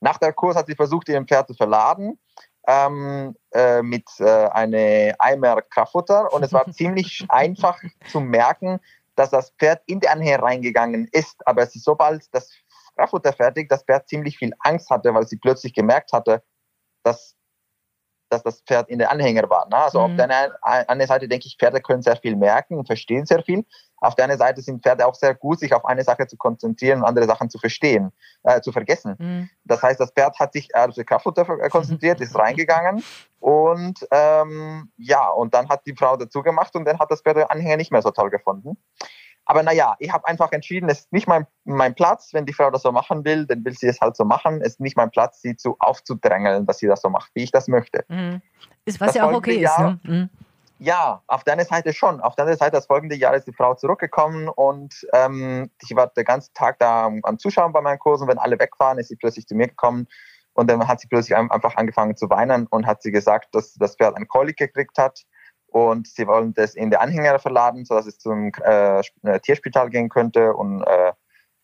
Nach 0.00 0.18
der 0.18 0.32
Kurs 0.32 0.56
hat 0.56 0.66
sie 0.66 0.76
versucht, 0.76 1.08
ihren 1.08 1.26
Pferd 1.26 1.48
zu 1.48 1.54
verladen 1.54 2.18
ähm, 2.66 3.34
äh, 3.52 3.82
mit 3.82 4.04
äh, 4.20 4.46
einem 4.48 5.14
Eimer 5.18 5.62
Kraftfutter 5.62 6.32
und 6.32 6.44
es 6.44 6.52
war 6.52 6.66
ziemlich 6.72 7.24
einfach 7.28 7.80
zu 8.10 8.20
merken, 8.20 8.78
dass 9.16 9.30
das 9.30 9.50
Pferd 9.58 9.82
in 9.86 10.00
den 10.00 10.10
Anhänger 10.10 10.42
reingegangen 10.42 11.08
ist, 11.10 11.44
aber 11.46 11.62
es 11.62 11.74
ist 11.74 11.84
sobald 11.84 12.32
das 12.32 12.52
Kraftfutter 12.96 13.32
fertig, 13.32 13.68
das 13.68 13.82
Pferd 13.82 14.08
ziemlich 14.08 14.38
viel 14.38 14.52
Angst 14.60 14.90
hatte, 14.90 15.12
weil 15.14 15.26
sie 15.26 15.38
plötzlich 15.38 15.72
gemerkt 15.72 16.12
hatte, 16.12 16.42
dass 17.02 17.37
dass 18.28 18.42
das 18.42 18.60
Pferd 18.62 18.88
in 18.88 18.98
der 18.98 19.10
Anhänger 19.10 19.48
war. 19.48 19.68
Ne? 19.68 19.76
Also 19.76 19.98
mhm. 19.98 20.04
auf 20.04 20.16
der 20.16 20.88
einen 20.88 21.06
Seite 21.06 21.28
denke 21.28 21.46
ich, 21.46 21.56
Pferde 21.58 21.80
können 21.80 22.02
sehr 22.02 22.16
viel 22.16 22.36
merken 22.36 22.76
und 22.76 22.86
verstehen 22.86 23.26
sehr 23.26 23.42
viel. 23.42 23.64
Auf 24.00 24.14
der 24.14 24.26
anderen 24.26 24.38
Seite 24.38 24.62
sind 24.62 24.82
Pferde 24.82 25.06
auch 25.06 25.14
sehr 25.14 25.34
gut, 25.34 25.58
sich 25.58 25.74
auf 25.74 25.84
eine 25.84 26.04
Sache 26.04 26.26
zu 26.26 26.36
konzentrieren 26.36 27.00
und 27.00 27.04
andere 27.04 27.26
Sachen 27.26 27.50
zu 27.50 27.58
verstehen, 27.58 28.12
äh, 28.44 28.60
zu 28.60 28.70
vergessen. 28.70 29.16
Mhm. 29.18 29.50
Das 29.64 29.82
heißt, 29.82 29.98
das 29.98 30.12
Pferd 30.12 30.38
hat 30.38 30.52
sich 30.52 30.74
auf 30.74 30.94
das 30.94 31.04
Kraftfutter 31.04 31.44
konzentriert, 31.68 32.20
ist 32.20 32.34
reingegangen 32.38 33.02
und 33.40 34.06
ähm, 34.10 34.90
ja, 34.96 35.28
und 35.28 35.54
dann 35.54 35.68
hat 35.68 35.86
die 35.86 35.94
Frau 35.94 36.16
dazu 36.16 36.42
gemacht 36.42 36.74
und 36.76 36.84
dann 36.84 36.98
hat 36.98 37.10
das 37.10 37.22
Pferd 37.22 37.38
den 37.38 37.44
Anhänger 37.44 37.76
nicht 37.76 37.90
mehr 37.90 38.02
so 38.02 38.10
toll 38.10 38.30
gefunden. 38.30 38.76
Aber 39.50 39.62
naja, 39.62 39.96
ich 39.98 40.12
habe 40.12 40.26
einfach 40.28 40.52
entschieden, 40.52 40.90
es 40.90 41.00
ist 41.00 41.12
nicht 41.12 41.26
mein, 41.26 41.46
mein 41.64 41.94
Platz. 41.94 42.34
Wenn 42.34 42.44
die 42.44 42.52
Frau 42.52 42.70
das 42.70 42.82
so 42.82 42.92
machen 42.92 43.24
will, 43.24 43.46
dann 43.46 43.64
will 43.64 43.72
sie 43.72 43.86
es 43.86 43.98
halt 43.98 44.14
so 44.14 44.24
machen. 44.24 44.60
Es 44.60 44.72
ist 44.72 44.80
nicht 44.80 44.94
mein 44.94 45.10
Platz, 45.10 45.40
sie 45.40 45.56
zu 45.56 45.74
aufzudrängeln, 45.78 46.66
dass 46.66 46.78
sie 46.78 46.86
das 46.86 47.00
so 47.00 47.08
macht, 47.08 47.30
wie 47.34 47.44
ich 47.44 47.50
das 47.50 47.66
möchte. 47.66 48.04
Mhm. 48.08 48.42
Ist, 48.84 49.00
was 49.00 49.08
das 49.08 49.16
ja 49.16 49.26
auch 49.26 49.32
okay 49.32 49.58
Jahr, 49.58 49.94
ist. 49.94 50.04
Ne? 50.04 50.14
Mhm. 50.14 50.30
Ja, 50.80 51.22
auf 51.26 51.44
deiner 51.44 51.64
Seite 51.64 51.94
schon. 51.94 52.20
Auf 52.20 52.36
deiner 52.36 52.56
Seite, 52.56 52.72
das 52.72 52.86
folgende 52.86 53.16
Jahr 53.16 53.34
ist 53.34 53.46
die 53.46 53.54
Frau 53.54 53.74
zurückgekommen 53.74 54.50
und 54.50 55.06
ähm, 55.14 55.70
ich 55.80 55.96
war 55.96 56.08
den 56.08 56.26
ganzen 56.26 56.52
Tag 56.52 56.78
da 56.78 57.10
am 57.22 57.38
Zuschauen 57.38 57.72
bei 57.72 57.80
meinen 57.80 57.98
Kursen. 57.98 58.28
Wenn 58.28 58.38
alle 58.38 58.58
weg 58.58 58.78
waren, 58.78 58.98
ist 58.98 59.08
sie 59.08 59.16
plötzlich 59.16 59.46
zu 59.46 59.54
mir 59.54 59.68
gekommen 59.68 60.08
und 60.52 60.68
dann 60.68 60.86
hat 60.86 61.00
sie 61.00 61.08
plötzlich 61.08 61.34
einfach 61.34 61.74
angefangen 61.76 62.18
zu 62.18 62.28
weinen 62.28 62.66
und 62.66 62.86
hat 62.86 63.00
sie 63.02 63.12
gesagt, 63.12 63.54
dass 63.54 63.72
das 63.74 63.96
Pferd 63.96 64.14
einen 64.14 64.28
Kolik 64.28 64.58
gekriegt 64.58 64.98
hat 64.98 65.24
und 65.68 66.06
sie 66.08 66.26
wollen 66.26 66.54
das 66.54 66.74
in 66.74 66.90
den 66.90 66.98
Anhänger 66.98 67.38
verladen, 67.38 67.84
sodass 67.84 68.06
es 68.06 68.18
zum 68.18 68.52
äh, 68.62 69.02
Tierspital 69.42 69.90
gehen 69.90 70.08
könnte 70.08 70.54
und 70.54 70.82
äh, 70.82 71.12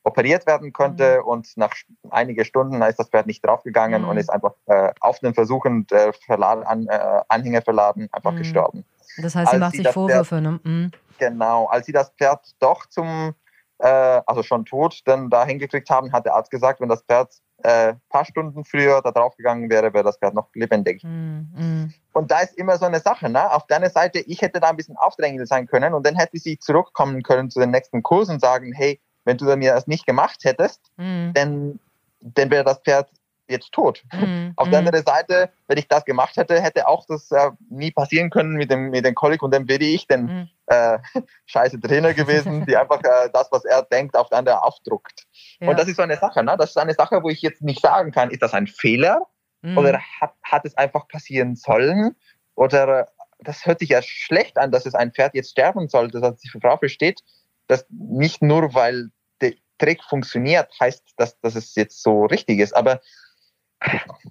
operiert 0.05 0.47
werden 0.47 0.73
könnte 0.73 1.21
mhm. 1.21 1.29
und 1.29 1.57
nach 1.57 1.75
einigen 2.11 2.45
Stunden 2.45 2.81
ist 2.83 2.99
das 2.99 3.09
Pferd 3.09 3.27
nicht 3.27 3.45
draufgegangen 3.45 4.03
mhm. 4.03 4.09
und 4.09 4.17
ist 4.19 4.31
einfach 4.31 4.55
äh, 4.67 4.93
auf 5.01 5.19
den 5.19 5.35
Versuchen 5.35 5.87
der 5.87 6.13
Verladen, 6.13 6.63
an, 6.65 6.87
äh, 6.87 7.21
Anhänger 7.29 7.63
verladen 7.63 8.09
einfach 8.13 8.33
mhm. 8.33 8.39
gestorben. 8.39 8.85
Das 9.17 9.35
heißt, 9.35 9.51
sie 9.51 9.55
als 9.55 9.61
macht 9.61 9.73
sie 9.73 9.79
sich 9.79 9.89
Vorwürfe, 9.89 10.37
Pferd, 10.37 10.43
ne? 10.43 10.61
Mhm. 10.63 10.91
Genau, 11.19 11.67
als 11.67 11.87
sie 11.87 11.93
das 11.93 12.11
Pferd 12.11 12.55
doch 12.59 12.87
zum, 12.87 13.35
äh, 13.79 13.87
also 14.27 14.43
schon 14.43 14.67
tot, 14.67 15.01
dann 15.07 15.31
da 15.31 15.47
hingekriegt 15.47 15.89
haben, 15.89 16.13
hat 16.13 16.27
der 16.27 16.35
Arzt 16.35 16.51
gesagt, 16.51 16.81
wenn 16.81 16.89
das 16.89 17.03
Pferd 17.03 17.33
äh, 17.65 17.95
paar 18.11 18.25
Stunden 18.25 18.65
früher 18.65 19.01
da 19.03 19.11
draufgegangen 19.11 19.71
wäre, 19.71 19.93
wäre 19.95 20.05
das 20.05 20.19
Pferd 20.19 20.35
noch 20.35 20.49
lebendig. 20.55 21.03
Mm, 21.03 21.87
Und 22.13 22.31
da 22.31 22.41
ist 22.41 22.57
immer 22.59 22.77
so 22.77 22.85
eine 22.85 23.01
Sache, 23.01 23.31
ne? 23.31 23.51
Auf 23.51 23.67
deiner 23.67 23.89
Seite, 23.89 24.21
ich 24.21 24.43
hätte 24.43 24.61
da 24.61 24.69
ein 24.69 24.77
bisschen 24.77 24.97
aufdrängend 24.97 25.49
sein 25.49 25.67
können 25.67 25.95
und 25.95 26.07
dann 26.07 26.15
hätte 26.15 26.39
sie 26.39 26.59
zurückkommen 26.59 27.23
können 27.23 27.51
zu 27.51 27.61
den 27.61 27.71
nächsten 27.71 28.03
Kurs 28.03 28.29
und 28.29 28.41
sagen, 28.41 28.73
hey, 28.75 29.01
wenn 29.25 29.39
du 29.39 29.47
mir 29.57 29.73
das 29.73 29.87
nicht 29.87 30.07
gemacht 30.07 30.45
hättest, 30.45 30.93
mm. 30.99 31.33
dann, 31.33 31.81
dann 32.21 32.51
wäre 32.51 32.65
das 32.65 32.81
Pferd 32.81 33.09
jetzt 33.49 33.73
tot. 33.73 34.03
Mm, 34.13 34.51
Auf 34.57 34.71
der 34.71 34.79
anderen 34.79 35.05
Seite, 35.05 35.51
wenn 35.67 35.79
ich 35.79 35.89
das 35.89 36.05
gemacht 36.05 36.37
hätte, 36.37 36.61
hätte 36.61 36.89
auch 36.89 37.05
das 37.07 37.31
äh, 37.31 37.51
nie 37.69 37.91
passieren 37.91 38.31
können 38.31 38.55
mit 38.55 38.71
dem, 38.71 38.91
mit 38.91 39.05
dem 39.05 39.15
Kolik 39.15 39.43
und 39.43 39.53
dann 39.53 39.69
wäre 39.69 39.85
ich 39.85 40.07
den 40.07 40.49
äh, 40.67 40.99
scheiße 41.47 41.81
Trainer 41.81 42.15
gewesen, 42.15 42.65
die 42.67 42.77
einfach 42.77 43.01
äh, 43.01 43.29
das, 43.33 43.49
was 43.51 43.65
er 43.65 43.83
denkt, 43.83 44.17
auf 44.17 44.29
den 44.31 44.39
anderen 44.39 44.61
aufdruckt. 44.61 45.27
Ja. 45.61 45.69
Und 45.69 45.79
das 45.79 45.89
ist 45.89 45.97
so 45.97 46.03
eine 46.03 46.17
Sache, 46.17 46.43
ne? 46.43 46.57
Das 46.59 46.71
ist 46.71 46.79
eine 46.79 46.95
Sache, 46.95 47.23
wo 47.23 47.29
ich 47.29 47.43
jetzt 47.43 47.63
nicht 47.63 47.81
sagen 47.81 48.13
kann, 48.13 48.31
ist 48.31 48.43
das 48.43 48.55
ein 48.55 48.67
Fehler 48.67 49.27
mhm. 49.63 49.79
oder 49.79 50.01
hat, 50.21 50.35
hat 50.43 50.65
es 50.65 50.77
einfach 50.77 51.07
passieren 51.09 51.57
sollen? 51.57 52.17
Oder 52.55 53.09
das 53.41 53.67
hört 53.67 53.81
sich 53.81 53.91
ja 53.91 54.01
schlecht 54.03 54.59
an, 54.59 54.71
dass 54.71 54.87
es 54.87 54.95
ein 54.95 55.13
Pferd 55.13 55.35
jetzt 55.35 55.51
sterben 55.51 55.89
sollte, 55.89 56.21
dass 56.21 56.37
die 56.37 56.49
Frau 56.49 56.77
versteht, 56.77 57.21
dass 57.67 57.85
nicht 57.91 58.43
nur, 58.43 58.75
weil 58.75 59.11
der 59.41 59.55
Trick 59.79 60.03
funktioniert, 60.05 60.69
heißt, 60.81 61.03
dass, 61.17 61.39
dass 61.41 61.55
es 61.55 61.75
jetzt 61.75 62.03
so 62.03 62.25
richtig 62.27 62.61
ist. 62.61 62.75
Aber 62.75 63.01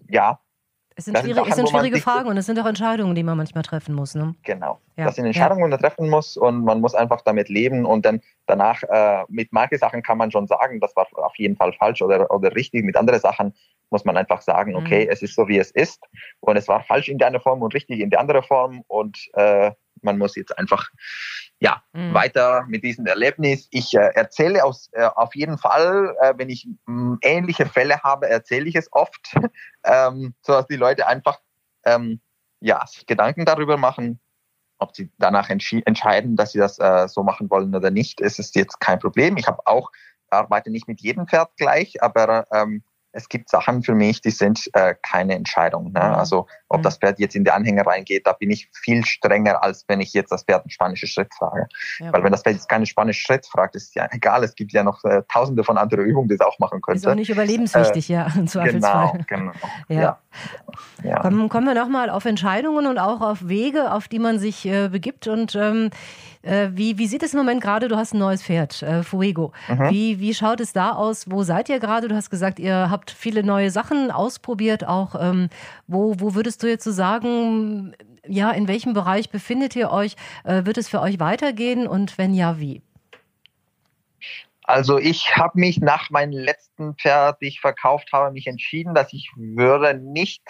ja, 0.09 0.39
es 0.95 1.05
sind, 1.05 1.17
schwierig, 1.17 1.47
es 1.47 1.55
sind 1.55 1.69
schwierige 1.69 1.99
Fragen 1.99 2.29
und 2.29 2.37
es 2.37 2.45
sind 2.45 2.59
auch 2.59 2.67
Entscheidungen, 2.67 3.15
die 3.15 3.23
man 3.23 3.35
manchmal 3.35 3.63
treffen 3.63 3.95
muss. 3.95 4.13
Ne? 4.13 4.35
Genau. 4.43 4.79
Ja. 4.95 5.05
Das 5.05 5.15
sind 5.15 5.25
Entscheidungen, 5.25 5.61
ja. 5.61 5.65
die 5.65 5.71
man 5.71 5.79
treffen 5.79 6.09
muss 6.09 6.37
und 6.37 6.63
man 6.63 6.81
muss 6.81 6.93
einfach 6.93 7.21
damit 7.21 7.49
leben 7.49 7.85
und 7.85 8.05
dann 8.05 8.21
danach 8.45 8.83
äh, 8.83 9.23
mit 9.27 9.51
manchen 9.51 9.79
Sachen 9.79 10.03
kann 10.03 10.19
man 10.19 10.31
schon 10.31 10.45
sagen, 10.47 10.79
das 10.79 10.95
war 10.95 11.07
auf 11.13 11.35
jeden 11.37 11.55
Fall 11.55 11.73
falsch 11.73 12.01
oder, 12.01 12.29
oder 12.29 12.55
richtig. 12.55 12.85
Mit 12.85 12.95
anderen 12.95 13.19
Sachen 13.19 13.53
muss 13.89 14.05
man 14.05 14.17
einfach 14.17 14.41
sagen, 14.41 14.75
okay, 14.75 15.05
mhm. 15.05 15.11
es 15.11 15.23
ist 15.23 15.35
so, 15.35 15.47
wie 15.47 15.57
es 15.57 15.71
ist 15.71 16.03
und 16.41 16.57
es 16.57 16.67
war 16.67 16.83
falsch 16.83 17.09
in 17.09 17.17
der 17.17 17.29
eine 17.29 17.39
Form 17.39 17.61
und 17.63 17.73
richtig 17.73 17.99
in 17.99 18.11
der 18.11 18.19
andere 18.19 18.43
Form 18.43 18.83
und 18.87 19.17
äh, 19.33 19.71
man 20.03 20.17
muss 20.17 20.35
jetzt 20.35 20.57
einfach 20.57 20.89
ja, 21.59 21.81
mhm. 21.93 22.13
weiter 22.13 22.65
mit 22.67 22.83
diesem 22.83 23.05
Erlebnis. 23.05 23.67
Ich 23.71 23.93
äh, 23.93 24.11
erzähle 24.15 24.63
aus, 24.63 24.89
äh, 24.93 25.05
auf 25.05 25.35
jeden 25.35 25.57
Fall, 25.57 26.15
äh, 26.21 26.33
wenn 26.37 26.49
ich 26.49 26.67
mh, 26.85 27.17
ähnliche 27.21 27.65
Fälle 27.65 28.01
habe, 28.01 28.29
erzähle 28.29 28.67
ich 28.67 28.75
es 28.75 28.91
oft, 28.91 29.35
ähm, 29.83 30.33
sodass 30.41 30.67
die 30.67 30.75
Leute 30.75 31.07
einfach 31.07 31.39
ähm, 31.85 32.19
ja, 32.59 32.85
sich 32.87 33.05
Gedanken 33.05 33.45
darüber 33.45 33.77
machen, 33.77 34.19
ob 34.77 34.95
sie 34.95 35.11
danach 35.17 35.49
entscheiden, 35.49 36.35
dass 36.35 36.51
sie 36.51 36.59
das 36.59 36.79
äh, 36.79 37.07
so 37.07 37.23
machen 37.23 37.49
wollen 37.49 37.75
oder 37.75 37.91
nicht. 37.91 38.21
Es 38.21 38.39
ist 38.39 38.55
jetzt 38.55 38.79
kein 38.79 38.99
Problem. 38.99 39.37
Ich 39.37 39.47
habe 39.47 39.59
auch 39.65 39.91
arbeite 40.33 40.69
nicht 40.69 40.87
mit 40.87 41.01
jedem 41.01 41.27
Pferd 41.27 41.55
gleich, 41.57 42.01
aber 42.01 42.47
ähm, 42.51 42.83
es 43.13 43.30
gibt 43.30 43.49
Sachen 43.49 43.84
für 43.84 43.93
mich, 43.93 44.21
die 44.21 44.32
sind 44.32 44.69
äh, 44.73 44.95
keine 45.02 45.36
Entscheidung. 45.36 45.91
Ne? 45.93 45.99
Mhm. 45.99 46.15
Also 46.15 46.47
ob 46.67 46.80
mhm. 46.80 46.84
das 46.84 46.97
Pferd 46.97 47.19
jetzt 47.19 47.36
in 47.36 47.43
die 47.43 47.52
Anhänger 47.52 47.86
reingeht, 47.86 48.26
da 48.26 48.34
bin 48.34 48.49
ich 48.49 48.69
viel 48.73 49.06
strenger, 49.06 49.63
als 49.63 49.86
wenn 49.88 50.02
ich 50.02 50.13
jetzt 50.13 50.32
das 50.32 50.43
Pferd 50.43 50.63
einen 50.63 50.71
spanischen 50.71 51.08
Schritt 51.08 51.34
frage. 51.34 51.67
Ja. 51.99 52.12
Weil 52.12 52.23
wenn 52.23 52.32
das 52.32 52.41
Pferd 52.41 52.56
jetzt 52.56 52.67
keinen 52.67 52.88
spanischen 52.88 53.21
Schritt 53.21 53.45
fragt, 53.45 53.76
ist 53.76 53.95
ja 53.95 54.08
egal. 54.12 54.43
Es 54.43 54.56
gibt 54.56 54.73
ja 54.73 54.84
noch 54.84 55.04
äh, 55.04 55.21
tausende 55.32 55.63
von 55.63 55.78
anderen 55.78 56.06
Übungen, 56.06 56.28
die 56.28 56.36
es 56.36 56.41
auch 56.41 56.58
machen 56.58 56.82
könnte. 56.82 56.97
Ist 56.97 57.08
auch 57.08 57.15
nicht 57.15 57.30
überlebenswichtig, 57.30 58.10
äh, 58.10 58.13
ja, 58.13 58.28
im 58.36 58.47
Zweifelsfall. 58.47 59.23
Genau, 59.28 59.52
genau. 59.52 60.02
ja. 60.02 60.17
ja. 61.04 61.19
Kommen, 61.19 61.49
kommen 61.49 61.67
wir 61.67 61.76
nochmal 61.76 62.10
auf 62.10 62.26
Entscheidungen 62.26 62.88
und 62.88 62.97
auch 62.97 63.21
auf 63.21 63.47
Wege, 63.47 63.91
auf 63.91 64.08
die 64.08 64.19
man 64.19 64.39
sich 64.39 64.65
äh, 64.65 64.89
begibt 64.89 65.28
und 65.28 65.56
ähm, 65.56 65.91
äh, 66.43 66.69
wie, 66.73 66.97
wie 66.97 67.08
sieht 67.08 67.23
es 67.23 67.34
im 67.34 67.39
Moment 67.39 67.62
gerade? 67.62 67.88
Du 67.88 67.95
hast 67.95 68.13
ein 68.13 68.19
neues 68.19 68.43
Pferd, 68.43 68.82
äh, 68.84 69.01
Fuego. 69.03 69.53
Mhm. 69.67 69.89
Wie, 69.89 70.19
wie 70.19 70.34
schaut 70.34 70.60
es 70.60 70.73
da 70.73 70.91
aus? 70.91 71.32
Wo 71.32 71.43
seid 71.43 71.69
ihr 71.69 71.79
gerade? 71.79 72.08
Du 72.08 72.15
hast 72.15 72.29
gesagt, 72.29 72.60
ihr 72.60 72.89
habt 72.89 73.12
viele 73.12 73.43
neue 73.43 73.71
Sachen 73.71 74.12
ausprobiert. 74.12 74.86
Auch 74.86 75.15
ähm, 75.19 75.49
wo, 75.88 76.19
wo 76.19 76.36
würdest 76.36 76.62
du 76.62 76.67
jetzt 76.67 76.84
so 76.84 76.91
sagen, 76.91 77.95
ja, 78.27 78.51
in 78.51 78.67
welchem 78.67 78.93
Bereich 78.93 79.29
befindet 79.29 79.75
ihr 79.75 79.89
euch? 79.89 80.15
Äh, 80.43 80.65
wird 80.65 80.77
es 80.77 80.89
für 80.89 81.01
euch 81.01 81.19
weitergehen 81.19 81.88
und 81.88 82.17
wenn 82.17 82.34
ja, 82.34 82.60
wie? 82.60 82.82
Also 84.65 84.97
ich 84.97 85.36
habe 85.36 85.60
mich 85.60 85.79
nach 85.79 86.10
meinem 86.10 86.32
letzten 86.32 86.95
Pferd, 86.95 87.41
die 87.41 87.47
ich 87.47 87.60
verkauft 87.60 88.10
habe, 88.13 88.32
mich 88.32 88.47
entschieden, 88.47 88.93
dass 88.93 89.12
ich 89.12 89.29
würde 89.36 89.93
nicht 89.93 90.43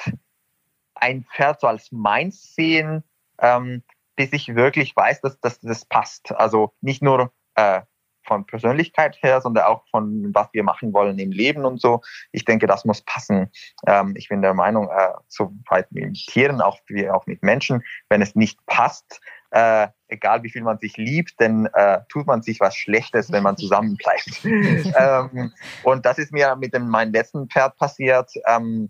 ein 0.95 1.25
Pferd 1.35 1.61
so 1.61 1.67
als 1.67 1.91
meins 1.91 2.53
sehen, 2.55 3.03
ähm, 3.39 3.83
bis 4.15 4.33
ich 4.33 4.55
wirklich 4.55 4.95
weiß, 4.95 5.21
dass, 5.21 5.39
dass 5.39 5.59
das 5.59 5.85
passt. 5.85 6.31
Also 6.31 6.73
nicht 6.81 7.01
nur 7.01 7.31
äh, 7.55 7.81
von 8.25 8.45
Persönlichkeit 8.45 9.17
her, 9.21 9.41
sondern 9.41 9.65
auch 9.65 9.83
von 9.89 10.33
was 10.33 10.47
wir 10.53 10.63
machen 10.63 10.93
wollen 10.93 11.19
im 11.19 11.31
Leben 11.31 11.65
und 11.65 11.81
so. 11.81 12.01
Ich 12.31 12.45
denke, 12.45 12.67
das 12.67 12.85
muss 12.85 13.01
passen. 13.01 13.51
Ähm, 13.85 14.13
ich 14.17 14.29
bin 14.29 14.41
der 14.41 14.53
Meinung, 14.53 14.89
äh, 14.89 15.09
so 15.27 15.51
weit 15.69 15.91
mit 15.91 16.13
Tieren, 16.13 16.61
auch 16.61 16.79
wie 16.87 17.09
auch 17.09 17.25
mit 17.25 17.43
Menschen, 17.43 17.83
wenn 18.09 18.21
es 18.21 18.35
nicht 18.35 18.65
passt, 18.65 19.19
äh, 19.51 19.87
egal 20.07 20.43
wie 20.43 20.49
viel 20.49 20.63
man 20.63 20.79
sich 20.79 20.97
liebt, 20.97 21.39
dann 21.39 21.67
äh, 21.73 21.99
tut 22.09 22.25
man 22.25 22.41
sich 22.41 22.59
was 22.59 22.75
Schlechtes, 22.75 23.31
wenn 23.31 23.43
man 23.43 23.57
zusammenbleibt. 23.57 24.43
ähm, 24.45 25.53
und 25.83 26.05
das 26.05 26.17
ist 26.17 26.31
mir 26.31 26.55
mit 26.55 26.73
dem 26.73 26.87
meinem 26.87 27.13
letzten 27.13 27.47
Pferd 27.49 27.77
passiert. 27.77 28.31
Ähm, 28.47 28.89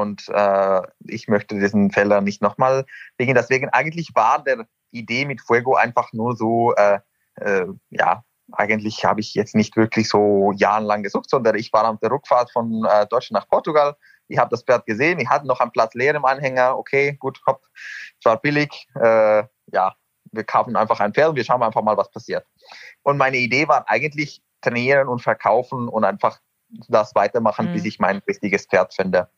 und 0.00 0.28
äh, 0.28 0.82
ich 1.06 1.28
möchte 1.28 1.58
diesen 1.58 1.90
Fehler 1.90 2.20
nicht 2.20 2.40
nochmal 2.40 2.86
wegen. 3.18 3.34
Deswegen 3.34 3.68
eigentlich 3.68 4.14
war 4.14 4.42
der 4.42 4.66
Idee 4.90 5.24
mit 5.24 5.40
Fuego 5.40 5.74
einfach 5.74 6.12
nur 6.12 6.36
so, 6.36 6.74
äh, 6.74 7.00
äh, 7.36 7.66
ja, 7.90 8.24
eigentlich 8.52 9.04
habe 9.04 9.20
ich 9.20 9.34
jetzt 9.34 9.54
nicht 9.54 9.76
wirklich 9.76 10.08
so 10.08 10.52
jahrelang 10.56 11.02
gesucht, 11.02 11.30
sondern 11.30 11.56
ich 11.56 11.72
war 11.72 11.88
auf 11.88 12.00
der 12.00 12.10
Rückfahrt 12.10 12.50
von 12.50 12.84
äh, 12.84 13.06
Deutschland 13.06 13.42
nach 13.42 13.48
Portugal. 13.48 13.96
Ich 14.28 14.38
habe 14.38 14.50
das 14.50 14.62
Pferd 14.62 14.86
gesehen, 14.86 15.20
ich 15.20 15.28
hatte 15.28 15.46
noch 15.46 15.60
einen 15.60 15.72
Platz 15.72 15.94
leer 15.94 16.14
im 16.14 16.24
Anhänger. 16.24 16.78
Okay, 16.78 17.16
gut, 17.18 17.40
hopp, 17.46 17.62
es 18.18 18.24
war 18.24 18.40
billig. 18.40 18.86
Äh, 18.94 19.44
ja, 19.72 19.94
wir 20.32 20.44
kaufen 20.44 20.76
einfach 20.76 21.00
ein 21.00 21.12
Pferd 21.12 21.30
und 21.30 21.36
wir 21.36 21.44
schauen 21.44 21.62
einfach 21.62 21.82
mal, 21.82 21.96
was 21.96 22.10
passiert. 22.10 22.46
Und 23.02 23.18
meine 23.18 23.36
Idee 23.36 23.68
war 23.68 23.88
eigentlich 23.88 24.42
trainieren 24.62 25.08
und 25.08 25.20
verkaufen 25.20 25.88
und 25.88 26.04
einfach 26.04 26.38
das 26.88 27.14
weitermachen, 27.14 27.68
mhm. 27.68 27.74
bis 27.74 27.84
ich 27.84 27.98
mein 27.98 28.18
richtiges 28.26 28.66
Pferd 28.66 28.94
finde. 28.94 29.28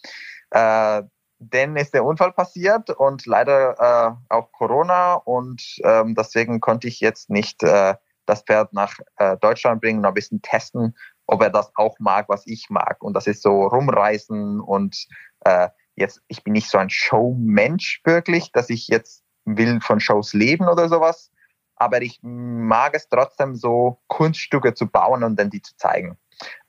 Äh, 0.51 1.03
dann 1.39 1.77
ist 1.77 1.95
der 1.95 2.05
Unfall 2.05 2.33
passiert 2.33 2.91
und 2.91 3.27
leider 3.27 3.77
äh, 3.79 4.35
auch 4.35 4.53
Corona 4.53 5.15
und 5.15 5.63
ähm, 5.85 6.15
deswegen 6.15 6.61
konnte 6.61 6.89
ich 6.89 7.01
jetzt 7.01 7.29
nicht 7.29 7.63
äh, 7.63 7.95
das 8.27 8.43
Pferd 8.43 8.73
nach 8.73 8.99
äh, 9.17 9.37
Deutschland 9.39 9.81
bringen 9.81 9.99
und 9.99 10.07
ein 10.07 10.15
bisschen 10.15 10.41
testen, 10.41 10.97
ob 11.27 11.43
er 11.43 11.51
das 11.51 11.71
auch 11.75 11.99
mag, 11.99 12.29
was 12.29 12.47
ich 12.47 12.71
mag. 12.71 13.03
Und 13.03 13.15
das 13.15 13.27
ist 13.27 13.43
so 13.43 13.67
rumreisen 13.67 14.61
und 14.61 15.07
äh, 15.41 15.69
jetzt, 15.97 16.23
ich 16.29 16.43
bin 16.43 16.55
nicht 16.55 16.71
so 16.71 16.79
ein 16.79 16.91
Showmensch 16.91 18.01
wirklich, 18.05 18.53
dass 18.53 18.71
ich 18.71 18.89
jetzt 18.89 19.23
will 19.45 19.81
von 19.81 20.01
Shows 20.01 20.33
leben 20.33 20.69
oder 20.69 20.89
sowas, 20.89 21.31
aber 21.77 22.03
ich 22.03 22.21
mag 22.23 22.95
es 22.95 23.09
trotzdem 23.09 23.57
so, 23.57 24.01
Kunststücke 24.07 24.75
zu 24.75 24.87
bauen 24.87 25.23
und 25.23 25.39
dann 25.39 25.51
die 25.51 25.61
zu 25.61 25.77
zeigen. 25.77 26.17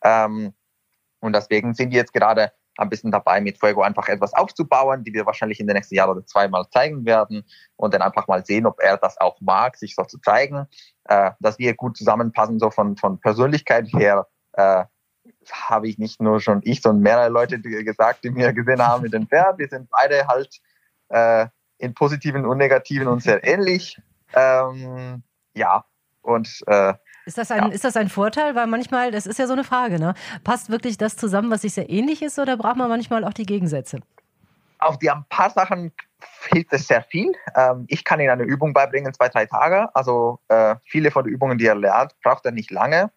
Ähm, 0.03 0.53
und 1.19 1.33
deswegen 1.33 1.73
sind 1.73 1.91
die 1.91 1.97
jetzt 1.97 2.13
gerade 2.13 2.51
ein 2.77 2.89
bisschen 2.89 3.11
dabei, 3.11 3.41
mit 3.41 3.57
Fuego 3.57 3.81
einfach 3.81 4.07
etwas 4.07 4.33
aufzubauen, 4.33 5.03
die 5.03 5.13
wir 5.13 5.25
wahrscheinlich 5.25 5.59
in 5.59 5.67
den 5.67 5.75
nächsten 5.75 5.95
Jahren 5.95 6.11
oder 6.11 6.25
zweimal 6.25 6.67
zeigen 6.69 7.05
werden 7.05 7.45
und 7.75 7.93
dann 7.93 8.01
einfach 8.01 8.27
mal 8.27 8.45
sehen, 8.45 8.65
ob 8.65 8.81
er 8.81 8.97
das 8.97 9.17
auch 9.19 9.39
mag, 9.41 9.77
sich 9.77 9.95
so 9.95 10.03
zu 10.03 10.19
zeigen, 10.19 10.67
äh, 11.05 11.31
dass 11.39 11.59
wir 11.59 11.73
gut 11.75 11.97
zusammenpassen, 11.97 12.59
so 12.59 12.69
von, 12.71 12.97
von 12.97 13.19
Persönlichkeit 13.19 13.87
her, 13.93 14.27
äh, 14.53 14.83
habe 15.51 15.87
ich 15.87 15.97
nicht 15.97 16.21
nur 16.21 16.39
schon 16.39 16.61
ich, 16.63 16.81
sondern 16.81 17.03
mehrere 17.03 17.29
Leute 17.29 17.59
die 17.59 17.69
gesagt, 17.83 18.23
die 18.23 18.31
mir 18.31 18.53
gesehen 18.53 18.81
haben 18.85 19.03
mit 19.03 19.13
dem 19.13 19.27
Pferd. 19.27 19.57
Wir 19.57 19.67
sind 19.67 19.89
beide 19.89 20.27
halt 20.27 20.59
äh, 21.09 21.47
in 21.77 21.93
positiven 21.93 22.45
und 22.45 22.57
negativen 22.57 23.07
und 23.07 23.21
sehr 23.21 23.43
ähnlich. 23.43 23.99
Ähm, 24.33 25.23
ja, 25.53 25.85
und 26.21 26.63
äh, 26.67 26.93
ist 27.25 27.37
das, 27.37 27.51
ein, 27.51 27.63
ja. 27.63 27.69
ist 27.69 27.83
das 27.83 27.95
ein 27.97 28.09
Vorteil? 28.09 28.55
Weil 28.55 28.67
manchmal, 28.67 29.11
das 29.11 29.25
ist 29.25 29.39
ja 29.39 29.47
so 29.47 29.53
eine 29.53 29.63
Frage, 29.63 29.99
ne? 29.99 30.13
Passt 30.43 30.69
wirklich 30.69 30.97
das 30.97 31.15
zusammen, 31.17 31.49
was 31.51 31.61
sich 31.61 31.73
sehr 31.73 31.89
ähnlich 31.89 32.21
ist, 32.21 32.39
oder 32.39 32.57
braucht 32.57 32.77
man 32.77 32.89
manchmal 32.89 33.23
auch 33.23 33.33
die 33.33 33.45
Gegensätze? 33.45 33.99
Auf 34.79 34.99
die 34.99 35.09
ein 35.09 35.25
paar 35.29 35.49
Sachen 35.49 35.91
hilft 36.51 36.73
es 36.73 36.87
sehr 36.87 37.01
viel. 37.01 37.31
Ähm, 37.55 37.85
ich 37.87 38.03
kann 38.03 38.19
Ihnen 38.19 38.29
eine 38.29 38.43
Übung 38.43 38.73
beibringen, 38.73 39.13
zwei, 39.13 39.29
drei 39.29 39.45
Tage. 39.45 39.89
Also 39.95 40.39
äh, 40.49 40.75
viele 40.85 41.11
von 41.11 41.23
den 41.23 41.33
Übungen, 41.33 41.57
die 41.57 41.65
er 41.65 41.75
lernt, 41.75 42.15
braucht 42.21 42.45
er 42.45 42.51
nicht 42.51 42.71
lange. 42.71 43.11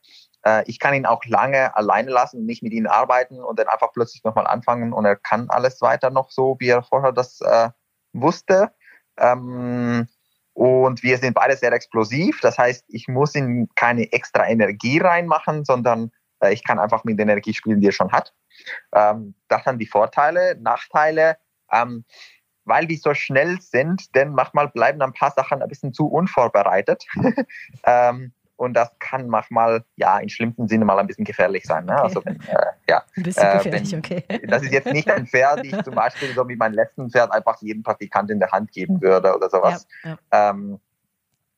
Äh, 0.44 0.64
ich 0.66 0.78
kann 0.78 0.94
ihn 0.94 1.06
auch 1.06 1.24
lange 1.24 1.76
alleine 1.76 2.10
lassen, 2.10 2.46
nicht 2.46 2.62
mit 2.62 2.72
ihm 2.72 2.86
arbeiten 2.86 3.42
und 3.42 3.58
dann 3.58 3.68
einfach 3.68 3.92
plötzlich 3.92 4.24
nochmal 4.24 4.46
anfangen 4.46 4.92
und 4.92 5.04
er 5.04 5.16
kann 5.16 5.50
alles 5.50 5.80
weiter 5.80 6.10
noch 6.10 6.30
so, 6.30 6.56
wie 6.58 6.68
er 6.68 6.82
vorher 6.82 7.12
das 7.12 7.40
äh, 7.40 7.70
wusste. 8.12 8.70
Ähm, 9.18 10.08
und 10.58 11.04
wir 11.04 11.18
sind 11.18 11.34
beide 11.34 11.56
sehr 11.56 11.72
explosiv. 11.72 12.40
Das 12.40 12.58
heißt, 12.58 12.84
ich 12.88 13.06
muss 13.06 13.36
in 13.36 13.68
keine 13.76 14.10
extra 14.12 14.48
Energie 14.48 14.98
reinmachen, 14.98 15.64
sondern 15.64 16.10
äh, 16.40 16.52
ich 16.52 16.64
kann 16.64 16.80
einfach 16.80 17.04
mit 17.04 17.16
der 17.16 17.26
Energie 17.26 17.54
spielen, 17.54 17.80
die 17.80 17.86
er 17.86 17.92
schon 17.92 18.10
hat. 18.10 18.34
Ähm, 18.92 19.36
das 19.46 19.62
sind 19.62 19.78
die 19.78 19.86
Vorteile, 19.86 20.56
Nachteile. 20.60 21.36
Ähm, 21.70 22.04
weil 22.64 22.88
die 22.88 22.96
so 22.96 23.14
schnell 23.14 23.60
sind, 23.60 24.16
denn 24.16 24.32
manchmal 24.32 24.68
bleiben 24.68 25.00
ein 25.00 25.12
paar 25.12 25.30
Sachen 25.30 25.62
ein 25.62 25.68
bisschen 25.68 25.92
zu 25.92 26.08
unvorbereitet. 26.08 27.06
ähm, 27.84 28.32
und 28.58 28.74
das 28.74 28.90
kann 28.98 29.28
manchmal, 29.28 29.84
ja, 29.94 30.18
im 30.18 30.28
schlimmsten 30.28 30.66
Sinne 30.66 30.84
mal 30.84 30.98
ein 30.98 31.06
bisschen 31.06 31.24
gefährlich 31.24 31.64
sein. 31.64 31.84
Ne? 31.84 31.92
Okay. 31.92 32.02
Also 32.02 32.24
wenn, 32.24 32.40
äh, 32.40 32.66
ja, 32.88 33.04
ein 33.16 33.22
bisschen 33.22 33.44
äh, 33.44 33.56
gefährlich, 33.56 33.92
wenn, 33.92 33.98
okay. 34.00 34.24
Das 34.48 34.62
ist 34.64 34.72
jetzt 34.72 34.92
nicht 34.92 35.08
ein 35.08 35.28
Pferd, 35.28 35.64
die 35.64 35.68
ich 35.68 35.82
zum 35.84 35.94
Beispiel 35.94 36.34
so 36.34 36.48
wie 36.48 36.56
mein 36.56 36.72
letzten 36.72 37.08
Pferd 37.08 37.30
einfach 37.30 37.62
jedem 37.62 37.84
Praktikant 37.84 38.30
in 38.32 38.40
der 38.40 38.50
Hand 38.50 38.72
geben 38.72 39.00
würde 39.00 39.34
oder 39.34 39.48
sowas. 39.48 39.86
Ja, 40.02 40.18
ja. 40.32 40.50
Ähm, 40.50 40.80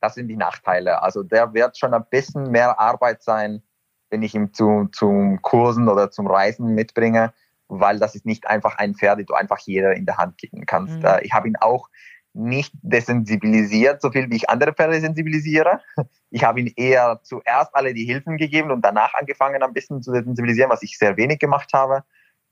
das 0.03 0.15
sind 0.15 0.29
die 0.29 0.37
Nachteile. 0.37 1.03
Also 1.03 1.23
der 1.23 1.55
wird 1.55 1.79
schon 1.79 1.95
ein 1.95 2.05
bisschen 2.11 2.51
mehr 2.51 2.79
Arbeit 2.79 3.23
sein, 3.23 3.63
wenn 4.11 4.23
ich 4.23 4.35
ihn 4.35 4.53
zu, 4.53 4.89
zum 4.93 5.41
Kursen 5.41 5.89
oder 5.89 6.11
zum 6.11 6.27
Reisen 6.27 6.75
mitbringe, 6.75 7.33
weil 7.69 7.99
das 7.99 8.15
ist 8.15 8.27
nicht 8.27 8.47
einfach 8.47 8.77
ein 8.77 8.95
Pferd, 8.95 9.21
die 9.21 9.25
du 9.25 9.33
einfach 9.33 9.59
jeder 9.61 9.95
in 9.95 10.05
der 10.05 10.19
Hand 10.19 10.37
geben 10.37 10.67
kannst. 10.67 10.99
Mhm. 10.99 11.05
Äh, 11.05 11.23
ich 11.23 11.33
habe 11.33 11.49
ihn 11.49 11.57
auch 11.57 11.89
nicht 12.33 12.73
desensibilisiert, 12.83 14.01
so 14.01 14.11
viel 14.11 14.31
wie 14.31 14.37
ich 14.37 14.49
andere 14.49 14.73
Pferde 14.73 15.01
sensibilisiere. 15.01 15.81
Ich 16.31 16.45
habe 16.45 16.61
ihm 16.61 16.73
eher 16.77 17.21
zuerst 17.25 17.75
alle 17.75 17.93
die 17.93 18.05
Hilfen 18.05 18.37
gegeben 18.37 18.71
und 18.71 18.83
danach 18.83 19.15
angefangen, 19.15 19.63
ein 19.63 19.73
bisschen 19.73 20.01
zu 20.01 20.13
sensibilisieren, 20.13 20.71
was 20.71 20.83
ich 20.83 20.97
sehr 20.97 21.17
wenig 21.17 21.41
gemacht 21.41 21.73
habe. 21.73 22.05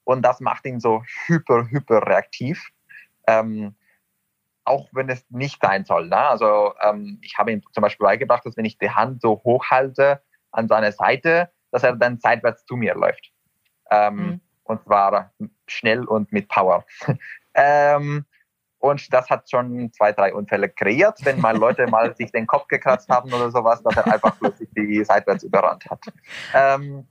Und 0.04 0.22
das 0.22 0.40
macht 0.40 0.66
ihn 0.66 0.80
so 0.80 1.02
hyper, 1.26 1.68
hyper 1.70 2.06
reaktiv. 2.06 2.70
Ähm, 3.28 3.76
auch 4.64 4.88
wenn 4.92 5.08
es 5.08 5.24
nicht 5.30 5.60
sein 5.62 5.84
soll. 5.84 6.08
Ne? 6.08 6.16
Also 6.16 6.74
ähm, 6.82 7.18
ich 7.22 7.38
habe 7.38 7.52
ihm 7.52 7.62
zum 7.72 7.82
Beispiel 7.82 8.04
beigebracht, 8.04 8.44
dass 8.44 8.56
wenn 8.56 8.64
ich 8.64 8.78
die 8.78 8.90
Hand 8.90 9.22
so 9.22 9.40
hoch 9.44 9.64
halte 9.70 10.22
an 10.50 10.68
seine 10.68 10.92
Seite, 10.92 11.50
dass 11.70 11.82
er 11.82 11.96
dann 11.96 12.18
seitwärts 12.20 12.64
zu 12.66 12.76
mir 12.76 12.94
läuft. 12.94 13.32
Ähm, 13.90 14.16
mhm. 14.16 14.40
Und 14.64 14.84
zwar 14.84 15.32
schnell 15.66 16.04
und 16.04 16.32
mit 16.32 16.48
Power. 16.48 16.84
ähm, 17.54 18.26
und 18.78 19.12
das 19.12 19.28
hat 19.28 19.50
schon 19.50 19.92
zwei, 19.92 20.12
drei 20.12 20.34
Unfälle 20.34 20.68
kreiert, 20.68 21.18
wenn 21.24 21.40
mal 21.40 21.56
Leute 21.56 21.86
mal 21.86 22.14
sich 22.16 22.30
den 22.32 22.46
Kopf 22.46 22.68
gekratzt 22.68 23.08
haben 23.08 23.32
oder 23.32 23.50
sowas, 23.50 23.82
dass 23.82 23.96
er 23.96 24.12
einfach 24.12 24.38
plötzlich 24.38 24.68
die 24.76 25.04
seitwärts 25.04 25.44
überrannt 25.44 25.84
hat. 25.90 26.00
Ähm, 26.54 27.06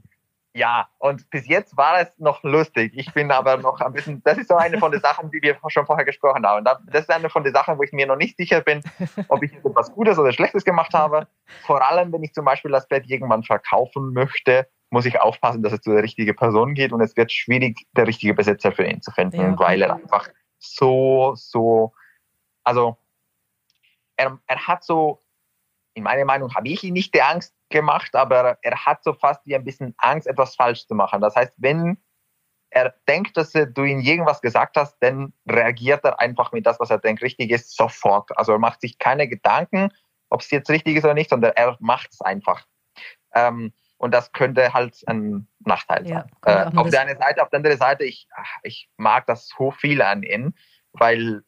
ja, 0.57 0.87
und 0.97 1.29
bis 1.29 1.47
jetzt 1.47 1.77
war 1.77 1.99
es 1.99 2.17
noch 2.17 2.41
lustig. 2.41 2.91
Ich 2.95 3.13
bin 3.13 3.29
aber 3.29 3.57
noch 3.57 3.79
ein 3.79 3.93
bisschen, 3.93 4.23
das 4.23 4.39
ist 4.39 4.47
so 4.47 4.55
eine 4.55 4.79
von 4.79 4.91
den 4.91 5.01
Sachen, 5.01 5.29
die 5.29 5.39
wir 5.39 5.55
schon 5.67 5.85
vorher 5.85 6.03
gesprochen 6.03 6.47
haben. 6.47 6.65
Das 6.65 7.01
ist 7.01 7.11
eine 7.11 7.29
von 7.29 7.43
den 7.43 7.53
Sachen, 7.53 7.77
wo 7.77 7.83
ich 7.83 7.91
mir 7.91 8.07
noch 8.07 8.15
nicht 8.15 8.37
sicher 8.37 8.61
bin, 8.61 8.81
ob 9.27 9.43
ich 9.43 9.53
etwas 9.53 9.91
Gutes 9.91 10.17
oder 10.17 10.31
Schlechtes 10.31 10.63
gemacht 10.63 10.95
habe. 10.95 11.27
Vor 11.67 11.87
allem, 11.87 12.11
wenn 12.11 12.23
ich 12.23 12.33
zum 12.33 12.45
Beispiel 12.45 12.71
das 12.71 12.87
Bett 12.87 13.03
irgendwann 13.05 13.43
verkaufen 13.43 14.13
möchte, 14.13 14.67
muss 14.89 15.05
ich 15.05 15.19
aufpassen, 15.21 15.61
dass 15.61 15.73
es 15.73 15.81
zu 15.81 15.91
der 15.91 16.01
richtigen 16.01 16.35
Person 16.35 16.73
geht 16.73 16.91
und 16.91 17.01
es 17.01 17.15
wird 17.15 17.31
schwierig, 17.31 17.85
der 17.95 18.07
richtige 18.07 18.33
Besitzer 18.33 18.71
für 18.71 18.85
ihn 18.85 19.01
zu 19.01 19.11
finden, 19.11 19.39
ja. 19.39 19.59
weil 19.59 19.81
er 19.81 19.93
einfach 19.93 20.27
so, 20.59 21.33
so, 21.35 21.93
also 22.63 22.97
er, 24.15 24.39
er 24.47 24.67
hat 24.67 24.83
so, 24.83 25.23
in 25.93 26.03
meiner 26.03 26.25
Meinung 26.25 26.53
habe 26.53 26.67
ich 26.69 26.83
ihn 26.83 26.93
nicht 26.93 27.13
die 27.13 27.21
Angst 27.21 27.55
gemacht, 27.69 28.15
aber 28.15 28.57
er 28.61 28.85
hat 28.85 29.03
so 29.03 29.13
fast 29.13 29.45
wie 29.45 29.55
ein 29.55 29.63
bisschen 29.63 29.93
Angst, 29.97 30.27
etwas 30.27 30.55
falsch 30.55 30.85
zu 30.87 30.95
machen. 30.95 31.21
Das 31.21 31.35
heißt, 31.35 31.53
wenn 31.57 31.97
er 32.69 32.93
denkt, 33.07 33.37
dass 33.37 33.53
du 33.53 33.83
ihm 33.83 34.01
irgendwas 34.01 34.41
gesagt 34.41 34.77
hast, 34.77 34.97
dann 34.99 35.33
reagiert 35.49 36.03
er 36.03 36.19
einfach 36.19 36.51
mit 36.51 36.65
das, 36.65 36.79
was 36.79 36.89
er 36.89 36.99
denkt, 36.99 37.23
richtig 37.23 37.49
ist, 37.51 37.75
sofort. 37.75 38.37
Also 38.37 38.51
er 38.51 38.59
macht 38.59 38.81
sich 38.81 38.99
keine 38.99 39.27
Gedanken, 39.27 39.91
ob 40.29 40.41
es 40.41 40.51
jetzt 40.51 40.69
richtig 40.69 40.97
ist 40.97 41.05
oder 41.05 41.13
nicht, 41.13 41.29
sondern 41.29 41.53
er 41.55 41.77
macht 41.79 42.11
es 42.11 42.21
einfach. 42.21 42.65
Ähm, 43.33 43.73
und 43.97 44.13
das 44.13 44.31
könnte 44.31 44.73
halt 44.73 45.03
ein 45.07 45.47
Nachteil 45.59 46.07
ja, 46.07 46.25
sein. 46.43 46.73
Äh, 46.73 46.77
auf 46.77 46.89
der 46.89 47.01
einen 47.01 47.17
Seite, 47.17 47.41
auf 47.41 47.49
der 47.49 47.57
anderen 47.57 47.77
Seite, 47.77 48.03
ich, 48.03 48.27
ich 48.63 48.89
mag 48.97 49.25
das 49.25 49.49
so 49.57 49.71
viel 49.71 50.01
an 50.01 50.23
ihm, 50.23 50.53
weil, 50.93 51.43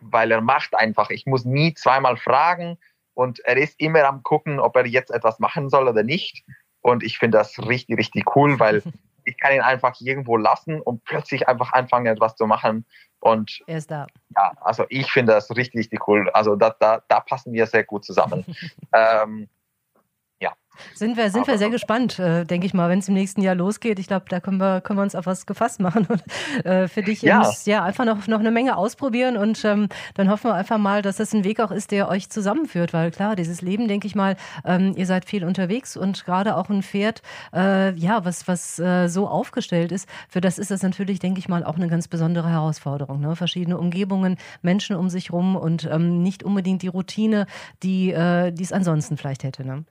weil 0.00 0.30
er 0.30 0.40
macht 0.40 0.74
einfach. 0.74 1.10
Ich 1.10 1.26
muss 1.26 1.44
nie 1.44 1.74
zweimal 1.74 2.16
fragen 2.16 2.78
und 3.14 3.40
er 3.40 3.56
ist 3.58 3.78
immer 3.78 4.04
am 4.04 4.22
gucken, 4.22 4.58
ob 4.58 4.76
er 4.76 4.86
jetzt 4.86 5.10
etwas 5.10 5.38
machen 5.38 5.68
soll 5.68 5.86
oder 5.86 6.02
nicht. 6.02 6.44
Und 6.80 7.02
ich 7.02 7.18
finde 7.18 7.38
das 7.38 7.58
richtig, 7.58 7.98
richtig 7.98 8.36
cool, 8.36 8.58
weil 8.58 8.82
ich 9.24 9.38
kann 9.38 9.52
ihn 9.52 9.60
einfach 9.60 10.00
irgendwo 10.00 10.36
lassen 10.36 10.80
und 10.80 11.04
plötzlich 11.04 11.46
einfach 11.46 11.72
anfangen, 11.72 12.06
etwas 12.06 12.36
zu 12.36 12.46
machen. 12.46 12.86
Und 13.20 13.62
er 13.66 13.76
ist 13.76 13.90
da. 13.90 14.06
Ja, 14.34 14.52
also 14.62 14.84
ich 14.88 15.12
finde 15.12 15.32
das 15.34 15.50
richtig, 15.50 15.80
richtig 15.80 16.08
cool. 16.08 16.28
Also 16.30 16.56
da, 16.56 16.74
da, 16.80 17.02
da 17.06 17.20
passen 17.20 17.52
wir 17.52 17.66
sehr 17.66 17.84
gut 17.84 18.04
zusammen. 18.04 18.44
ähm, 18.92 19.48
sind 20.94 21.16
wir, 21.16 21.30
sind 21.30 21.46
wir 21.46 21.58
sehr 21.58 21.70
gespannt, 21.70 22.18
äh, 22.18 22.44
denke 22.44 22.66
ich 22.66 22.74
mal, 22.74 22.88
wenn 22.88 22.98
es 22.98 23.08
im 23.08 23.14
nächsten 23.14 23.42
Jahr 23.42 23.54
losgeht. 23.54 23.98
Ich 23.98 24.06
glaube, 24.06 24.26
da 24.28 24.40
können 24.40 24.58
wir, 24.58 24.80
können 24.80 24.98
wir 24.98 25.02
uns 25.02 25.14
auf 25.14 25.26
was 25.26 25.46
gefasst 25.46 25.80
machen 25.80 26.06
und 26.08 26.66
äh, 26.66 26.88
für 26.88 27.02
dich 27.02 27.22
ja. 27.22 27.50
ja 27.64 27.82
einfach 27.82 28.04
noch, 28.04 28.26
noch 28.26 28.40
eine 28.40 28.50
Menge 28.50 28.76
ausprobieren 28.76 29.36
und 29.36 29.64
ähm, 29.64 29.88
dann 30.14 30.30
hoffen 30.30 30.50
wir 30.50 30.54
einfach 30.54 30.78
mal, 30.78 31.02
dass 31.02 31.16
das 31.16 31.32
ein 31.32 31.44
Weg 31.44 31.60
auch 31.60 31.70
ist, 31.70 31.90
der 31.90 32.08
euch 32.08 32.30
zusammenführt, 32.30 32.92
weil 32.92 33.10
klar, 33.10 33.36
dieses 33.36 33.62
Leben, 33.62 33.88
denke 33.88 34.06
ich 34.06 34.14
mal, 34.14 34.36
ähm, 34.64 34.94
ihr 34.96 35.06
seid 35.06 35.24
viel 35.24 35.44
unterwegs 35.44 35.96
und 35.96 36.24
gerade 36.24 36.56
auch 36.56 36.68
ein 36.68 36.82
Pferd, 36.82 37.22
äh, 37.54 37.94
ja, 37.94 38.24
was, 38.24 38.48
was 38.48 38.78
äh, 38.78 39.08
so 39.08 39.28
aufgestellt 39.28 39.92
ist, 39.92 40.08
für 40.28 40.40
das 40.40 40.58
ist 40.58 40.70
das 40.70 40.82
natürlich, 40.82 41.18
denke 41.18 41.38
ich 41.38 41.48
mal, 41.48 41.64
auch 41.64 41.76
eine 41.76 41.88
ganz 41.88 42.08
besondere 42.08 42.50
Herausforderung. 42.50 43.20
Ne? 43.20 43.36
Verschiedene 43.36 43.78
Umgebungen, 43.78 44.36
Menschen 44.62 44.96
um 44.96 45.08
sich 45.08 45.32
rum 45.32 45.56
und 45.56 45.88
ähm, 45.90 46.22
nicht 46.22 46.42
unbedingt 46.42 46.82
die 46.82 46.88
Routine, 46.88 47.46
die, 47.82 48.12
äh, 48.12 48.52
die 48.52 48.62
es 48.62 48.72
ansonsten 48.72 49.16
vielleicht 49.16 49.44
hätte. 49.44 49.64
Ne? 49.64 49.84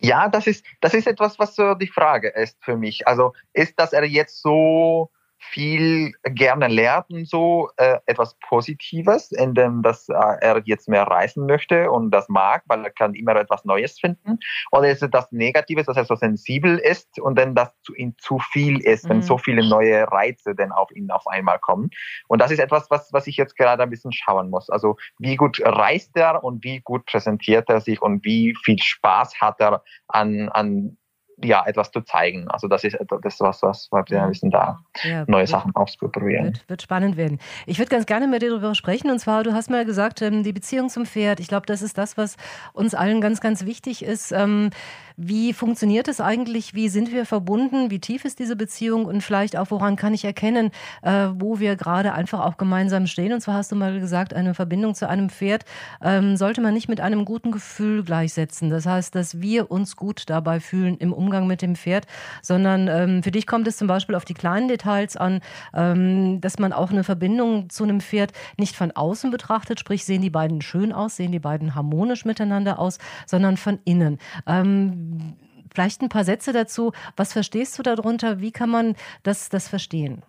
Ja, 0.00 0.28
das 0.28 0.46
ist, 0.46 0.64
das 0.80 0.94
ist 0.94 1.06
etwas, 1.06 1.38
was 1.38 1.54
so 1.54 1.74
die 1.74 1.86
Frage 1.86 2.28
ist 2.28 2.56
für 2.60 2.76
mich. 2.76 3.06
Also 3.06 3.32
ist, 3.52 3.78
dass 3.78 3.92
er 3.92 4.04
jetzt 4.04 4.42
so 4.42 5.10
viel 5.40 6.12
gerne 6.22 6.68
lernt 6.68 7.10
und 7.10 7.28
so 7.28 7.70
äh, 7.76 7.98
etwas 8.06 8.36
Positives, 8.40 9.32
in 9.32 9.54
dem 9.54 9.82
dass 9.82 10.08
äh, 10.08 10.12
er 10.12 10.62
jetzt 10.64 10.88
mehr 10.88 11.04
reisen 11.04 11.46
möchte 11.46 11.90
und 11.90 12.10
das 12.10 12.28
mag, 12.28 12.62
weil 12.66 12.84
er 12.84 12.90
kann 12.90 13.14
immer 13.14 13.34
etwas 13.36 13.64
Neues 13.64 13.98
finden. 13.98 14.38
Oder 14.70 14.90
ist 14.90 15.02
es 15.02 15.10
das 15.10 15.32
Negatives, 15.32 15.86
dass 15.86 15.96
er 15.96 16.04
so 16.04 16.14
sensibel 16.14 16.78
ist 16.78 17.18
und 17.18 17.38
dann 17.38 17.54
das 17.54 17.70
zu 17.82 17.94
ihm 17.94 18.14
zu 18.18 18.38
viel 18.38 18.80
ist, 18.80 19.04
mhm. 19.04 19.08
wenn 19.08 19.22
so 19.22 19.38
viele 19.38 19.66
neue 19.66 20.10
Reize 20.12 20.54
dann 20.54 20.72
auf 20.72 20.90
ihn 20.92 21.10
auf 21.10 21.26
einmal 21.26 21.58
kommen. 21.58 21.90
Und 22.28 22.40
das 22.40 22.50
ist 22.50 22.58
etwas, 22.58 22.90
was, 22.90 23.12
was 23.12 23.26
ich 23.26 23.36
jetzt 23.36 23.56
gerade 23.56 23.82
ein 23.82 23.90
bisschen 23.90 24.12
schauen 24.12 24.50
muss. 24.50 24.68
Also 24.70 24.96
wie 25.18 25.36
gut 25.36 25.60
reist 25.64 26.16
er 26.16 26.44
und 26.44 26.62
wie 26.64 26.80
gut 26.80 27.06
präsentiert 27.06 27.68
er 27.68 27.80
sich 27.80 28.02
und 28.02 28.24
wie 28.24 28.54
viel 28.64 28.78
Spaß 28.78 29.40
hat 29.40 29.60
er 29.60 29.82
an, 30.08 30.48
an 30.50 30.96
ja, 31.42 31.64
etwas 31.66 31.90
zu 31.90 32.00
zeigen. 32.02 32.48
Also 32.48 32.68
das 32.68 32.84
ist 32.84 32.96
das 33.22 33.40
was, 33.40 33.62
was 33.62 33.88
wir 34.08 34.22
ein 34.22 34.28
bisschen 34.30 34.50
da 34.50 34.80
ja, 35.02 35.24
neue 35.26 35.46
Sachen 35.46 35.74
ausprobieren. 35.74 36.46
Wird, 36.46 36.68
wird, 36.68 36.82
spannend 36.82 37.16
werden. 37.16 37.38
Ich 37.66 37.78
würde 37.78 37.90
ganz 37.90 38.06
gerne 38.06 38.26
mit 38.26 38.42
dir 38.42 38.50
darüber 38.50 38.74
sprechen. 38.74 39.10
Und 39.10 39.18
zwar, 39.18 39.42
du 39.42 39.52
hast 39.52 39.70
mal 39.70 39.84
gesagt, 39.84 40.22
ähm, 40.22 40.42
die 40.42 40.52
Beziehung 40.52 40.88
zum 40.88 41.06
Pferd. 41.06 41.40
Ich 41.40 41.48
glaube, 41.48 41.66
das 41.66 41.82
ist 41.82 41.98
das, 41.98 42.16
was 42.16 42.36
uns 42.72 42.94
allen 42.94 43.20
ganz, 43.20 43.40
ganz 43.40 43.64
wichtig 43.64 44.04
ist. 44.04 44.32
Ähm, 44.32 44.70
wie 45.16 45.52
funktioniert 45.52 46.08
es 46.08 46.20
eigentlich? 46.20 46.74
Wie 46.74 46.88
sind 46.88 47.12
wir 47.12 47.26
verbunden? 47.26 47.90
Wie 47.90 47.98
tief 48.00 48.24
ist 48.24 48.38
diese 48.38 48.56
Beziehung? 48.56 49.04
Und 49.04 49.22
vielleicht 49.22 49.56
auch, 49.56 49.70
woran 49.70 49.96
kann 49.96 50.14
ich 50.14 50.24
erkennen, 50.24 50.70
äh, 51.02 51.28
wo 51.34 51.60
wir 51.60 51.76
gerade 51.76 52.12
einfach 52.12 52.40
auch 52.40 52.56
gemeinsam 52.56 53.06
stehen? 53.06 53.32
Und 53.32 53.40
zwar 53.40 53.54
hast 53.54 53.72
du 53.72 53.76
mal 53.76 53.98
gesagt, 54.00 54.34
eine 54.34 54.54
Verbindung 54.54 54.94
zu 54.94 55.08
einem 55.08 55.30
Pferd 55.30 55.64
ähm, 56.02 56.36
sollte 56.36 56.60
man 56.60 56.74
nicht 56.74 56.88
mit 56.88 57.00
einem 57.00 57.24
guten 57.24 57.50
Gefühl 57.50 58.02
gleichsetzen. 58.02 58.70
Das 58.70 58.86
heißt, 58.86 59.14
dass 59.14 59.40
wir 59.40 59.70
uns 59.70 59.96
gut 59.96 60.24
dabei 60.28 60.60
fühlen 60.60 60.96
im 60.98 61.12
Umgang 61.12 61.29
mit 61.46 61.62
dem 61.62 61.76
Pferd, 61.76 62.06
sondern 62.42 62.88
ähm, 62.88 63.22
für 63.22 63.30
dich 63.30 63.46
kommt 63.46 63.66
es 63.68 63.76
zum 63.76 63.88
Beispiel 63.88 64.14
auf 64.14 64.24
die 64.24 64.34
kleinen 64.34 64.68
Details 64.68 65.16
an, 65.16 65.40
ähm, 65.74 66.40
dass 66.40 66.58
man 66.58 66.72
auch 66.72 66.90
eine 66.90 67.04
Verbindung 67.04 67.70
zu 67.70 67.84
einem 67.84 68.00
Pferd 68.00 68.32
nicht 68.56 68.76
von 68.76 68.90
außen 68.90 69.30
betrachtet, 69.30 69.80
sprich 69.80 70.04
sehen 70.04 70.22
die 70.22 70.30
beiden 70.30 70.62
schön 70.62 70.92
aus, 70.92 71.16
sehen 71.16 71.32
die 71.32 71.38
beiden 71.38 71.74
harmonisch 71.74 72.24
miteinander 72.24 72.78
aus, 72.78 72.98
sondern 73.26 73.56
von 73.56 73.78
innen. 73.84 74.18
Ähm, 74.46 75.36
Vielleicht 75.72 76.02
ein 76.02 76.08
paar 76.08 76.24
Sätze 76.24 76.52
dazu. 76.52 76.92
Was 77.16 77.32
verstehst 77.32 77.78
du 77.78 77.82
darunter? 77.82 78.40
Wie 78.40 78.50
kann 78.50 78.70
man 78.70 78.96
das, 79.22 79.48
das 79.50 79.68
verstehen? 79.68 80.22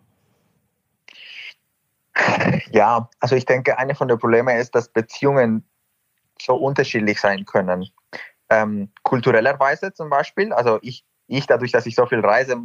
Ja, 2.72 3.10
also 3.20 3.36
ich 3.36 3.46
denke, 3.46 3.78
eine 3.78 3.96
von 3.96 4.08
den 4.08 4.20
Problemen 4.20 4.56
ist, 4.58 4.76
dass 4.76 4.90
Beziehungen 4.90 5.64
so 6.40 6.56
unterschiedlich 6.56 7.20
sein 7.20 7.46
können. 7.46 7.90
Ähm, 8.52 8.92
kulturellerweise 9.04 9.94
zum 9.94 10.10
Beispiel, 10.10 10.52
also 10.52 10.78
ich, 10.82 11.06
ich 11.28 11.48
dadurch, 11.48 11.72
dass 11.72 11.86
ich 11.86 11.96
so 11.96 12.06
viel 12.06 12.20
reise, 12.20 12.58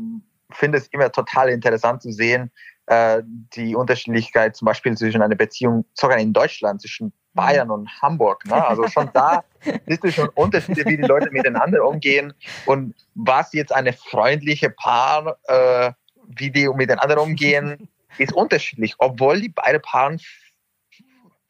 finde 0.50 0.78
es 0.78 0.88
immer 0.88 1.12
total 1.12 1.48
interessant 1.48 2.02
zu 2.02 2.10
sehen, 2.10 2.50
äh, 2.86 3.22
die 3.24 3.76
Unterschiedlichkeit 3.76 4.56
zum 4.56 4.66
Beispiel 4.66 4.96
zwischen 4.96 5.22
einer 5.22 5.36
Beziehung, 5.36 5.84
sogar 5.94 6.18
in 6.18 6.32
Deutschland, 6.32 6.80
zwischen 6.80 7.12
Bayern 7.34 7.70
und 7.70 7.88
Hamburg. 8.02 8.44
Ne? 8.46 8.66
Also 8.66 8.88
schon 8.88 9.10
da 9.12 9.44
siehst 9.86 10.02
du 10.02 10.10
schon 10.10 10.28
Unterschiede, 10.30 10.84
wie 10.86 10.96
die 10.96 11.04
Leute 11.04 11.30
miteinander 11.30 11.86
umgehen 11.86 12.34
und 12.64 12.94
was 13.14 13.52
jetzt 13.52 13.72
eine 13.72 13.92
freundliche 13.92 14.70
Paar, 14.70 15.38
äh, 15.44 15.92
wie 16.26 16.50
die 16.50 16.68
miteinander 16.68 17.22
umgehen, 17.22 17.88
ist 18.18 18.32
unterschiedlich, 18.32 18.96
obwohl 18.98 19.40
die 19.40 19.50
beide 19.50 19.78
Paaren 19.78 20.20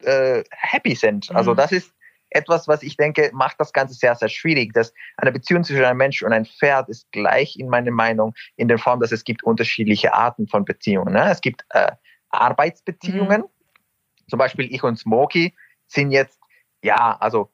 äh, 0.03 0.43
happy 0.51 0.93
sind. 0.93 1.31
Also 1.33 1.53
mhm. 1.53 1.57
das 1.57 1.71
ist 1.71 1.91
etwas, 2.29 2.67
was 2.67 2.83
ich 2.83 2.97
denke, 2.97 3.29
macht 3.33 3.59
das 3.59 3.73
Ganze 3.73 3.93
sehr, 3.93 4.15
sehr 4.15 4.29
schwierig. 4.29 4.73
Dass 4.73 4.93
eine 5.17 5.31
Beziehung 5.31 5.63
zwischen 5.63 5.83
einem 5.83 5.97
Mensch 5.97 6.21
und 6.23 6.33
einem 6.33 6.45
Pferd 6.45 6.89
ist 6.89 7.11
gleich 7.11 7.57
in 7.57 7.69
meiner 7.69 7.91
Meinung 7.91 8.33
in 8.55 8.67
der 8.67 8.77
Form, 8.77 8.99
dass 8.99 9.11
es 9.11 9.23
gibt 9.23 9.43
unterschiedliche 9.43 10.13
Arten 10.13 10.47
von 10.47 10.65
Beziehungen. 10.65 11.13
Ne? 11.13 11.29
Es 11.29 11.41
gibt 11.41 11.65
äh, 11.69 11.91
Arbeitsbeziehungen. 12.29 13.41
Mhm. 13.41 14.29
Zum 14.29 14.39
Beispiel 14.39 14.73
ich 14.73 14.83
und 14.83 14.97
Smokey 14.97 15.55
sind 15.87 16.11
jetzt, 16.11 16.39
ja, 16.83 17.17
also 17.19 17.51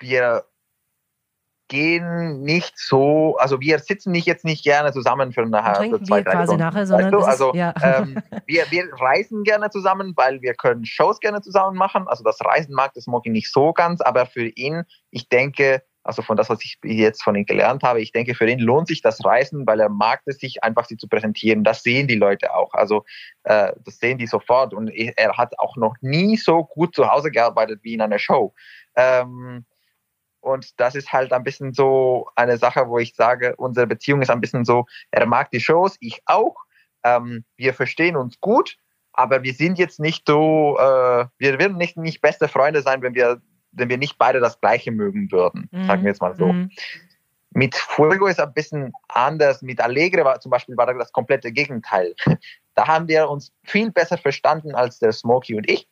wir 0.00 0.44
gehen 1.68 2.42
nicht 2.42 2.78
so, 2.78 3.36
also 3.38 3.60
wir 3.60 3.78
sitzen 3.78 4.12
nicht 4.12 4.26
jetzt 4.26 4.44
nicht 4.44 4.64
gerne 4.64 4.92
zusammen 4.92 5.32
für 5.32 5.46
nachher. 5.46 5.90
Für 5.90 6.02
zwei, 6.02 6.18
wir 6.18 6.24
quasi 6.24 6.44
Stunden, 6.44 6.60
nachher, 6.62 6.86
sondern 6.86 7.12
weißt 7.12 7.22
du? 7.22 7.26
also 7.26 7.54
ja. 7.54 7.74
ähm, 7.82 8.22
wir, 8.46 8.64
wir 8.70 8.88
reisen 8.98 9.44
gerne 9.44 9.70
zusammen, 9.70 10.12
weil 10.16 10.42
wir 10.42 10.54
können 10.54 10.84
Shows 10.84 11.20
gerne 11.20 11.40
zusammen 11.40 11.76
machen. 11.76 12.06
Also 12.06 12.22
das 12.22 12.38
Reisen 12.44 12.74
mag 12.74 12.92
das 12.94 13.06
Moki 13.06 13.30
nicht 13.30 13.50
so 13.52 13.72
ganz, 13.72 14.00
aber 14.00 14.26
für 14.26 14.46
ihn, 14.46 14.84
ich 15.10 15.28
denke, 15.28 15.82
also 16.04 16.20
von 16.20 16.36
das, 16.36 16.50
was 16.50 16.62
ich 16.62 16.78
jetzt 16.82 17.22
von 17.22 17.34
ihm 17.34 17.46
gelernt 17.46 17.82
habe, 17.82 18.02
ich 18.02 18.12
denke, 18.12 18.34
für 18.34 18.46
ihn 18.46 18.58
lohnt 18.58 18.88
sich 18.88 19.00
das 19.00 19.24
Reisen, 19.24 19.66
weil 19.66 19.80
er 19.80 19.88
mag 19.88 20.20
es 20.26 20.36
sich 20.36 20.62
einfach, 20.62 20.84
sie 20.84 20.98
zu 20.98 21.08
präsentieren. 21.08 21.64
Das 21.64 21.82
sehen 21.82 22.06
die 22.06 22.14
Leute 22.14 22.54
auch. 22.54 22.74
Also 22.74 23.04
äh, 23.44 23.72
das 23.84 23.98
sehen 23.98 24.18
die 24.18 24.26
sofort. 24.26 24.74
Und 24.74 24.88
er 24.88 25.36
hat 25.38 25.58
auch 25.58 25.76
noch 25.76 25.94
nie 26.02 26.36
so 26.36 26.64
gut 26.64 26.94
zu 26.94 27.08
Hause 27.10 27.30
gearbeitet 27.30 27.80
wie 27.82 27.94
in 27.94 28.02
einer 28.02 28.18
Show. 28.18 28.54
Ähm, 28.96 29.64
und 30.44 30.78
das 30.78 30.94
ist 30.94 31.12
halt 31.12 31.32
ein 31.32 31.42
bisschen 31.42 31.72
so 31.72 32.28
eine 32.36 32.58
Sache, 32.58 32.88
wo 32.88 32.98
ich 32.98 33.14
sage, 33.14 33.54
unsere 33.56 33.86
Beziehung 33.86 34.22
ist 34.22 34.30
ein 34.30 34.40
bisschen 34.40 34.64
so, 34.64 34.86
er 35.10 35.26
mag 35.26 35.50
die 35.50 35.60
Shows, 35.60 35.96
ich 36.00 36.20
auch. 36.26 36.54
Ähm, 37.02 37.44
wir 37.56 37.74
verstehen 37.74 38.16
uns 38.16 38.40
gut, 38.40 38.76
aber 39.12 39.42
wir 39.42 39.54
sind 39.54 39.78
jetzt 39.78 40.00
nicht 40.00 40.26
so, 40.26 40.76
äh, 40.78 41.26
wir 41.38 41.58
würden 41.58 41.76
nicht, 41.76 41.96
nicht 41.96 42.20
beste 42.20 42.48
Freunde 42.48 42.82
sein, 42.82 43.02
wenn 43.02 43.14
wir, 43.14 43.40
wenn 43.72 43.88
wir 43.88 43.98
nicht 43.98 44.18
beide 44.18 44.40
das 44.40 44.60
Gleiche 44.60 44.90
mögen 44.90 45.32
würden, 45.32 45.68
mhm. 45.72 45.86
sagen 45.86 46.02
wir 46.02 46.10
jetzt 46.10 46.20
mal 46.20 46.36
so. 46.36 46.52
Mhm. 46.52 46.70
Mit 47.50 47.76
Fuego 47.76 48.26
ist 48.26 48.40
ein 48.40 48.52
bisschen 48.52 48.92
anders. 49.08 49.62
Mit 49.62 49.80
Allegre 49.80 50.24
war 50.24 50.40
zum 50.40 50.50
Beispiel 50.50 50.76
war 50.76 50.92
das 50.92 51.12
komplette 51.12 51.52
Gegenteil. 51.52 52.14
Da 52.76 52.88
haben 52.88 53.06
wir 53.06 53.30
uns 53.30 53.52
viel 53.62 53.92
besser 53.92 54.18
verstanden 54.18 54.74
als 54.74 54.98
der 54.98 55.12
Smokey 55.12 55.54
und 55.54 55.70
ich. 55.70 55.86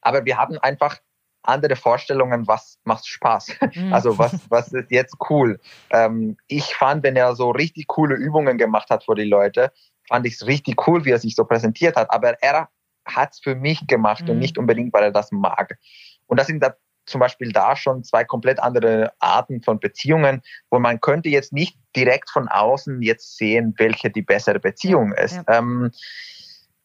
Aber 0.00 0.24
wir 0.24 0.38
hatten 0.38 0.58
einfach 0.58 0.98
andere 1.42 1.76
Vorstellungen, 1.76 2.46
was 2.46 2.78
macht 2.84 3.06
Spaß. 3.06 3.56
Mhm. 3.74 3.92
Also 3.92 4.18
was, 4.18 4.38
was 4.50 4.72
ist 4.72 4.90
jetzt 4.90 5.16
cool. 5.30 5.58
Ähm, 5.90 6.36
ich 6.48 6.74
fand, 6.74 7.02
wenn 7.02 7.16
er 7.16 7.34
so 7.34 7.50
richtig 7.50 7.86
coole 7.86 8.14
Übungen 8.14 8.58
gemacht 8.58 8.90
hat 8.90 9.04
für 9.04 9.14
die 9.14 9.24
Leute, 9.24 9.72
fand 10.08 10.26
ich 10.26 10.34
es 10.34 10.46
richtig 10.46 10.86
cool, 10.86 11.04
wie 11.04 11.10
er 11.10 11.18
sich 11.18 11.34
so 11.34 11.44
präsentiert 11.44 11.96
hat. 11.96 12.10
Aber 12.10 12.42
er 12.42 12.68
hat 13.06 13.32
es 13.32 13.40
für 13.40 13.54
mich 13.54 13.86
gemacht 13.86 14.24
mhm. 14.24 14.30
und 14.30 14.38
nicht 14.38 14.58
unbedingt, 14.58 14.92
weil 14.92 15.04
er 15.04 15.12
das 15.12 15.32
mag. 15.32 15.78
Und 16.26 16.38
das 16.38 16.46
sind 16.46 16.62
da 16.62 16.74
zum 17.06 17.20
Beispiel 17.20 17.50
da 17.52 17.74
schon 17.74 18.04
zwei 18.04 18.24
komplett 18.24 18.60
andere 18.60 19.12
Arten 19.18 19.62
von 19.62 19.80
Beziehungen, 19.80 20.42
wo 20.70 20.78
man 20.78 21.00
könnte 21.00 21.28
jetzt 21.28 21.52
nicht 21.52 21.76
direkt 21.96 22.30
von 22.30 22.48
außen 22.48 23.02
jetzt 23.02 23.36
sehen, 23.36 23.74
welche 23.78 24.10
die 24.10 24.22
bessere 24.22 24.60
Beziehung 24.60 25.12
ist. 25.12 25.36
Ja. 25.36 25.58
Ähm, 25.58 25.90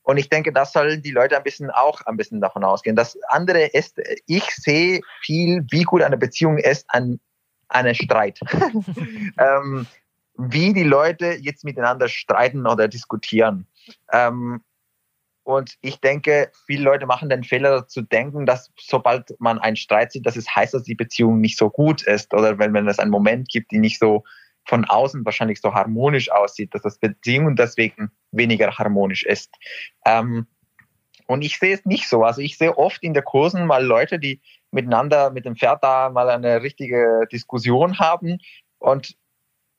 und 0.05 0.17
ich 0.17 0.29
denke, 0.29 0.53
das 0.53 0.71
sollen 0.71 1.01
die 1.01 1.11
Leute 1.11 1.35
ein 1.35 1.43
bisschen 1.43 1.71
auch 1.71 2.01
ein 2.05 2.15
bisschen 2.15 2.39
davon 2.39 2.63
ausgehen. 2.63 2.95
Das 2.95 3.17
andere 3.29 3.65
ist, 3.65 3.99
ich 4.27 4.43
sehe 4.51 5.01
viel, 5.21 5.65
wie 5.71 5.83
gut 5.83 6.03
eine 6.03 6.17
Beziehung 6.17 6.59
ist 6.59 6.85
an 6.89 7.19
einem 7.69 7.95
Streit. 7.95 8.39
ähm, 9.39 9.87
wie 10.37 10.73
die 10.73 10.83
Leute 10.83 11.37
jetzt 11.41 11.63
miteinander 11.63 12.07
streiten 12.07 12.67
oder 12.67 12.87
diskutieren. 12.87 13.65
Ähm, 14.11 14.61
und 15.43 15.75
ich 15.81 15.99
denke, 16.01 16.51
viele 16.67 16.83
Leute 16.83 17.07
machen 17.07 17.29
den 17.29 17.43
Fehler 17.43 17.87
zu 17.87 18.03
denken, 18.03 18.45
dass 18.45 18.71
sobald 18.79 19.33
man 19.39 19.57
einen 19.57 19.75
Streit 19.75 20.11
sieht, 20.11 20.25
dass 20.27 20.35
es 20.35 20.55
heißt, 20.55 20.75
dass 20.75 20.83
die 20.83 20.95
Beziehung 20.95 21.39
nicht 21.39 21.57
so 21.57 21.71
gut 21.71 22.03
ist 22.03 22.33
oder 22.33 22.59
wenn, 22.59 22.73
wenn 22.73 22.87
es 22.87 22.99
einen 22.99 23.11
Moment 23.11 23.49
gibt, 23.49 23.71
die 23.71 23.79
nicht 23.79 23.99
so 23.99 24.23
von 24.65 24.85
außen 24.85 25.25
wahrscheinlich 25.25 25.61
so 25.61 25.73
harmonisch 25.73 26.31
aussieht, 26.31 26.73
dass 26.73 26.81
das 26.81 26.97
Beziehung 26.97 27.55
deswegen 27.55 28.11
weniger 28.31 28.77
harmonisch 28.77 29.23
ist. 29.23 29.53
Ähm, 30.05 30.47
und 31.27 31.41
ich 31.43 31.57
sehe 31.57 31.73
es 31.73 31.85
nicht 31.85 32.07
so. 32.07 32.23
Also 32.23 32.41
ich 32.41 32.57
sehe 32.57 32.77
oft 32.77 33.01
in 33.01 33.13
der 33.13 33.23
Kursen 33.23 33.65
mal 33.65 33.83
Leute, 33.83 34.19
die 34.19 34.41
miteinander 34.71 35.31
mit 35.31 35.45
dem 35.45 35.55
Pferd 35.55 35.83
da 35.83 36.09
mal 36.09 36.29
eine 36.29 36.61
richtige 36.61 37.27
Diskussion 37.31 37.99
haben 37.99 38.39
und 38.79 39.15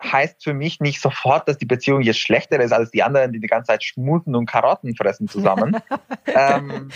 heißt 0.03 0.45
für 0.45 0.55
mich 0.55 0.81
nicht 0.81 1.01
sofort, 1.01 1.49
dass 1.49 1.59
die 1.59 1.67
Beziehung 1.67 2.03
jetzt 2.03 2.21
schlechter 2.21 2.61
ist 2.61 2.73
als 2.73 2.91
die 2.91 3.03
anderen, 3.03 3.33
die 3.33 3.41
die 3.41 3.47
ganze 3.47 3.69
Zeit 3.69 3.83
schmuten 3.83 4.35
und 4.35 4.47
Karotten 4.47 4.95
fressen 4.95 5.29
zusammen. 5.29 5.79
ähm, 6.27 6.91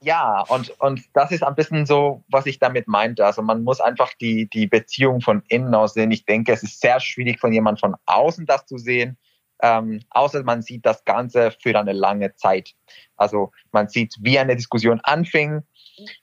ja, 0.00 0.42
und, 0.48 0.70
und 0.80 1.02
das 1.14 1.32
ist 1.32 1.42
ein 1.42 1.54
bisschen 1.54 1.84
so, 1.84 2.22
was 2.28 2.46
ich 2.46 2.58
damit 2.58 2.86
meinte. 2.86 3.26
Also 3.26 3.42
man 3.42 3.64
muss 3.64 3.80
einfach 3.80 4.12
die, 4.20 4.48
die 4.48 4.66
Beziehung 4.66 5.20
von 5.20 5.42
innen 5.48 5.74
aus 5.74 5.94
sehen. 5.94 6.12
Ich 6.12 6.24
denke, 6.24 6.52
es 6.52 6.62
ist 6.62 6.80
sehr 6.80 7.00
schwierig 7.00 7.40
von 7.40 7.52
jemand 7.52 7.80
von 7.80 7.96
außen 8.06 8.46
das 8.46 8.66
zu 8.66 8.78
sehen, 8.78 9.18
ähm, 9.62 10.02
außer 10.10 10.42
man 10.44 10.62
sieht 10.62 10.84
das 10.84 11.04
Ganze 11.04 11.50
für 11.50 11.76
eine 11.78 11.92
lange 11.92 12.34
Zeit. 12.34 12.74
Also 13.16 13.52
man 13.72 13.88
sieht, 13.88 14.14
wie 14.20 14.38
eine 14.38 14.54
Diskussion 14.54 15.00
anfing, 15.02 15.62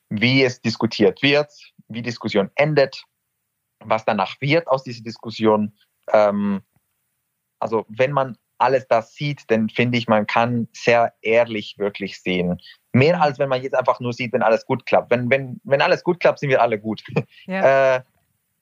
wie 0.09 0.43
es 0.43 0.61
diskutiert 0.61 1.21
wird, 1.21 1.51
wie 1.87 2.01
Diskussion 2.01 2.51
endet 2.55 3.03
was 3.85 4.05
danach 4.05 4.39
wird 4.41 4.67
aus 4.67 4.83
dieser 4.83 5.03
Diskussion. 5.03 5.73
Ähm, 6.11 6.61
also 7.59 7.85
wenn 7.87 8.11
man 8.11 8.37
alles 8.57 8.87
das 8.87 9.13
sieht, 9.13 9.43
dann 9.47 9.69
finde 9.69 9.97
ich, 9.97 10.07
man 10.07 10.25
kann 10.25 10.67
sehr 10.73 11.13
ehrlich 11.21 11.75
wirklich 11.77 12.21
sehen. 12.21 12.61
Mehr 12.93 13.21
als 13.21 13.39
wenn 13.39 13.49
man 13.49 13.61
jetzt 13.61 13.75
einfach 13.75 13.99
nur 13.99 14.13
sieht, 14.13 14.31
wenn 14.33 14.43
alles 14.43 14.65
gut 14.65 14.85
klappt. 14.85 15.11
Wenn, 15.11 15.29
wenn, 15.29 15.59
wenn 15.63 15.81
alles 15.81 16.03
gut 16.03 16.19
klappt, 16.19 16.39
sind 16.39 16.49
wir 16.49 16.61
alle 16.61 16.79
gut. 16.79 17.03
Ja. 17.45 17.95
äh, 17.95 18.01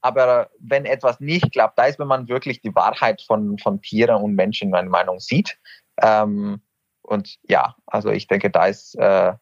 aber 0.04 0.50
wenn 0.60 0.86
etwas 0.86 1.20
nicht 1.20 1.52
klappt, 1.52 1.78
da 1.78 1.86
ist, 1.86 2.00
wenn 2.00 2.08
man 2.08 2.28
wirklich 2.28 2.62
die 2.62 2.74
Wahrheit 2.74 3.22
von, 3.22 3.60
von 3.60 3.82
Tieren 3.82 4.24
und 4.24 4.34
Menschen 4.34 4.66
in 4.66 4.72
meiner 4.72 4.90
Meinung 4.90 5.20
sieht. 5.20 5.60
Ähm, 6.02 6.62
und 7.04 7.38
ja, 7.44 7.76
also 7.86 8.10
ich 8.10 8.28
denke, 8.28 8.50
da 8.50 8.66
ist 8.66 8.96
äh, 8.96 9.34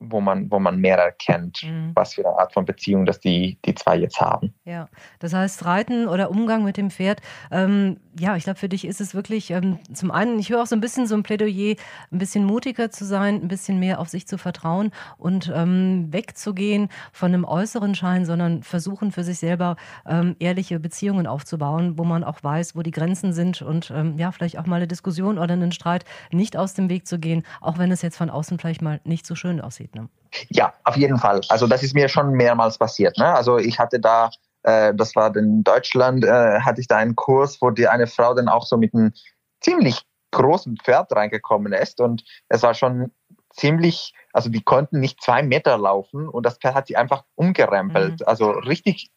wo 0.00 0.20
man, 0.20 0.50
wo 0.50 0.58
man 0.58 0.80
mehr 0.80 0.96
erkennt, 0.96 1.62
mhm. 1.62 1.92
was 1.94 2.14
für 2.14 2.26
eine 2.26 2.38
Art 2.38 2.54
von 2.54 2.64
Beziehung 2.64 3.04
das 3.04 3.20
die, 3.20 3.58
die 3.66 3.74
zwei 3.74 3.98
jetzt 3.98 4.18
haben. 4.20 4.54
Ja, 4.64 4.88
das 5.18 5.34
heißt, 5.34 5.66
Reiten 5.66 6.08
oder 6.08 6.30
Umgang 6.30 6.64
mit 6.64 6.78
dem 6.78 6.90
Pferd, 6.90 7.20
ähm, 7.50 7.98
ja, 8.18 8.34
ich 8.34 8.44
glaube, 8.44 8.58
für 8.58 8.68
dich 8.68 8.86
ist 8.86 9.00
es 9.00 9.14
wirklich 9.14 9.50
ähm, 9.50 9.78
zum 9.92 10.10
einen, 10.10 10.38
ich 10.38 10.50
höre 10.50 10.62
auch 10.62 10.66
so 10.66 10.74
ein 10.74 10.80
bisschen 10.80 11.06
so 11.06 11.14
ein 11.14 11.22
Plädoyer, 11.22 11.76
ein 12.10 12.18
bisschen 12.18 12.44
mutiger 12.44 12.90
zu 12.90 13.04
sein, 13.04 13.36
ein 13.36 13.48
bisschen 13.48 13.78
mehr 13.78 14.00
auf 14.00 14.08
sich 14.08 14.26
zu 14.26 14.38
vertrauen 14.38 14.90
und 15.18 15.52
ähm, 15.54 16.08
wegzugehen 16.10 16.88
von 17.12 17.34
einem 17.34 17.44
äußeren 17.44 17.94
Schein, 17.94 18.24
sondern 18.24 18.62
versuchen 18.62 19.12
für 19.12 19.22
sich 19.22 19.38
selber 19.38 19.76
ähm, 20.08 20.34
ehrliche 20.38 20.80
Beziehungen 20.80 21.26
aufzubauen, 21.26 21.98
wo 21.98 22.04
man 22.04 22.24
auch 22.24 22.42
weiß, 22.42 22.74
wo 22.74 22.82
die 22.82 22.90
Grenzen 22.90 23.34
sind 23.34 23.60
und 23.60 23.92
ähm, 23.94 24.16
ja, 24.18 24.32
vielleicht 24.32 24.58
auch 24.58 24.66
mal 24.66 24.76
eine 24.76 24.88
Diskussion 24.88 25.38
oder 25.38 25.52
einen 25.52 25.72
Streit 25.72 26.06
nicht 26.32 26.56
aus 26.56 26.72
dem 26.72 26.88
Weg 26.88 27.06
zu 27.06 27.18
gehen, 27.18 27.42
auch 27.60 27.76
wenn 27.76 27.92
es 27.92 28.00
jetzt 28.00 28.16
von 28.16 28.30
außen 28.30 28.58
vielleicht 28.58 28.80
mal 28.80 29.00
nicht 29.04 29.26
so 29.26 29.34
schön 29.34 29.60
aussieht 29.60 29.89
passiert. 29.90 29.94
Ne? 29.94 30.08
Ja, 30.50 30.74
auf 30.84 30.96
jeden 30.96 31.18
Fall. 31.18 31.40
Also 31.48 31.66
das 31.66 31.82
ist 31.82 31.94
mir 31.94 32.08
schon 32.08 32.32
mehrmals 32.32 32.78
passiert. 32.78 33.18
Ne? 33.18 33.26
Also 33.26 33.58
ich 33.58 33.78
hatte 33.78 34.00
da, 34.00 34.30
äh, 34.62 34.94
das 34.94 35.16
war 35.16 35.34
in 35.36 35.64
Deutschland, 35.64 36.24
äh, 36.24 36.60
hatte 36.60 36.80
ich 36.80 36.86
da 36.86 36.96
einen 36.96 37.16
Kurs, 37.16 37.60
wo 37.60 37.70
die 37.70 37.88
eine 37.88 38.06
Frau 38.06 38.34
dann 38.34 38.48
auch 38.48 38.66
so 38.66 38.76
mit 38.76 38.94
einem 38.94 39.12
ziemlich 39.60 40.02
großen 40.30 40.76
Pferd 40.76 41.12
reingekommen 41.12 41.72
ist 41.72 42.00
und 42.00 42.22
es 42.48 42.62
war 42.62 42.74
schon 42.74 43.10
ziemlich, 43.52 44.14
also 44.32 44.48
die 44.48 44.62
konnten 44.62 45.00
nicht 45.00 45.20
zwei 45.20 45.42
Meter 45.42 45.76
laufen 45.76 46.28
und 46.28 46.46
das 46.46 46.58
Pferd 46.58 46.74
hat 46.74 46.86
sie 46.86 46.96
einfach 46.96 47.24
umgerempelt. 47.34 48.20
Mhm. 48.20 48.26
Also 48.26 48.50
richtig 48.50 49.10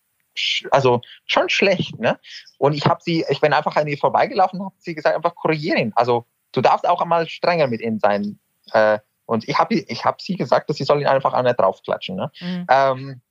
also 0.71 1.01
schon 1.27 1.49
schlecht, 1.49 1.99
ne? 1.99 2.19
Und 2.57 2.73
ich 2.73 2.85
habe 2.87 3.01
sie, 3.03 3.23
ich 3.29 3.39
bin 3.39 3.53
einfach 3.53 3.75
an 3.75 3.87
ihr 3.87 3.99
vorbeigelaufen 3.99 4.59
und 4.59 4.65
habe 4.65 4.75
sie 4.79 4.95
gesagt, 4.95 5.15
einfach 5.15 5.35
korrigieren. 5.35 5.91
Also 5.95 6.25
du 6.53 6.61
darfst 6.61 6.87
auch 6.87 7.01
einmal 7.01 7.29
strenger 7.29 7.67
mit 7.67 7.81
ihnen 7.81 7.99
sein. 7.99 8.39
Äh, 8.71 8.97
und 9.25 9.47
ich 9.47 9.57
habe 9.57 9.75
ich 9.75 10.05
hab 10.05 10.21
sie 10.21 10.35
gesagt, 10.35 10.69
dass 10.69 10.77
sie 10.77 10.83
soll 10.83 11.01
ihn 11.01 11.07
einfach 11.07 11.33
an 11.33 11.45
draufklatschen. 11.45 12.15
Ne? 12.15 12.31
Mhm. 12.39 12.65
Ähm, 12.69 13.21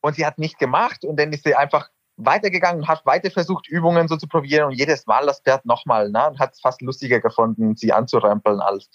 und 0.00 0.16
sie 0.16 0.26
hat 0.26 0.38
nicht 0.38 0.58
gemacht 0.58 1.04
und 1.04 1.16
dann 1.18 1.32
ist 1.32 1.44
sie 1.44 1.54
einfach 1.54 1.88
weitergegangen 2.16 2.82
und 2.82 2.88
hat 2.88 3.06
weiter 3.06 3.30
versucht, 3.30 3.68
Übungen 3.68 4.08
so 4.08 4.16
zu 4.16 4.26
probieren 4.26 4.66
und 4.66 4.72
jedes 4.72 5.06
Mal 5.06 5.26
das 5.26 5.40
Pferd 5.40 5.64
nochmal 5.64 6.10
ne? 6.10 6.28
und 6.28 6.38
hat 6.38 6.52
es 6.52 6.60
fast 6.60 6.82
lustiger 6.82 7.20
gefunden, 7.20 7.76
sie 7.76 7.92
anzurempeln 7.92 8.60
als. 8.60 8.90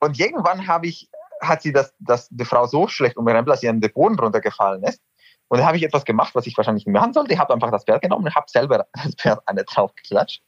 Und 0.00 0.18
irgendwann 0.18 0.66
habe 0.66 0.86
ich, 0.86 1.10
hat 1.40 1.62
sie 1.62 1.72
das, 1.72 1.94
das, 1.98 2.28
die 2.30 2.44
Frau 2.44 2.66
so 2.66 2.86
schlecht 2.86 3.16
umgerempelt, 3.16 3.54
dass 3.54 3.60
sie 3.60 3.68
an 3.68 3.80
den 3.80 3.92
Boden 3.92 4.18
runtergefallen 4.18 4.82
ist. 4.84 5.02
Und 5.48 5.58
dann 5.58 5.66
habe 5.66 5.76
ich 5.76 5.84
etwas 5.84 6.04
gemacht, 6.04 6.34
was 6.34 6.46
ich 6.46 6.56
wahrscheinlich 6.56 6.86
nicht 6.86 6.94
machen 6.94 7.12
sollte. 7.12 7.32
Ich 7.32 7.38
habe 7.38 7.54
einfach 7.54 7.70
das 7.70 7.84
Pferd 7.84 8.02
genommen 8.02 8.26
und 8.26 8.34
habe 8.34 8.46
selber 8.48 8.86
das 8.92 9.14
Pferd 9.14 9.40
eine 9.46 9.64
draufgeklatscht. 9.64 10.42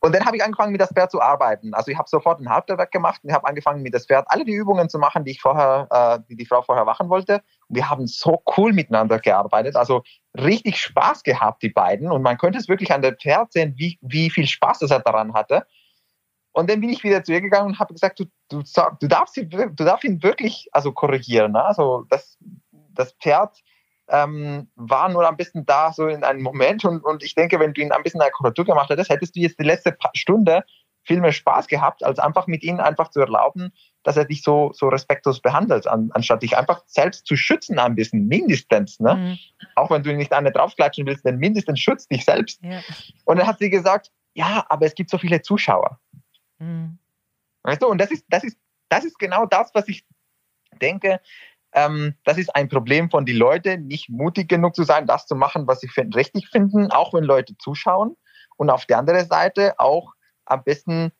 Und 0.00 0.14
dann 0.14 0.24
habe 0.24 0.36
ich 0.36 0.44
angefangen, 0.44 0.70
mit 0.70 0.80
das 0.80 0.92
Pferd 0.92 1.10
zu 1.10 1.20
arbeiten. 1.20 1.74
Also 1.74 1.90
ich 1.90 1.98
habe 1.98 2.08
sofort 2.08 2.40
ein 2.40 2.48
Halbterwerk 2.48 2.92
gemacht 2.92 3.20
und 3.24 3.32
habe 3.32 3.46
angefangen, 3.48 3.82
mit 3.82 3.94
das 3.94 4.06
Pferd 4.06 4.26
alle 4.28 4.44
die 4.44 4.52
Übungen 4.52 4.88
zu 4.88 4.98
machen, 4.98 5.24
die 5.24 5.32
ich 5.32 5.40
vorher, 5.40 5.88
äh, 5.90 6.20
die 6.28 6.36
die 6.36 6.46
Frau 6.46 6.62
vorher 6.62 6.84
machen 6.84 7.08
wollte. 7.08 7.42
Und 7.68 7.76
wir 7.76 7.90
haben 7.90 8.06
so 8.06 8.42
cool 8.56 8.72
miteinander 8.72 9.18
gearbeitet. 9.18 9.74
Also 9.74 10.04
richtig 10.38 10.80
Spaß 10.80 11.24
gehabt, 11.24 11.62
die 11.62 11.70
beiden. 11.70 12.12
Und 12.12 12.22
man 12.22 12.38
könnte 12.38 12.58
es 12.58 12.68
wirklich 12.68 12.92
an 12.92 13.02
der 13.02 13.16
Pferd 13.16 13.52
sehen, 13.52 13.74
wie, 13.76 13.98
wie 14.00 14.30
viel 14.30 14.46
Spaß 14.46 14.82
er 14.82 15.00
daran 15.00 15.34
hatte. 15.34 15.66
und 16.52 16.70
dann 16.70 16.80
bin 16.80 16.90
ich 16.90 17.02
wieder 17.02 17.24
zu 17.24 17.32
ihr 17.32 17.40
gegangen 17.40 17.68
und 17.68 17.78
habe 17.80 17.92
gesagt, 17.92 18.20
du, 18.20 18.26
du, 18.48 18.62
du, 19.00 19.06
darfst 19.08 19.36
du 19.36 19.84
darfst 19.84 20.04
ihn 20.04 20.22
wirklich 20.22 20.68
also 20.72 20.92
korrigieren. 20.92 21.52
Ne? 21.52 21.64
Also 21.64 22.04
das, 22.08 22.38
das 22.94 23.12
Pferd 23.14 23.58
ähm, 24.08 24.68
war 24.76 25.08
nur 25.08 25.28
ein 25.28 25.36
bisschen 25.36 25.66
da, 25.66 25.92
so 25.92 26.06
in 26.06 26.24
einem 26.24 26.42
Moment. 26.42 26.84
Und, 26.84 27.04
und 27.04 27.22
ich 27.22 27.34
denke, 27.34 27.60
wenn 27.60 27.74
du 27.74 27.80
ihn 27.82 27.92
ein 27.92 28.02
bisschen 28.02 28.20
eine 28.20 28.30
Korrektur 28.30 28.64
gemacht 28.64 28.90
hättest, 28.90 29.10
hättest 29.10 29.36
du 29.36 29.40
jetzt 29.40 29.58
die 29.58 29.64
letzte 29.64 29.96
Stunde 30.14 30.64
viel 31.08 31.20
mehr 31.20 31.32
Spaß 31.32 31.68
gehabt, 31.68 32.04
als 32.04 32.18
einfach 32.18 32.46
mit 32.46 32.62
ihm 32.62 32.80
einfach 32.80 33.08
zu 33.08 33.20
erlauben, 33.20 33.72
dass 34.02 34.16
er 34.16 34.26
dich 34.26 34.42
so, 34.42 34.72
so 34.74 34.88
respektlos 34.88 35.40
behandelt, 35.40 35.86
an, 35.86 36.10
anstatt 36.12 36.42
dich 36.42 36.56
einfach 36.56 36.82
selbst 36.86 37.26
zu 37.26 37.34
schützen 37.34 37.78
ein 37.78 37.94
bisschen, 37.94 38.28
mindestens. 38.28 39.00
Ne? 39.00 39.14
Mhm. 39.14 39.38
Auch 39.74 39.90
wenn 39.90 40.02
du 40.02 40.14
nicht 40.14 40.32
eine 40.32 40.52
draufklatschen 40.52 41.06
willst, 41.06 41.24
dann 41.24 41.38
mindestens 41.38 41.80
schützt 41.80 42.10
dich 42.12 42.24
selbst. 42.24 42.62
Ja. 42.62 42.80
Und 43.24 43.38
dann 43.38 43.46
hat 43.46 43.58
sie 43.58 43.70
gesagt, 43.70 44.12
ja, 44.34 44.66
aber 44.68 44.86
es 44.86 44.94
gibt 44.94 45.10
so 45.10 45.18
viele 45.18 45.40
Zuschauer. 45.40 45.98
Mhm. 46.58 46.98
Weißt 47.62 47.82
du, 47.82 47.86
und 47.88 47.98
das 47.98 48.10
ist, 48.10 48.24
das 48.28 48.44
ist, 48.44 48.58
das 48.88 49.04
ist 49.04 49.18
genau 49.18 49.46
das, 49.46 49.70
was 49.74 49.88
ich 49.88 50.04
denke, 50.80 51.20
ähm, 51.72 52.14
das 52.24 52.38
ist 52.38 52.54
ein 52.54 52.68
Problem 52.68 53.10
von 53.10 53.26
den 53.26 53.36
Leuten, 53.36 53.86
nicht 53.86 54.08
mutig 54.08 54.48
genug 54.48 54.74
zu 54.74 54.84
sein, 54.84 55.06
das 55.06 55.26
zu 55.26 55.34
machen, 55.34 55.66
was 55.66 55.80
sie 55.80 55.88
find, 55.88 56.16
richtig 56.16 56.48
finden, 56.48 56.90
auch 56.90 57.12
wenn 57.12 57.24
Leute 57.24 57.56
zuschauen. 57.58 58.16
Und 58.56 58.70
auf 58.70 58.86
der 58.86 58.98
anderen 58.98 59.26
Seite 59.26 59.78
auch 59.78 60.14
am 60.46 60.64
besten 60.64 61.12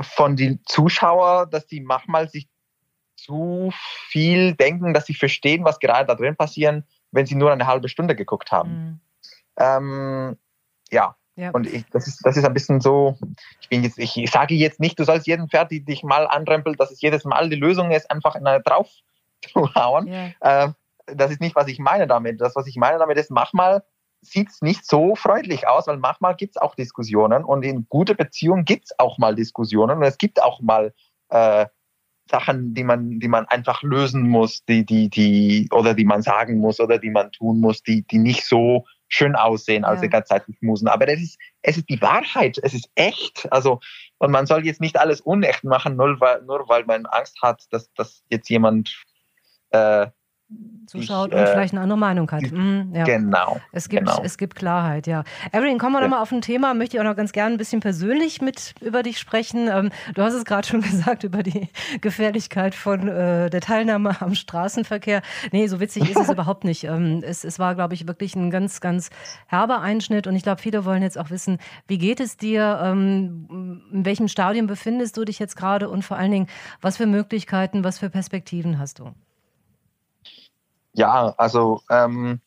von 0.00 0.36
den 0.36 0.60
Zuschauern, 0.66 1.48
dass 1.50 1.66
die 1.66 1.80
manchmal 1.80 2.28
sich 2.28 2.48
zu 3.16 3.70
viel 4.08 4.54
denken, 4.54 4.94
dass 4.94 5.06
sie 5.06 5.14
verstehen, 5.14 5.64
was 5.64 5.78
gerade 5.78 6.06
da 6.06 6.14
drin 6.14 6.36
passiert, 6.36 6.84
wenn 7.12 7.26
sie 7.26 7.34
nur 7.34 7.52
eine 7.52 7.66
halbe 7.66 7.88
Stunde 7.88 8.16
geguckt 8.16 8.50
haben. 8.50 8.70
Mhm. 8.70 9.00
Ähm, 9.58 10.38
ja. 10.90 11.14
ja. 11.36 11.50
Und 11.50 11.66
ich, 11.66 11.84
das, 11.90 12.08
ist, 12.08 12.20
das 12.24 12.36
ist 12.36 12.44
ein 12.44 12.54
bisschen 12.54 12.80
so, 12.80 13.16
ich, 13.60 13.68
bin 13.68 13.84
jetzt, 13.84 13.98
ich 13.98 14.30
sage 14.30 14.54
jetzt 14.54 14.80
nicht, 14.80 14.98
du 14.98 15.04
sollst 15.04 15.26
jeden 15.26 15.48
Pferd, 15.48 15.70
die 15.70 15.84
dich 15.84 16.02
mal 16.02 16.26
anrempelt, 16.26 16.80
dass 16.80 16.90
es 16.90 17.00
jedes 17.00 17.24
Mal 17.24 17.48
die 17.48 17.56
Lösung 17.56 17.92
ist, 17.92 18.10
einfach 18.10 18.34
in 18.34 18.46
eine 18.46 18.62
drauf 18.62 18.90
zu 19.52 19.74
hauen. 19.74 20.08
Yeah. 20.08 20.32
Äh, 20.40 20.72
das 21.06 21.30
ist 21.30 21.40
nicht, 21.40 21.56
was 21.56 21.68
ich 21.68 21.78
meine 21.78 22.06
damit. 22.06 22.40
Das, 22.40 22.56
was 22.56 22.66
ich 22.66 22.76
meine 22.76 22.98
damit 22.98 23.18
ist, 23.18 23.30
manchmal 23.30 23.82
sieht 24.20 24.50
es 24.50 24.62
nicht 24.62 24.86
so 24.86 25.16
freundlich 25.16 25.66
aus, 25.66 25.88
weil 25.88 25.96
manchmal 25.96 26.36
gibt 26.36 26.56
es 26.56 26.62
auch 26.62 26.76
Diskussionen 26.76 27.44
und 27.44 27.64
in 27.64 27.86
guter 27.88 28.14
Beziehung 28.14 28.64
gibt 28.64 28.84
es 28.84 28.98
auch 28.98 29.18
mal 29.18 29.34
Diskussionen 29.34 29.98
und 29.98 30.04
es 30.04 30.16
gibt 30.16 30.40
auch 30.40 30.60
mal 30.60 30.94
äh, 31.28 31.66
Sachen, 32.30 32.72
die 32.72 32.84
man, 32.84 33.18
die 33.18 33.28
man 33.28 33.46
einfach 33.46 33.82
lösen 33.82 34.28
muss, 34.28 34.64
die, 34.64 34.86
die, 34.86 35.10
die, 35.10 35.68
oder 35.72 35.94
die 35.94 36.04
man 36.04 36.22
sagen 36.22 36.58
muss 36.58 36.78
oder 36.78 36.98
die 36.98 37.10
man 37.10 37.32
tun 37.32 37.60
muss, 37.60 37.82
die, 37.82 38.06
die 38.06 38.18
nicht 38.18 38.46
so 38.46 38.86
schön 39.08 39.34
aussehen, 39.34 39.84
als 39.84 40.00
ja. 40.00 40.06
die 40.06 40.10
ganze 40.10 40.28
Zeit 40.28 40.44
müssen. 40.60 40.88
Aber 40.88 41.04
das 41.04 41.20
ist, 41.20 41.38
es 41.60 41.76
ist 41.76 41.88
die 41.90 42.00
Wahrheit, 42.00 42.58
es 42.62 42.74
ist 42.74 42.88
echt. 42.94 43.46
Also, 43.52 43.80
und 44.18 44.30
man 44.30 44.46
soll 44.46 44.64
jetzt 44.64 44.80
nicht 44.80 44.98
alles 44.98 45.20
unecht 45.20 45.64
machen, 45.64 45.96
nur 45.96 46.18
weil, 46.20 46.42
nur 46.42 46.66
weil 46.68 46.84
man 46.84 47.06
Angst 47.06 47.42
hat, 47.42 47.64
dass, 47.70 47.92
dass 47.94 48.22
jetzt 48.30 48.48
jemand 48.48 49.02
äh, 49.72 50.06
zuschaut 50.86 51.32
ich, 51.32 51.38
und 51.38 51.42
äh, 51.42 51.46
vielleicht 51.46 51.72
eine 51.72 51.80
andere 51.80 51.98
Meinung 51.98 52.30
hat. 52.30 52.50
Mhm, 52.50 52.92
ja. 52.94 53.04
Genau. 53.04 53.60
Es 53.72 53.88
gibt, 53.88 54.06
genau. 54.06 54.22
es 54.22 54.36
gibt 54.36 54.54
Klarheit, 54.54 55.06
ja. 55.06 55.24
Evelyn, 55.52 55.78
kommen 55.78 55.94
wir 55.94 56.00
ja. 56.00 56.06
nochmal 56.06 56.22
auf 56.22 56.32
ein 56.32 56.42
Thema. 56.42 56.74
Möchte 56.74 56.96
ich 56.96 57.00
auch 57.00 57.06
noch 57.06 57.16
ganz 57.16 57.32
gerne 57.32 57.54
ein 57.54 57.58
bisschen 57.58 57.80
persönlich 57.80 58.42
mit 58.42 58.74
über 58.80 59.02
dich 59.02 59.18
sprechen. 59.18 59.68
Ähm, 59.68 59.90
du 60.14 60.22
hast 60.22 60.34
es 60.34 60.44
gerade 60.44 60.66
schon 60.66 60.80
gesagt 60.82 61.24
über 61.24 61.42
die 61.42 61.68
Gefährlichkeit 62.00 62.74
von 62.74 63.08
äh, 63.08 63.50
der 63.50 63.60
Teilnahme 63.60 64.20
am 64.20 64.34
Straßenverkehr. 64.34 65.22
Nee, 65.50 65.66
so 65.66 65.80
witzig 65.80 66.10
ist 66.10 66.18
es 66.18 66.28
überhaupt 66.32 66.64
nicht. 66.64 66.84
Ähm, 66.84 67.22
es, 67.24 67.44
es 67.44 67.58
war, 67.58 67.74
glaube 67.74 67.94
ich, 67.94 68.06
wirklich 68.06 68.34
ein 68.36 68.50
ganz, 68.50 68.80
ganz 68.80 69.10
herber 69.46 69.80
Einschnitt 69.80 70.26
und 70.26 70.36
ich 70.36 70.42
glaube, 70.42 70.60
viele 70.60 70.84
wollen 70.84 71.02
jetzt 71.02 71.18
auch 71.18 71.30
wissen, 71.30 71.58
wie 71.86 71.98
geht 71.98 72.20
es 72.20 72.36
dir? 72.36 72.80
Ähm, 72.82 73.80
in 73.92 74.04
welchem 74.04 74.28
Stadium 74.28 74.66
befindest 74.66 75.16
du 75.16 75.24
dich 75.24 75.38
jetzt 75.38 75.56
gerade 75.56 75.88
und 75.88 76.02
vor 76.04 76.16
allen 76.16 76.30
Dingen, 76.30 76.46
was 76.80 76.96
für 76.96 77.06
Möglichkeiten, 77.06 77.84
was 77.84 77.98
für 77.98 78.10
Perspektiven 78.10 78.78
hast 78.78 78.98
du? 78.98 79.12
Ja, 80.94 81.34
also 81.38 81.80
ähm, 81.90 82.40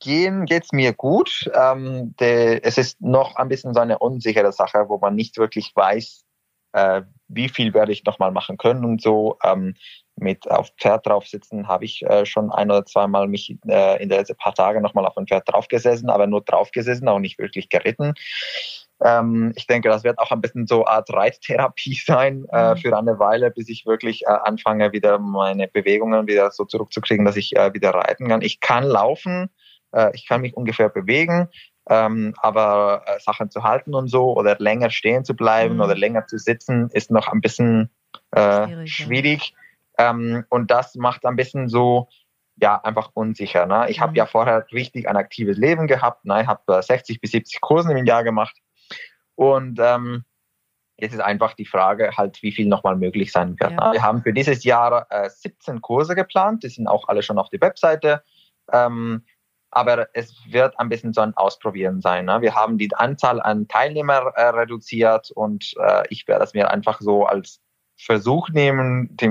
gehen 0.00 0.46
geht's 0.46 0.72
mir 0.72 0.92
gut. 0.92 1.50
Ähm, 1.54 2.14
de, 2.18 2.60
es 2.62 2.78
ist 2.78 3.00
noch 3.00 3.36
ein 3.36 3.48
bisschen 3.48 3.74
so 3.74 3.80
eine 3.80 3.98
unsichere 3.98 4.52
Sache, 4.52 4.88
wo 4.88 4.98
man 4.98 5.14
nicht 5.14 5.36
wirklich 5.36 5.72
weiß, 5.74 6.24
äh, 6.72 7.02
wie 7.28 7.48
viel 7.48 7.74
werde 7.74 7.92
ich 7.92 8.04
nochmal 8.04 8.32
machen 8.32 8.56
können 8.56 8.84
und 8.84 9.02
so. 9.02 9.38
Ähm, 9.44 9.74
mit 10.16 10.50
auf 10.50 10.70
Pferd 10.78 11.06
drauf 11.06 11.26
sitzen 11.26 11.68
habe 11.68 11.84
ich 11.84 12.02
äh, 12.02 12.26
schon 12.26 12.50
ein 12.50 12.70
oder 12.70 12.84
zweimal 12.84 13.26
mich 13.26 13.56
äh, 13.66 14.02
in 14.02 14.08
den 14.08 14.24
paar 14.36 14.54
Tagen 14.54 14.82
nochmal 14.82 15.06
auf 15.06 15.16
ein 15.16 15.26
Pferd 15.26 15.48
draufgesessen, 15.48 16.10
aber 16.10 16.26
nur 16.26 16.42
draufgesessen, 16.42 17.08
auch 17.08 17.18
nicht 17.18 17.38
wirklich 17.38 17.68
geritten. 17.68 18.14
Ähm, 19.02 19.52
ich 19.56 19.66
denke, 19.66 19.88
das 19.88 20.04
wird 20.04 20.18
auch 20.18 20.30
ein 20.30 20.40
bisschen 20.40 20.66
so 20.66 20.84
eine 20.84 20.96
Art 20.96 21.10
Reittherapie 21.12 21.94
sein 22.04 22.46
äh, 22.52 22.74
mhm. 22.74 22.76
für 22.78 22.98
eine 22.98 23.18
Weile, 23.18 23.50
bis 23.50 23.68
ich 23.68 23.86
wirklich 23.86 24.22
äh, 24.22 24.30
anfange, 24.30 24.92
wieder 24.92 25.18
meine 25.18 25.68
Bewegungen 25.68 26.26
wieder 26.26 26.50
so 26.50 26.64
zurückzukriegen, 26.64 27.24
dass 27.24 27.36
ich 27.36 27.56
äh, 27.56 27.72
wieder 27.72 27.90
reiten 27.90 28.28
kann. 28.28 28.42
Ich 28.42 28.60
kann 28.60 28.84
laufen, 28.84 29.50
äh, 29.92 30.10
ich 30.14 30.28
kann 30.28 30.42
mich 30.42 30.56
ungefähr 30.56 30.90
bewegen, 30.90 31.48
ähm, 31.88 32.34
aber 32.38 33.04
äh, 33.06 33.20
Sachen 33.20 33.50
zu 33.50 33.62
halten 33.62 33.94
und 33.94 34.08
so 34.08 34.36
oder 34.36 34.56
länger 34.58 34.90
stehen 34.90 35.24
zu 35.24 35.34
bleiben 35.34 35.76
mhm. 35.76 35.80
oder 35.80 35.94
länger 35.94 36.26
zu 36.26 36.38
sitzen, 36.38 36.90
ist 36.92 37.10
noch 37.10 37.28
ein 37.28 37.40
bisschen 37.40 37.90
äh, 38.32 38.66
schwierig. 38.66 38.92
schwierig. 38.92 39.54
Ähm, 39.98 40.44
und 40.50 40.70
das 40.70 40.94
macht 40.94 41.24
ein 41.24 41.36
bisschen 41.36 41.68
so, 41.68 42.08
ja, 42.56 42.76
einfach 42.82 43.10
unsicher. 43.14 43.66
Ne? 43.66 43.86
Ich 43.88 43.98
mhm. 43.98 44.02
habe 44.02 44.16
ja 44.16 44.26
vorher 44.26 44.66
richtig 44.72 45.08
ein 45.08 45.16
aktives 45.16 45.56
Leben 45.56 45.86
gehabt. 45.86 46.24
Ne? 46.26 46.42
Ich 46.42 46.46
habe 46.46 46.82
60 46.82 47.20
bis 47.20 47.30
70 47.32 47.60
Kursen 47.60 47.96
im 47.96 48.04
Jahr 48.04 48.24
gemacht. 48.24 48.56
Und 49.40 49.80
ähm, 49.80 50.24
jetzt 50.98 51.14
ist 51.14 51.20
einfach 51.20 51.54
die 51.54 51.64
Frage 51.64 52.10
halt, 52.14 52.42
wie 52.42 52.52
viel 52.52 52.68
nochmal 52.68 52.94
möglich 52.94 53.32
sein 53.32 53.58
wird. 53.58 53.70
Ja. 53.70 53.92
Wir 53.94 54.02
haben 54.02 54.20
für 54.22 54.34
dieses 54.34 54.64
Jahr 54.64 55.06
äh, 55.08 55.30
17 55.30 55.80
Kurse 55.80 56.14
geplant, 56.14 56.62
die 56.62 56.68
sind 56.68 56.86
auch 56.86 57.08
alle 57.08 57.22
schon 57.22 57.38
auf 57.38 57.48
der 57.48 57.62
Webseite. 57.62 58.22
Ähm, 58.70 59.24
aber 59.70 60.08
es 60.12 60.34
wird 60.50 60.78
ein 60.78 60.90
bisschen 60.90 61.14
so 61.14 61.22
ein 61.22 61.32
Ausprobieren 61.38 62.02
sein. 62.02 62.26
Ne? 62.26 62.42
Wir 62.42 62.54
haben 62.54 62.76
die 62.76 62.94
Anzahl 62.94 63.40
an 63.40 63.66
Teilnehmern 63.66 64.30
äh, 64.34 64.42
reduziert 64.42 65.30
und 65.30 65.72
äh, 65.80 66.02
ich 66.10 66.28
werde 66.28 66.40
das 66.40 66.52
mir 66.52 66.70
einfach 66.70 67.00
so 67.00 67.24
als 67.24 67.62
Versuch 67.96 68.50
nehmen. 68.50 69.08
Die 69.16 69.30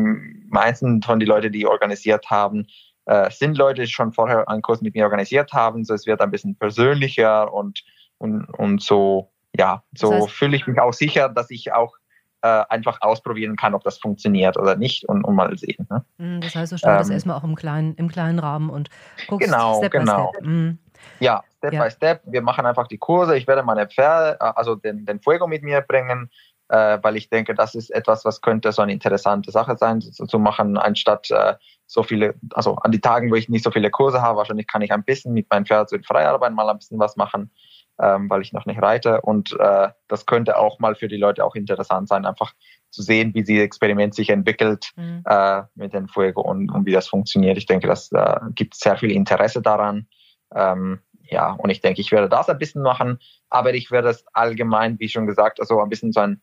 meisten 0.50 1.04
von 1.04 1.20
den 1.20 1.30
Leuten, 1.30 1.52
die 1.52 1.68
organisiert 1.68 2.32
haben, 2.32 2.66
äh, 3.06 3.30
sind 3.30 3.60
Leute, 3.60 3.84
die 3.84 3.92
schon 3.92 4.12
vorher 4.12 4.50
einen 4.50 4.64
Kurs 4.64 4.82
mit 4.82 4.96
mir 4.96 5.04
organisiert 5.04 5.54
haben. 5.54 5.86
So 5.86 5.94
es 5.94 6.08
wird 6.08 6.20
ein 6.20 6.32
bisschen 6.32 6.56
persönlicher 6.56 7.54
und, 7.54 7.84
und, 8.18 8.46
und 8.58 8.82
so 8.82 9.32
ja, 9.56 9.84
so 9.96 10.12
das 10.12 10.24
heißt, 10.24 10.32
fühle 10.32 10.56
ich 10.56 10.68
mich 10.68 10.80
auch 10.80 10.94
sicher, 10.94 11.30
dass 11.30 11.50
ich 11.50 11.74
auch 11.74 11.96
äh, 12.42 12.64
einfach 12.70 13.00
ausprobieren 13.02 13.56
kann, 13.56 13.74
ob 13.74 13.84
das 13.84 13.98
funktioniert 13.98 14.58
oder 14.58 14.76
nicht 14.76 15.06
und, 15.06 15.24
und 15.24 15.36
mal 15.36 15.58
sehen. 15.58 15.88
Ne? 15.90 16.06
Mhm, 16.18 16.42
das 16.42 16.56
heißt, 16.56 16.72
du 16.72 16.78
startest 16.78 17.10
ähm, 17.10 17.16
erstmal 17.16 17.38
auch 17.38 17.44
im 17.44 17.56
kleinen, 17.56 17.96
im 17.96 18.08
kleinen 18.08 18.40
Rahmen 18.40 18.70
und 18.70 18.90
guckst 19.28 19.46
genau, 19.46 19.78
Step 19.80 19.92
genau. 19.92 20.32
by 20.32 20.38
Step. 20.38 20.46
Mhm. 20.46 20.78
Ja, 21.20 21.44
Step 21.58 21.74
ja. 21.74 21.84
by 21.84 21.92
Step. 21.92 22.22
Wir 22.26 22.42
machen 22.42 22.66
einfach 22.66 22.88
die 22.88 22.98
Kurse. 22.98 23.38
Ich 23.38 23.48
werde 23.48 23.64
meine 23.64 23.88
Pferde, 23.88 24.38
äh, 24.40 24.52
also 24.56 24.76
den, 24.76 25.06
den 25.06 25.20
Fuego 25.20 25.48
mit 25.48 25.64
mir 25.64 25.82
bringen, 25.82 26.30
äh, 26.70 26.98
weil 27.02 27.18
ich 27.18 27.30
denke, 27.30 27.54
das 27.56 27.76
ist 27.76 27.90
etwas, 27.90 28.24
was 28.24 28.42
könnte 28.42 28.72
so 28.72 28.82
eine 28.82 28.94
interessante 28.94 29.52
Sache 29.52 29.76
sein, 29.76 30.00
so, 30.00 30.26
zu 30.26 30.40
machen, 30.40 30.78
anstatt 30.78 31.30
äh, 31.32 31.56
so 31.88 32.04
viele, 32.04 32.36
also 32.54 32.76
an 32.76 32.92
die 32.92 33.02
Tagen, 33.02 33.32
wo 33.32 33.36
ich 33.36 33.50
nicht 33.50 33.66
so 33.66 33.72
viele 33.72 33.90
Kurse 33.90 34.22
habe, 34.22 34.38
wahrscheinlich 34.38 34.68
kann 34.68 34.82
ich 34.82 34.94
ein 34.94 35.04
bisschen 35.04 35.34
mit 35.34 35.50
meinem 35.50 35.66
Pferd 35.66 35.90
so 35.90 35.96
in 35.96 36.04
Freiarbeit 36.04 36.54
mal 36.54 36.70
ein 36.70 36.78
bisschen 36.78 37.00
was 37.00 37.18
machen 37.18 37.52
ähm, 38.00 38.30
weil 38.30 38.42
ich 38.42 38.54
noch 38.54 38.66
nicht 38.66 38.82
reite. 38.82 39.22
Und 39.22 39.56
äh, 39.60 39.90
das 40.08 40.26
könnte 40.26 40.58
auch 40.58 40.80
mal 40.80 40.96
für 40.96 41.08
die 41.08 41.18
Leute 41.18 41.44
auch 41.44 41.56
interessant 41.56 42.08
sein, 42.08 42.26
einfach 42.26 42.54
zu 42.90 43.02
sehen, 43.02 43.34
wie 43.34 43.44
dieses 43.44 43.64
Experiment 43.64 44.16
sich 44.16 44.30
entwickelt 44.30 44.92
mhm. 44.96 45.24
äh, 45.26 45.64
mit 45.76 45.94
den 45.94 46.08
Fuego 46.08 46.42
und, 46.42 46.72
und 46.72 46.86
wie 46.86 46.94
das 46.94 47.08
funktioniert. 47.08 47.58
Ich 47.58 47.66
denke, 47.66 47.88
das 47.88 48.12
äh, 48.12 48.40
gibt 48.56 48.76
sehr 48.76 48.98
viel 48.98 49.12
Interesse 49.12 49.62
daran. 49.62 50.08
Ähm, 50.56 51.00
ja, 51.24 51.52
und 51.52 51.70
ich 51.70 51.82
denke, 51.82 52.02
ich 52.02 52.12
werde 52.12 52.30
das 52.30 52.50
ein 52.50 52.58
bisschen 52.58 52.82
machen, 52.82 53.20
aber 53.50 53.74
ich 53.74 53.92
werde 53.92 54.10
es 54.10 54.26
allgemein, 54.34 55.00
wie 55.00 55.10
schon 55.10 55.28
gesagt, 55.28 55.60
also 55.60 55.80
ein 55.80 55.90
bisschen 55.90 56.12
so 56.12 56.22
ein 56.22 56.42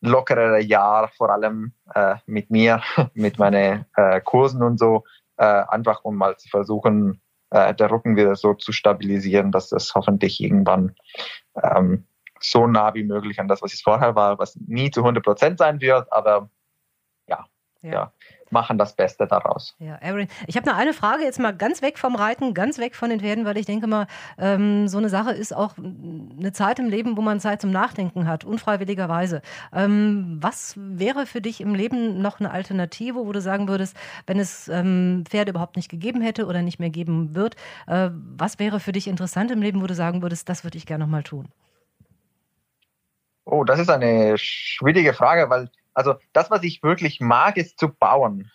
lockerer 0.00 0.58
Jahr, 0.58 1.08
vor 1.16 1.30
allem 1.30 1.72
äh, 1.94 2.16
mit 2.26 2.50
mir, 2.50 2.82
mit 3.14 3.38
meinen 3.38 3.86
äh, 3.96 4.20
Kursen 4.20 4.62
und 4.62 4.78
so, 4.78 5.04
äh, 5.36 5.44
einfach 5.44 6.04
um 6.04 6.16
mal 6.16 6.36
zu 6.36 6.48
versuchen, 6.48 7.20
äh, 7.52 7.74
der 7.74 7.90
Rücken 7.90 8.16
wieder 8.16 8.34
so 8.34 8.54
zu 8.54 8.72
stabilisieren, 8.72 9.52
dass 9.52 9.68
das 9.68 9.94
hoffentlich 9.94 10.40
irgendwann 10.40 10.94
ähm, 11.62 12.06
so 12.40 12.66
nah 12.66 12.94
wie 12.94 13.04
möglich 13.04 13.38
an 13.38 13.48
das, 13.48 13.62
was 13.62 13.72
es 13.72 13.82
vorher 13.82 14.14
war, 14.14 14.38
was 14.38 14.56
nie 14.56 14.90
zu 14.90 15.00
100 15.00 15.22
Prozent 15.22 15.58
sein 15.58 15.80
wird, 15.80 16.12
aber 16.12 16.50
ja, 17.28 17.46
ja, 17.82 17.90
ja 17.90 18.12
machen 18.52 18.78
das 18.78 18.94
Beste 18.94 19.26
daraus. 19.26 19.74
Ja, 19.78 19.98
Aaron, 20.02 20.28
ich 20.46 20.56
habe 20.56 20.68
noch 20.68 20.76
eine 20.76 20.92
Frage 20.92 21.24
jetzt 21.24 21.40
mal 21.40 21.52
ganz 21.52 21.82
weg 21.82 21.98
vom 21.98 22.14
Reiten, 22.14 22.54
ganz 22.54 22.78
weg 22.78 22.94
von 22.94 23.10
den 23.10 23.20
Pferden, 23.20 23.44
weil 23.44 23.56
ich 23.56 23.66
denke 23.66 23.86
mal, 23.86 24.06
ähm, 24.38 24.88
so 24.88 24.98
eine 24.98 25.08
Sache 25.08 25.32
ist 25.32 25.54
auch 25.54 25.76
eine 25.78 26.52
Zeit 26.52 26.78
im 26.78 26.88
Leben, 26.88 27.16
wo 27.16 27.22
man 27.22 27.40
Zeit 27.40 27.60
zum 27.60 27.70
Nachdenken 27.70 28.28
hat, 28.28 28.44
unfreiwilligerweise. 28.44 29.42
Ähm, 29.72 30.38
was 30.40 30.74
wäre 30.76 31.26
für 31.26 31.40
dich 31.40 31.60
im 31.60 31.74
Leben 31.74 32.20
noch 32.20 32.40
eine 32.40 32.50
Alternative, 32.50 33.26
wo 33.26 33.32
du 33.32 33.40
sagen 33.40 33.68
würdest, 33.68 33.96
wenn 34.26 34.38
es 34.38 34.68
ähm, 34.68 35.24
Pferde 35.28 35.50
überhaupt 35.50 35.76
nicht 35.76 35.90
gegeben 35.90 36.20
hätte 36.20 36.46
oder 36.46 36.62
nicht 36.62 36.78
mehr 36.78 36.90
geben 36.90 37.34
wird, 37.34 37.56
äh, 37.86 38.10
was 38.12 38.58
wäre 38.58 38.80
für 38.80 38.92
dich 38.92 39.08
interessant 39.08 39.50
im 39.50 39.62
Leben, 39.62 39.82
wo 39.82 39.86
du 39.86 39.94
sagen 39.94 40.22
würdest, 40.22 40.48
das 40.48 40.64
würde 40.64 40.78
ich 40.78 40.86
gerne 40.86 41.04
noch 41.04 41.10
mal 41.10 41.22
tun? 41.22 41.48
Oh, 43.44 43.64
das 43.64 43.80
ist 43.80 43.90
eine 43.90 44.38
schwierige 44.38 45.14
Frage, 45.14 45.50
weil 45.50 45.68
also 45.94 46.14
das, 46.32 46.50
was 46.50 46.62
ich 46.62 46.82
wirklich 46.82 47.20
mag, 47.20 47.56
ist 47.56 47.78
zu 47.78 47.88
bauen. 47.88 48.50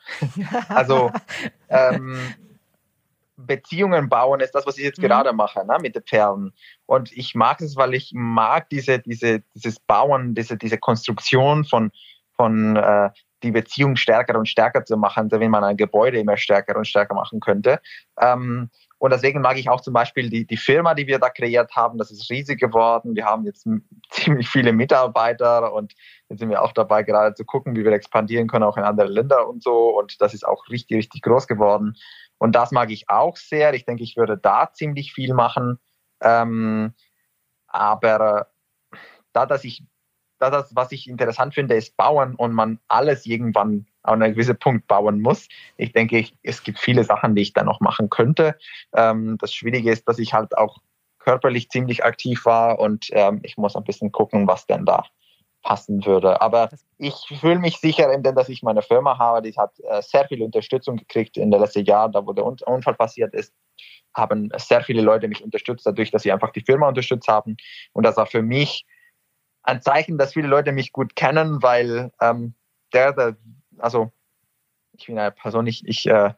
also 0.70 1.12
ähm, 1.70 2.18
Beziehungen 3.38 4.10
bauen 4.10 4.40
ist 4.40 4.56
das, 4.56 4.66
was 4.66 4.78
ich 4.78 4.84
jetzt 4.84 5.00
mhm. 5.00 5.04
gerade 5.04 5.32
mache, 5.32 5.66
ne, 5.66 5.78
mit 5.80 5.96
den 5.96 6.04
Pferden. 6.04 6.54
Und 6.86 7.12
ich 7.12 7.36
mag 7.36 7.62
es, 7.62 7.76
weil 7.76 7.94
ich 7.94 8.12
mag 8.14 8.70
diese, 8.70 9.00
diese, 9.00 9.44
dieses 9.54 9.80
Bauen, 9.80 10.34
diese, 10.34 10.58
diese 10.58 10.78
Konstruktion 10.78 11.64
von, 11.64 11.92
von 12.36 12.76
äh, 12.76 13.12
die 13.44 13.52
Beziehung 13.52 13.96
stärker 13.96 14.38
und 14.38 14.48
stärker 14.48 14.84
zu 14.86 14.98
machen, 14.98 15.32
wenn 15.32 15.52
man 15.52 15.64
ein 15.64 15.78
Gebäude 15.78 16.20
immer 16.20 16.38
stärker 16.38 16.76
und 16.76 16.88
stärker 16.88 17.14
machen 17.14 17.40
könnte. 17.40 17.80
Ähm, 18.20 18.70
und 19.00 19.14
deswegen 19.14 19.42
mag 19.42 19.58
ich 19.58 19.70
auch 19.70 19.82
zum 19.82 19.94
Beispiel 19.94 20.30
die, 20.30 20.46
die 20.48 20.58
Firma, 20.58 20.96
die 20.96 21.06
wir 21.06 21.20
da 21.20 21.30
kreiert 21.30 21.76
haben, 21.76 22.00
das 22.00 22.10
ist 22.10 22.30
riesig 22.32 22.60
geworden. 22.60 23.16
Wir 23.16 23.26
haben 23.26 23.46
jetzt 23.46 23.68
ziemlich 24.10 24.50
viele 24.50 24.74
Mitarbeiter 24.74 25.74
und 25.74 25.94
jetzt 26.30 26.40
sind 26.40 26.50
wir 26.50 26.64
auch 26.64 26.72
dabei, 26.72 27.04
gerade 27.04 27.36
zu 27.36 27.46
gucken, 27.46 27.76
wie 27.76 27.84
wir 27.84 27.92
expandieren 27.92 28.48
können, 28.48 28.64
auch 28.64 28.78
in 28.78 28.84
andere 28.84 29.10
Länder 29.10 29.48
und 29.48 29.62
so. 29.62 29.98
Und 29.98 30.20
das 30.22 30.34
ist 30.34 30.48
auch 30.48 30.68
richtig, 30.70 30.98
richtig 30.98 31.22
groß 31.22 31.48
geworden. 31.48 31.96
Und 32.40 32.56
das 32.56 32.72
mag 32.72 32.90
ich 32.90 33.10
auch 33.10 33.38
sehr. 33.38 33.74
Ich 33.74 33.86
denke, 33.86 34.04
ich 34.04 34.18
würde 34.18 34.38
da 34.38 34.72
ziemlich 34.74 35.14
viel 35.14 35.34
machen. 35.34 35.80
Ähm, 36.22 36.94
aber 37.68 38.48
da, 39.34 39.46
dass 39.46 39.64
ich, 39.64 39.84
da 40.40 40.50
das, 40.50 40.76
was 40.76 40.92
ich 40.92 41.08
interessant 41.08 41.54
finde, 41.54 41.76
ist 41.76 41.98
bauen 41.98 42.36
und 42.36 42.54
man 42.54 42.80
alles 42.88 43.26
irgendwann 43.26 43.88
an 44.04 44.22
einem 44.22 44.34
gewissen 44.34 44.58
Punkt 44.58 44.88
bauen 44.88 45.22
muss. 45.22 45.48
Ich 45.78 45.92
denke, 45.92 46.18
ich, 46.18 46.36
es 46.44 46.64
gibt 46.64 46.80
viele 46.80 47.04
Sachen, 47.04 47.36
die 47.36 47.42
ich 47.42 47.54
da 47.54 47.64
noch 47.64 47.80
machen 47.80 48.10
könnte. 48.10 48.56
Ähm, 48.94 49.38
das 49.40 49.54
Schwierige 49.54 49.92
ist, 49.92 50.08
dass 50.08 50.20
ich 50.20 50.34
halt 50.34 50.58
auch 50.58 50.78
körperlich 51.20 51.70
ziemlich 51.70 52.06
aktiv 52.06 52.46
war 52.46 52.80
und 52.80 53.08
ähm, 53.12 53.42
ich 53.44 53.58
muss 53.58 53.76
ein 53.76 53.84
bisschen 53.84 54.12
gucken, 54.12 54.48
was 54.48 54.66
denn 54.66 54.86
da 54.86 55.04
passen 55.62 56.06
würde. 56.06 56.42
Aber 56.42 56.70
ich 56.98 57.16
fühle 57.40 57.60
mich 57.60 57.78
sicher, 57.78 58.08
denn 58.18 58.36
dass 58.36 58.48
ich 58.48 58.64
meine 58.64 58.82
Firma 58.82 59.18
habe, 59.18 59.42
die 59.42 59.58
hat 59.58 59.78
äh, 59.82 60.02
sehr 60.02 60.26
viel 60.28 60.42
Unterstützung 60.42 60.96
gekriegt 60.96 61.36
in 61.36 61.52
den 61.52 61.60
letzten 61.60 61.84
Jahren, 61.84 62.14
da 62.14 62.26
wo 62.26 62.32
der 62.32 62.46
Unfall 62.46 62.94
passiert 62.94 63.34
ist, 63.34 63.54
haben 64.16 64.50
sehr 64.56 64.82
viele 64.82 65.02
Leute 65.02 65.28
mich 65.28 65.44
unterstützt, 65.44 65.86
dadurch, 65.86 66.12
dass 66.12 66.24
sie 66.24 66.32
einfach 66.32 66.52
die 66.52 66.62
Firma 66.62 66.88
unterstützt 66.88 67.28
haben. 67.28 67.58
Und 67.92 68.06
das 68.06 68.16
war 68.16 68.26
für 68.26 68.42
mich 68.42 68.86
ein 69.68 69.82
Zeichen, 69.82 70.18
dass 70.18 70.34
viele 70.34 70.48
Leute 70.48 70.72
mich 70.72 70.94
gut 70.94 71.16
kennen, 71.16 71.62
weil 71.62 72.12
ähm, 72.22 72.56
der, 72.94 73.12
der, 73.12 73.36
also 73.78 74.12
ich 74.94 75.08
bin 75.08 75.20
eine 75.20 75.32
Person, 75.32 75.68
ich, 75.68 75.86
ich 75.86 76.08
äh, 76.08 76.34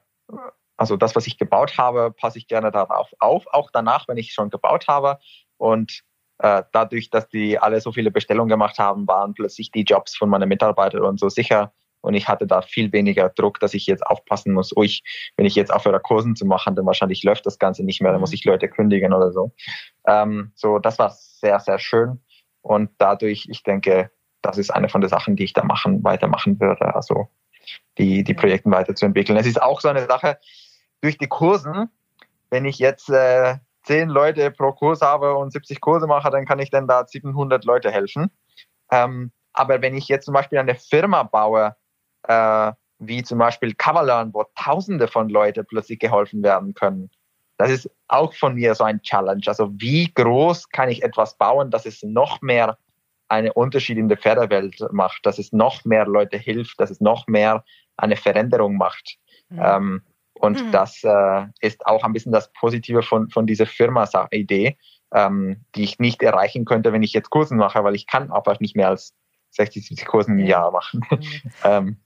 also 0.77 0.97
das, 0.97 1.15
was 1.15 1.27
ich 1.27 1.37
gebaut 1.37 1.77
habe, 1.77 2.11
passe 2.11 2.39
ich 2.39 2.47
gerne 2.47 2.71
darauf 2.71 3.13
auf, 3.19 3.45
auch 3.51 3.69
danach, 3.71 4.07
wenn 4.07 4.17
ich 4.17 4.33
schon 4.33 4.49
gebaut 4.49 4.87
habe. 4.87 5.19
Und 5.57 6.01
äh, 6.39 6.63
dadurch, 6.71 7.09
dass 7.11 7.29
die 7.29 7.59
alle 7.59 7.81
so 7.81 7.91
viele 7.91 8.11
Bestellungen 8.11 8.49
gemacht 8.49 8.79
haben, 8.79 9.07
waren 9.07 9.33
plötzlich 9.33 9.71
die 9.71 9.83
Jobs 9.83 10.15
von 10.15 10.29
meinen 10.29 10.49
Mitarbeitern 10.49 11.03
und 11.03 11.19
so 11.19 11.29
sicher. 11.29 11.71
Und 12.01 12.13
ich 12.13 12.27
hatte 12.27 12.47
da 12.47 12.61
viel 12.61 12.91
weniger 12.93 13.29
Druck, 13.29 13.59
dass 13.59 13.73
ich 13.73 13.85
jetzt 13.85 14.07
aufpassen 14.07 14.53
muss, 14.53 14.75
oh, 14.75 14.83
ich, 14.83 15.03
wenn 15.35 15.45
ich 15.45 15.55
jetzt 15.55 15.71
aufhöre, 15.71 15.99
Kursen 15.99 16.35
zu 16.35 16.45
machen, 16.45 16.75
dann 16.75 16.85
wahrscheinlich 16.85 17.23
läuft 17.23 17.45
das 17.45 17.59
Ganze 17.59 17.83
nicht 17.83 18.01
mehr, 18.01 18.11
dann 18.11 18.21
muss 18.21 18.31
mhm. 18.31 18.35
ich 18.35 18.45
Leute 18.45 18.69
kündigen 18.69 19.13
oder 19.13 19.33
so. 19.33 19.51
Ähm, 20.07 20.51
so, 20.55 20.79
das 20.79 20.97
war 20.97 21.11
sehr, 21.11 21.59
sehr 21.59 21.77
schön. 21.77 22.21
Und 22.61 22.91
dadurch, 22.97 23.47
ich 23.49 23.63
denke, 23.63 24.11
das 24.41 24.57
ist 24.57 24.69
eine 24.69 24.89
von 24.89 25.01
den 25.01 25.09
Sachen, 25.09 25.35
die 25.35 25.43
ich 25.43 25.53
da 25.53 25.63
machen, 25.63 26.03
weitermachen 26.03 26.59
würde. 26.59 26.93
Also 26.95 27.29
die, 27.97 28.23
die 28.23 28.33
Projekte 28.33 28.71
weiterzuentwickeln. 28.71 29.37
Es 29.37 29.47
ist 29.47 29.61
auch 29.61 29.81
so 29.81 29.89
eine 29.89 30.05
Sache, 30.05 30.39
durch 31.01 31.17
die 31.17 31.27
Kursen, 31.27 31.89
wenn 32.49 32.65
ich 32.65 32.79
jetzt 32.79 33.09
äh, 33.09 33.57
zehn 33.83 34.09
Leute 34.09 34.51
pro 34.51 34.71
Kurs 34.71 35.01
habe 35.01 35.35
und 35.35 35.51
70 35.51 35.81
Kurse 35.81 36.07
mache, 36.07 36.29
dann 36.29 36.45
kann 36.45 36.59
ich 36.59 36.69
dann 36.69 36.87
da 36.87 37.05
700 37.05 37.63
Leute 37.65 37.91
helfen. 37.91 38.31
Ähm, 38.91 39.31
aber 39.53 39.81
wenn 39.81 39.95
ich 39.95 40.07
jetzt 40.07 40.25
zum 40.25 40.33
Beispiel 40.33 40.59
eine 40.59 40.75
Firma 40.75 41.23
baue, 41.23 41.75
äh, 42.23 42.71
wie 42.99 43.23
zum 43.23 43.39
Beispiel 43.39 43.73
Coverlearn, 43.75 44.33
wo 44.33 44.45
Tausende 44.55 45.07
von 45.07 45.29
Leuten 45.29 45.65
plötzlich 45.65 45.99
geholfen 45.99 46.43
werden 46.43 46.73
können, 46.73 47.09
das 47.59 47.71
ist 47.71 47.91
auch 48.07 48.33
von 48.33 48.55
mir 48.55 48.73
so 48.73 48.85
ein 48.85 49.01
Challenge. 49.01 49.43
Also 49.45 49.69
wie 49.73 50.11
groß 50.13 50.69
kann 50.69 50.89
ich 50.89 51.03
etwas 51.03 51.37
bauen, 51.37 51.69
dass 51.69 51.85
es 51.85 52.01
noch 52.03 52.41
mehr 52.41 52.77
einen 53.27 53.51
Unterschied 53.51 53.97
in 53.97 54.07
der 54.07 54.17
Pferdewelt 54.17 54.81
macht, 54.91 55.25
dass 55.25 55.37
es 55.37 55.51
noch 55.51 55.83
mehr 55.83 56.05
Leute 56.07 56.37
hilft, 56.37 56.79
dass 56.79 56.89
es 56.89 57.01
noch 57.01 57.27
mehr 57.27 57.65
eine 57.97 58.15
Veränderung 58.15 58.77
macht. 58.77 59.17
Mhm. 59.49 59.59
Ähm, 59.61 60.01
und 60.35 60.65
mhm. 60.65 60.71
das 60.71 61.03
äh, 61.03 61.47
ist 61.59 61.85
auch 61.85 62.05
ein 62.05 62.13
bisschen 62.13 62.31
das 62.31 62.49
Positive 62.53 63.03
von, 63.03 63.29
von 63.29 63.45
dieser 63.45 63.65
Firma-Idee, 63.65 64.77
ähm, 65.13 65.65
die 65.75 65.83
ich 65.83 65.99
nicht 65.99 66.23
erreichen 66.23 66.63
könnte, 66.63 66.93
wenn 66.93 67.03
ich 67.03 67.11
jetzt 67.11 67.29
Kursen 67.29 67.57
mache, 67.57 67.83
weil 67.83 67.93
ich 67.93 68.07
kann 68.07 68.31
einfach 68.31 68.61
nicht 68.61 68.77
mehr 68.77 68.87
als 68.87 69.13
60, 69.49 69.85
70 69.85 70.07
Kursen 70.07 70.39
im 70.39 70.45
Jahr 70.45 70.71
machen. 70.71 71.01
Mhm. 71.11 71.51
ähm, 71.65 71.97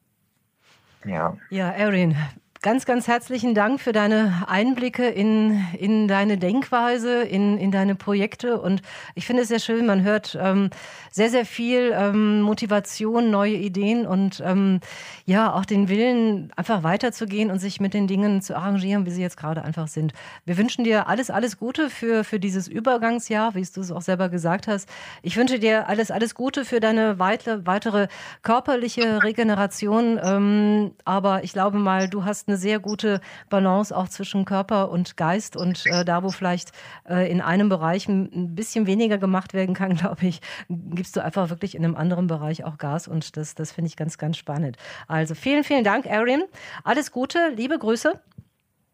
ja. 1.05 1.37
Ja, 1.51 1.69
Erin, 1.69 2.17
Ganz, 2.63 2.85
ganz 2.85 3.09
herzlichen 3.09 3.55
Dank 3.55 3.81
für 3.81 3.91
deine 3.91 4.45
Einblicke 4.47 5.05
in, 5.05 5.61
in 5.77 6.07
deine 6.07 6.37
Denkweise, 6.37 7.21
in, 7.23 7.57
in 7.57 7.71
deine 7.71 7.93
Projekte. 7.93 8.57
Und 8.57 8.81
ich 9.15 9.25
finde 9.25 9.41
es 9.41 9.49
sehr 9.49 9.59
schön, 9.59 9.85
man 9.85 10.01
hört 10.03 10.37
ähm, 10.41 10.69
sehr, 11.11 11.29
sehr 11.29 11.45
viel 11.45 11.91
ähm, 11.93 12.41
Motivation, 12.41 13.29
neue 13.29 13.55
Ideen 13.55 14.07
und 14.07 14.41
ähm, 14.45 14.79
ja, 15.25 15.53
auch 15.53 15.65
den 15.65 15.89
Willen, 15.89 16.53
einfach 16.55 16.83
weiterzugehen 16.83 17.51
und 17.51 17.59
sich 17.59 17.81
mit 17.81 17.93
den 17.93 18.07
Dingen 18.07 18.41
zu 18.41 18.55
arrangieren, 18.55 19.05
wie 19.05 19.11
sie 19.11 19.21
jetzt 19.21 19.35
gerade 19.35 19.61
einfach 19.61 19.89
sind. 19.89 20.13
Wir 20.45 20.57
wünschen 20.57 20.85
dir 20.85 21.09
alles, 21.09 21.29
alles 21.31 21.57
Gute 21.57 21.89
für, 21.89 22.23
für 22.23 22.39
dieses 22.39 22.69
Übergangsjahr, 22.69 23.55
wie 23.55 23.67
du 23.75 23.81
es 23.81 23.91
auch 23.91 24.01
selber 24.01 24.29
gesagt 24.29 24.69
hast. 24.69 24.87
Ich 25.21 25.35
wünsche 25.35 25.59
dir 25.59 25.89
alles, 25.89 26.11
alles 26.11 26.33
Gute 26.33 26.63
für 26.63 26.79
deine 26.79 27.19
weitere, 27.19 27.65
weitere 27.65 28.07
körperliche 28.41 29.21
Regeneration. 29.21 30.17
Ähm, 30.23 30.91
aber 31.03 31.43
ich 31.43 31.51
glaube 31.51 31.77
mal, 31.77 32.07
du 32.07 32.23
hast 32.23 32.47
eine 32.47 32.52
eine 32.53 32.57
sehr 32.59 32.79
gute 32.79 33.19
Balance 33.49 33.95
auch 33.95 34.07
zwischen 34.07 34.45
Körper 34.45 34.89
und 34.89 35.17
Geist. 35.17 35.55
Und 35.55 35.85
äh, 35.87 36.05
da, 36.05 36.23
wo 36.23 36.29
vielleicht 36.29 36.71
äh, 37.09 37.29
in 37.29 37.41
einem 37.41 37.69
Bereich 37.69 38.07
ein 38.07 38.55
bisschen 38.55 38.85
weniger 38.85 39.17
gemacht 39.17 39.53
werden 39.53 39.73
kann, 39.75 39.95
glaube 39.97 40.25
ich, 40.25 40.41
gibst 40.69 41.15
du 41.15 41.23
einfach 41.23 41.49
wirklich 41.49 41.75
in 41.75 41.83
einem 41.83 41.95
anderen 41.95 42.27
Bereich 42.27 42.63
auch 42.63 42.77
Gas. 42.77 43.07
Und 43.07 43.35
das, 43.37 43.55
das 43.55 43.71
finde 43.71 43.87
ich 43.87 43.97
ganz, 43.97 44.17
ganz 44.17 44.37
spannend. 44.37 44.77
Also 45.07 45.35
vielen, 45.35 45.63
vielen 45.63 45.83
Dank, 45.83 46.05
Erin. 46.05 46.43
Alles 46.83 47.11
Gute, 47.11 47.51
liebe 47.55 47.77
Grüße. 47.79 48.19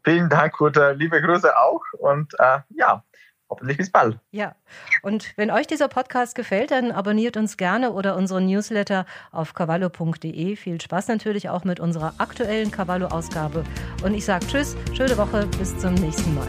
Vielen 0.06 0.30
Dank, 0.30 0.58
Gute. 0.58 0.94
Liebe 0.94 1.22
Grüße 1.22 1.56
auch. 1.58 1.82
Und 2.00 2.34
äh, 2.40 2.60
ja, 2.70 3.04
hoffentlich 3.50 3.78
bis 3.78 3.90
bald. 3.90 4.18
Ja, 4.32 4.56
und 5.02 5.34
wenn 5.36 5.52
euch 5.52 5.68
dieser 5.68 5.88
Podcast 5.88 6.36
gefällt, 6.36 6.72
dann 6.72 6.92
abonniert 6.92 7.38
uns 7.38 7.58
gerne 7.58 7.92
oder 7.92 8.16
unseren 8.16 8.46
Newsletter 8.46 9.06
auf 9.32 9.54
cavallo.de. 9.54 10.56
Viel 10.56 10.82
Spaß 10.82 11.08
natürlich 11.08 11.50
auch 11.50 11.64
mit 11.64 11.80
unserer 11.80 12.14
aktuellen 12.18 12.72
Cavallo-Ausgabe. 12.72 13.64
Und 14.04 14.14
ich 14.14 14.26
sage 14.26 14.46
Tschüss, 14.48 14.76
schöne 14.94 15.18
Woche, 15.18 15.48
bis 15.58 15.78
zum 15.78 15.94
nächsten 15.96 16.34
Mal. 16.36 16.48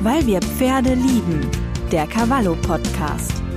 Weil 0.00 0.26
wir 0.26 0.40
Pferde 0.40 0.94
lieben, 0.94 1.50
der 1.92 2.06
Cavallo-Podcast. 2.06 3.49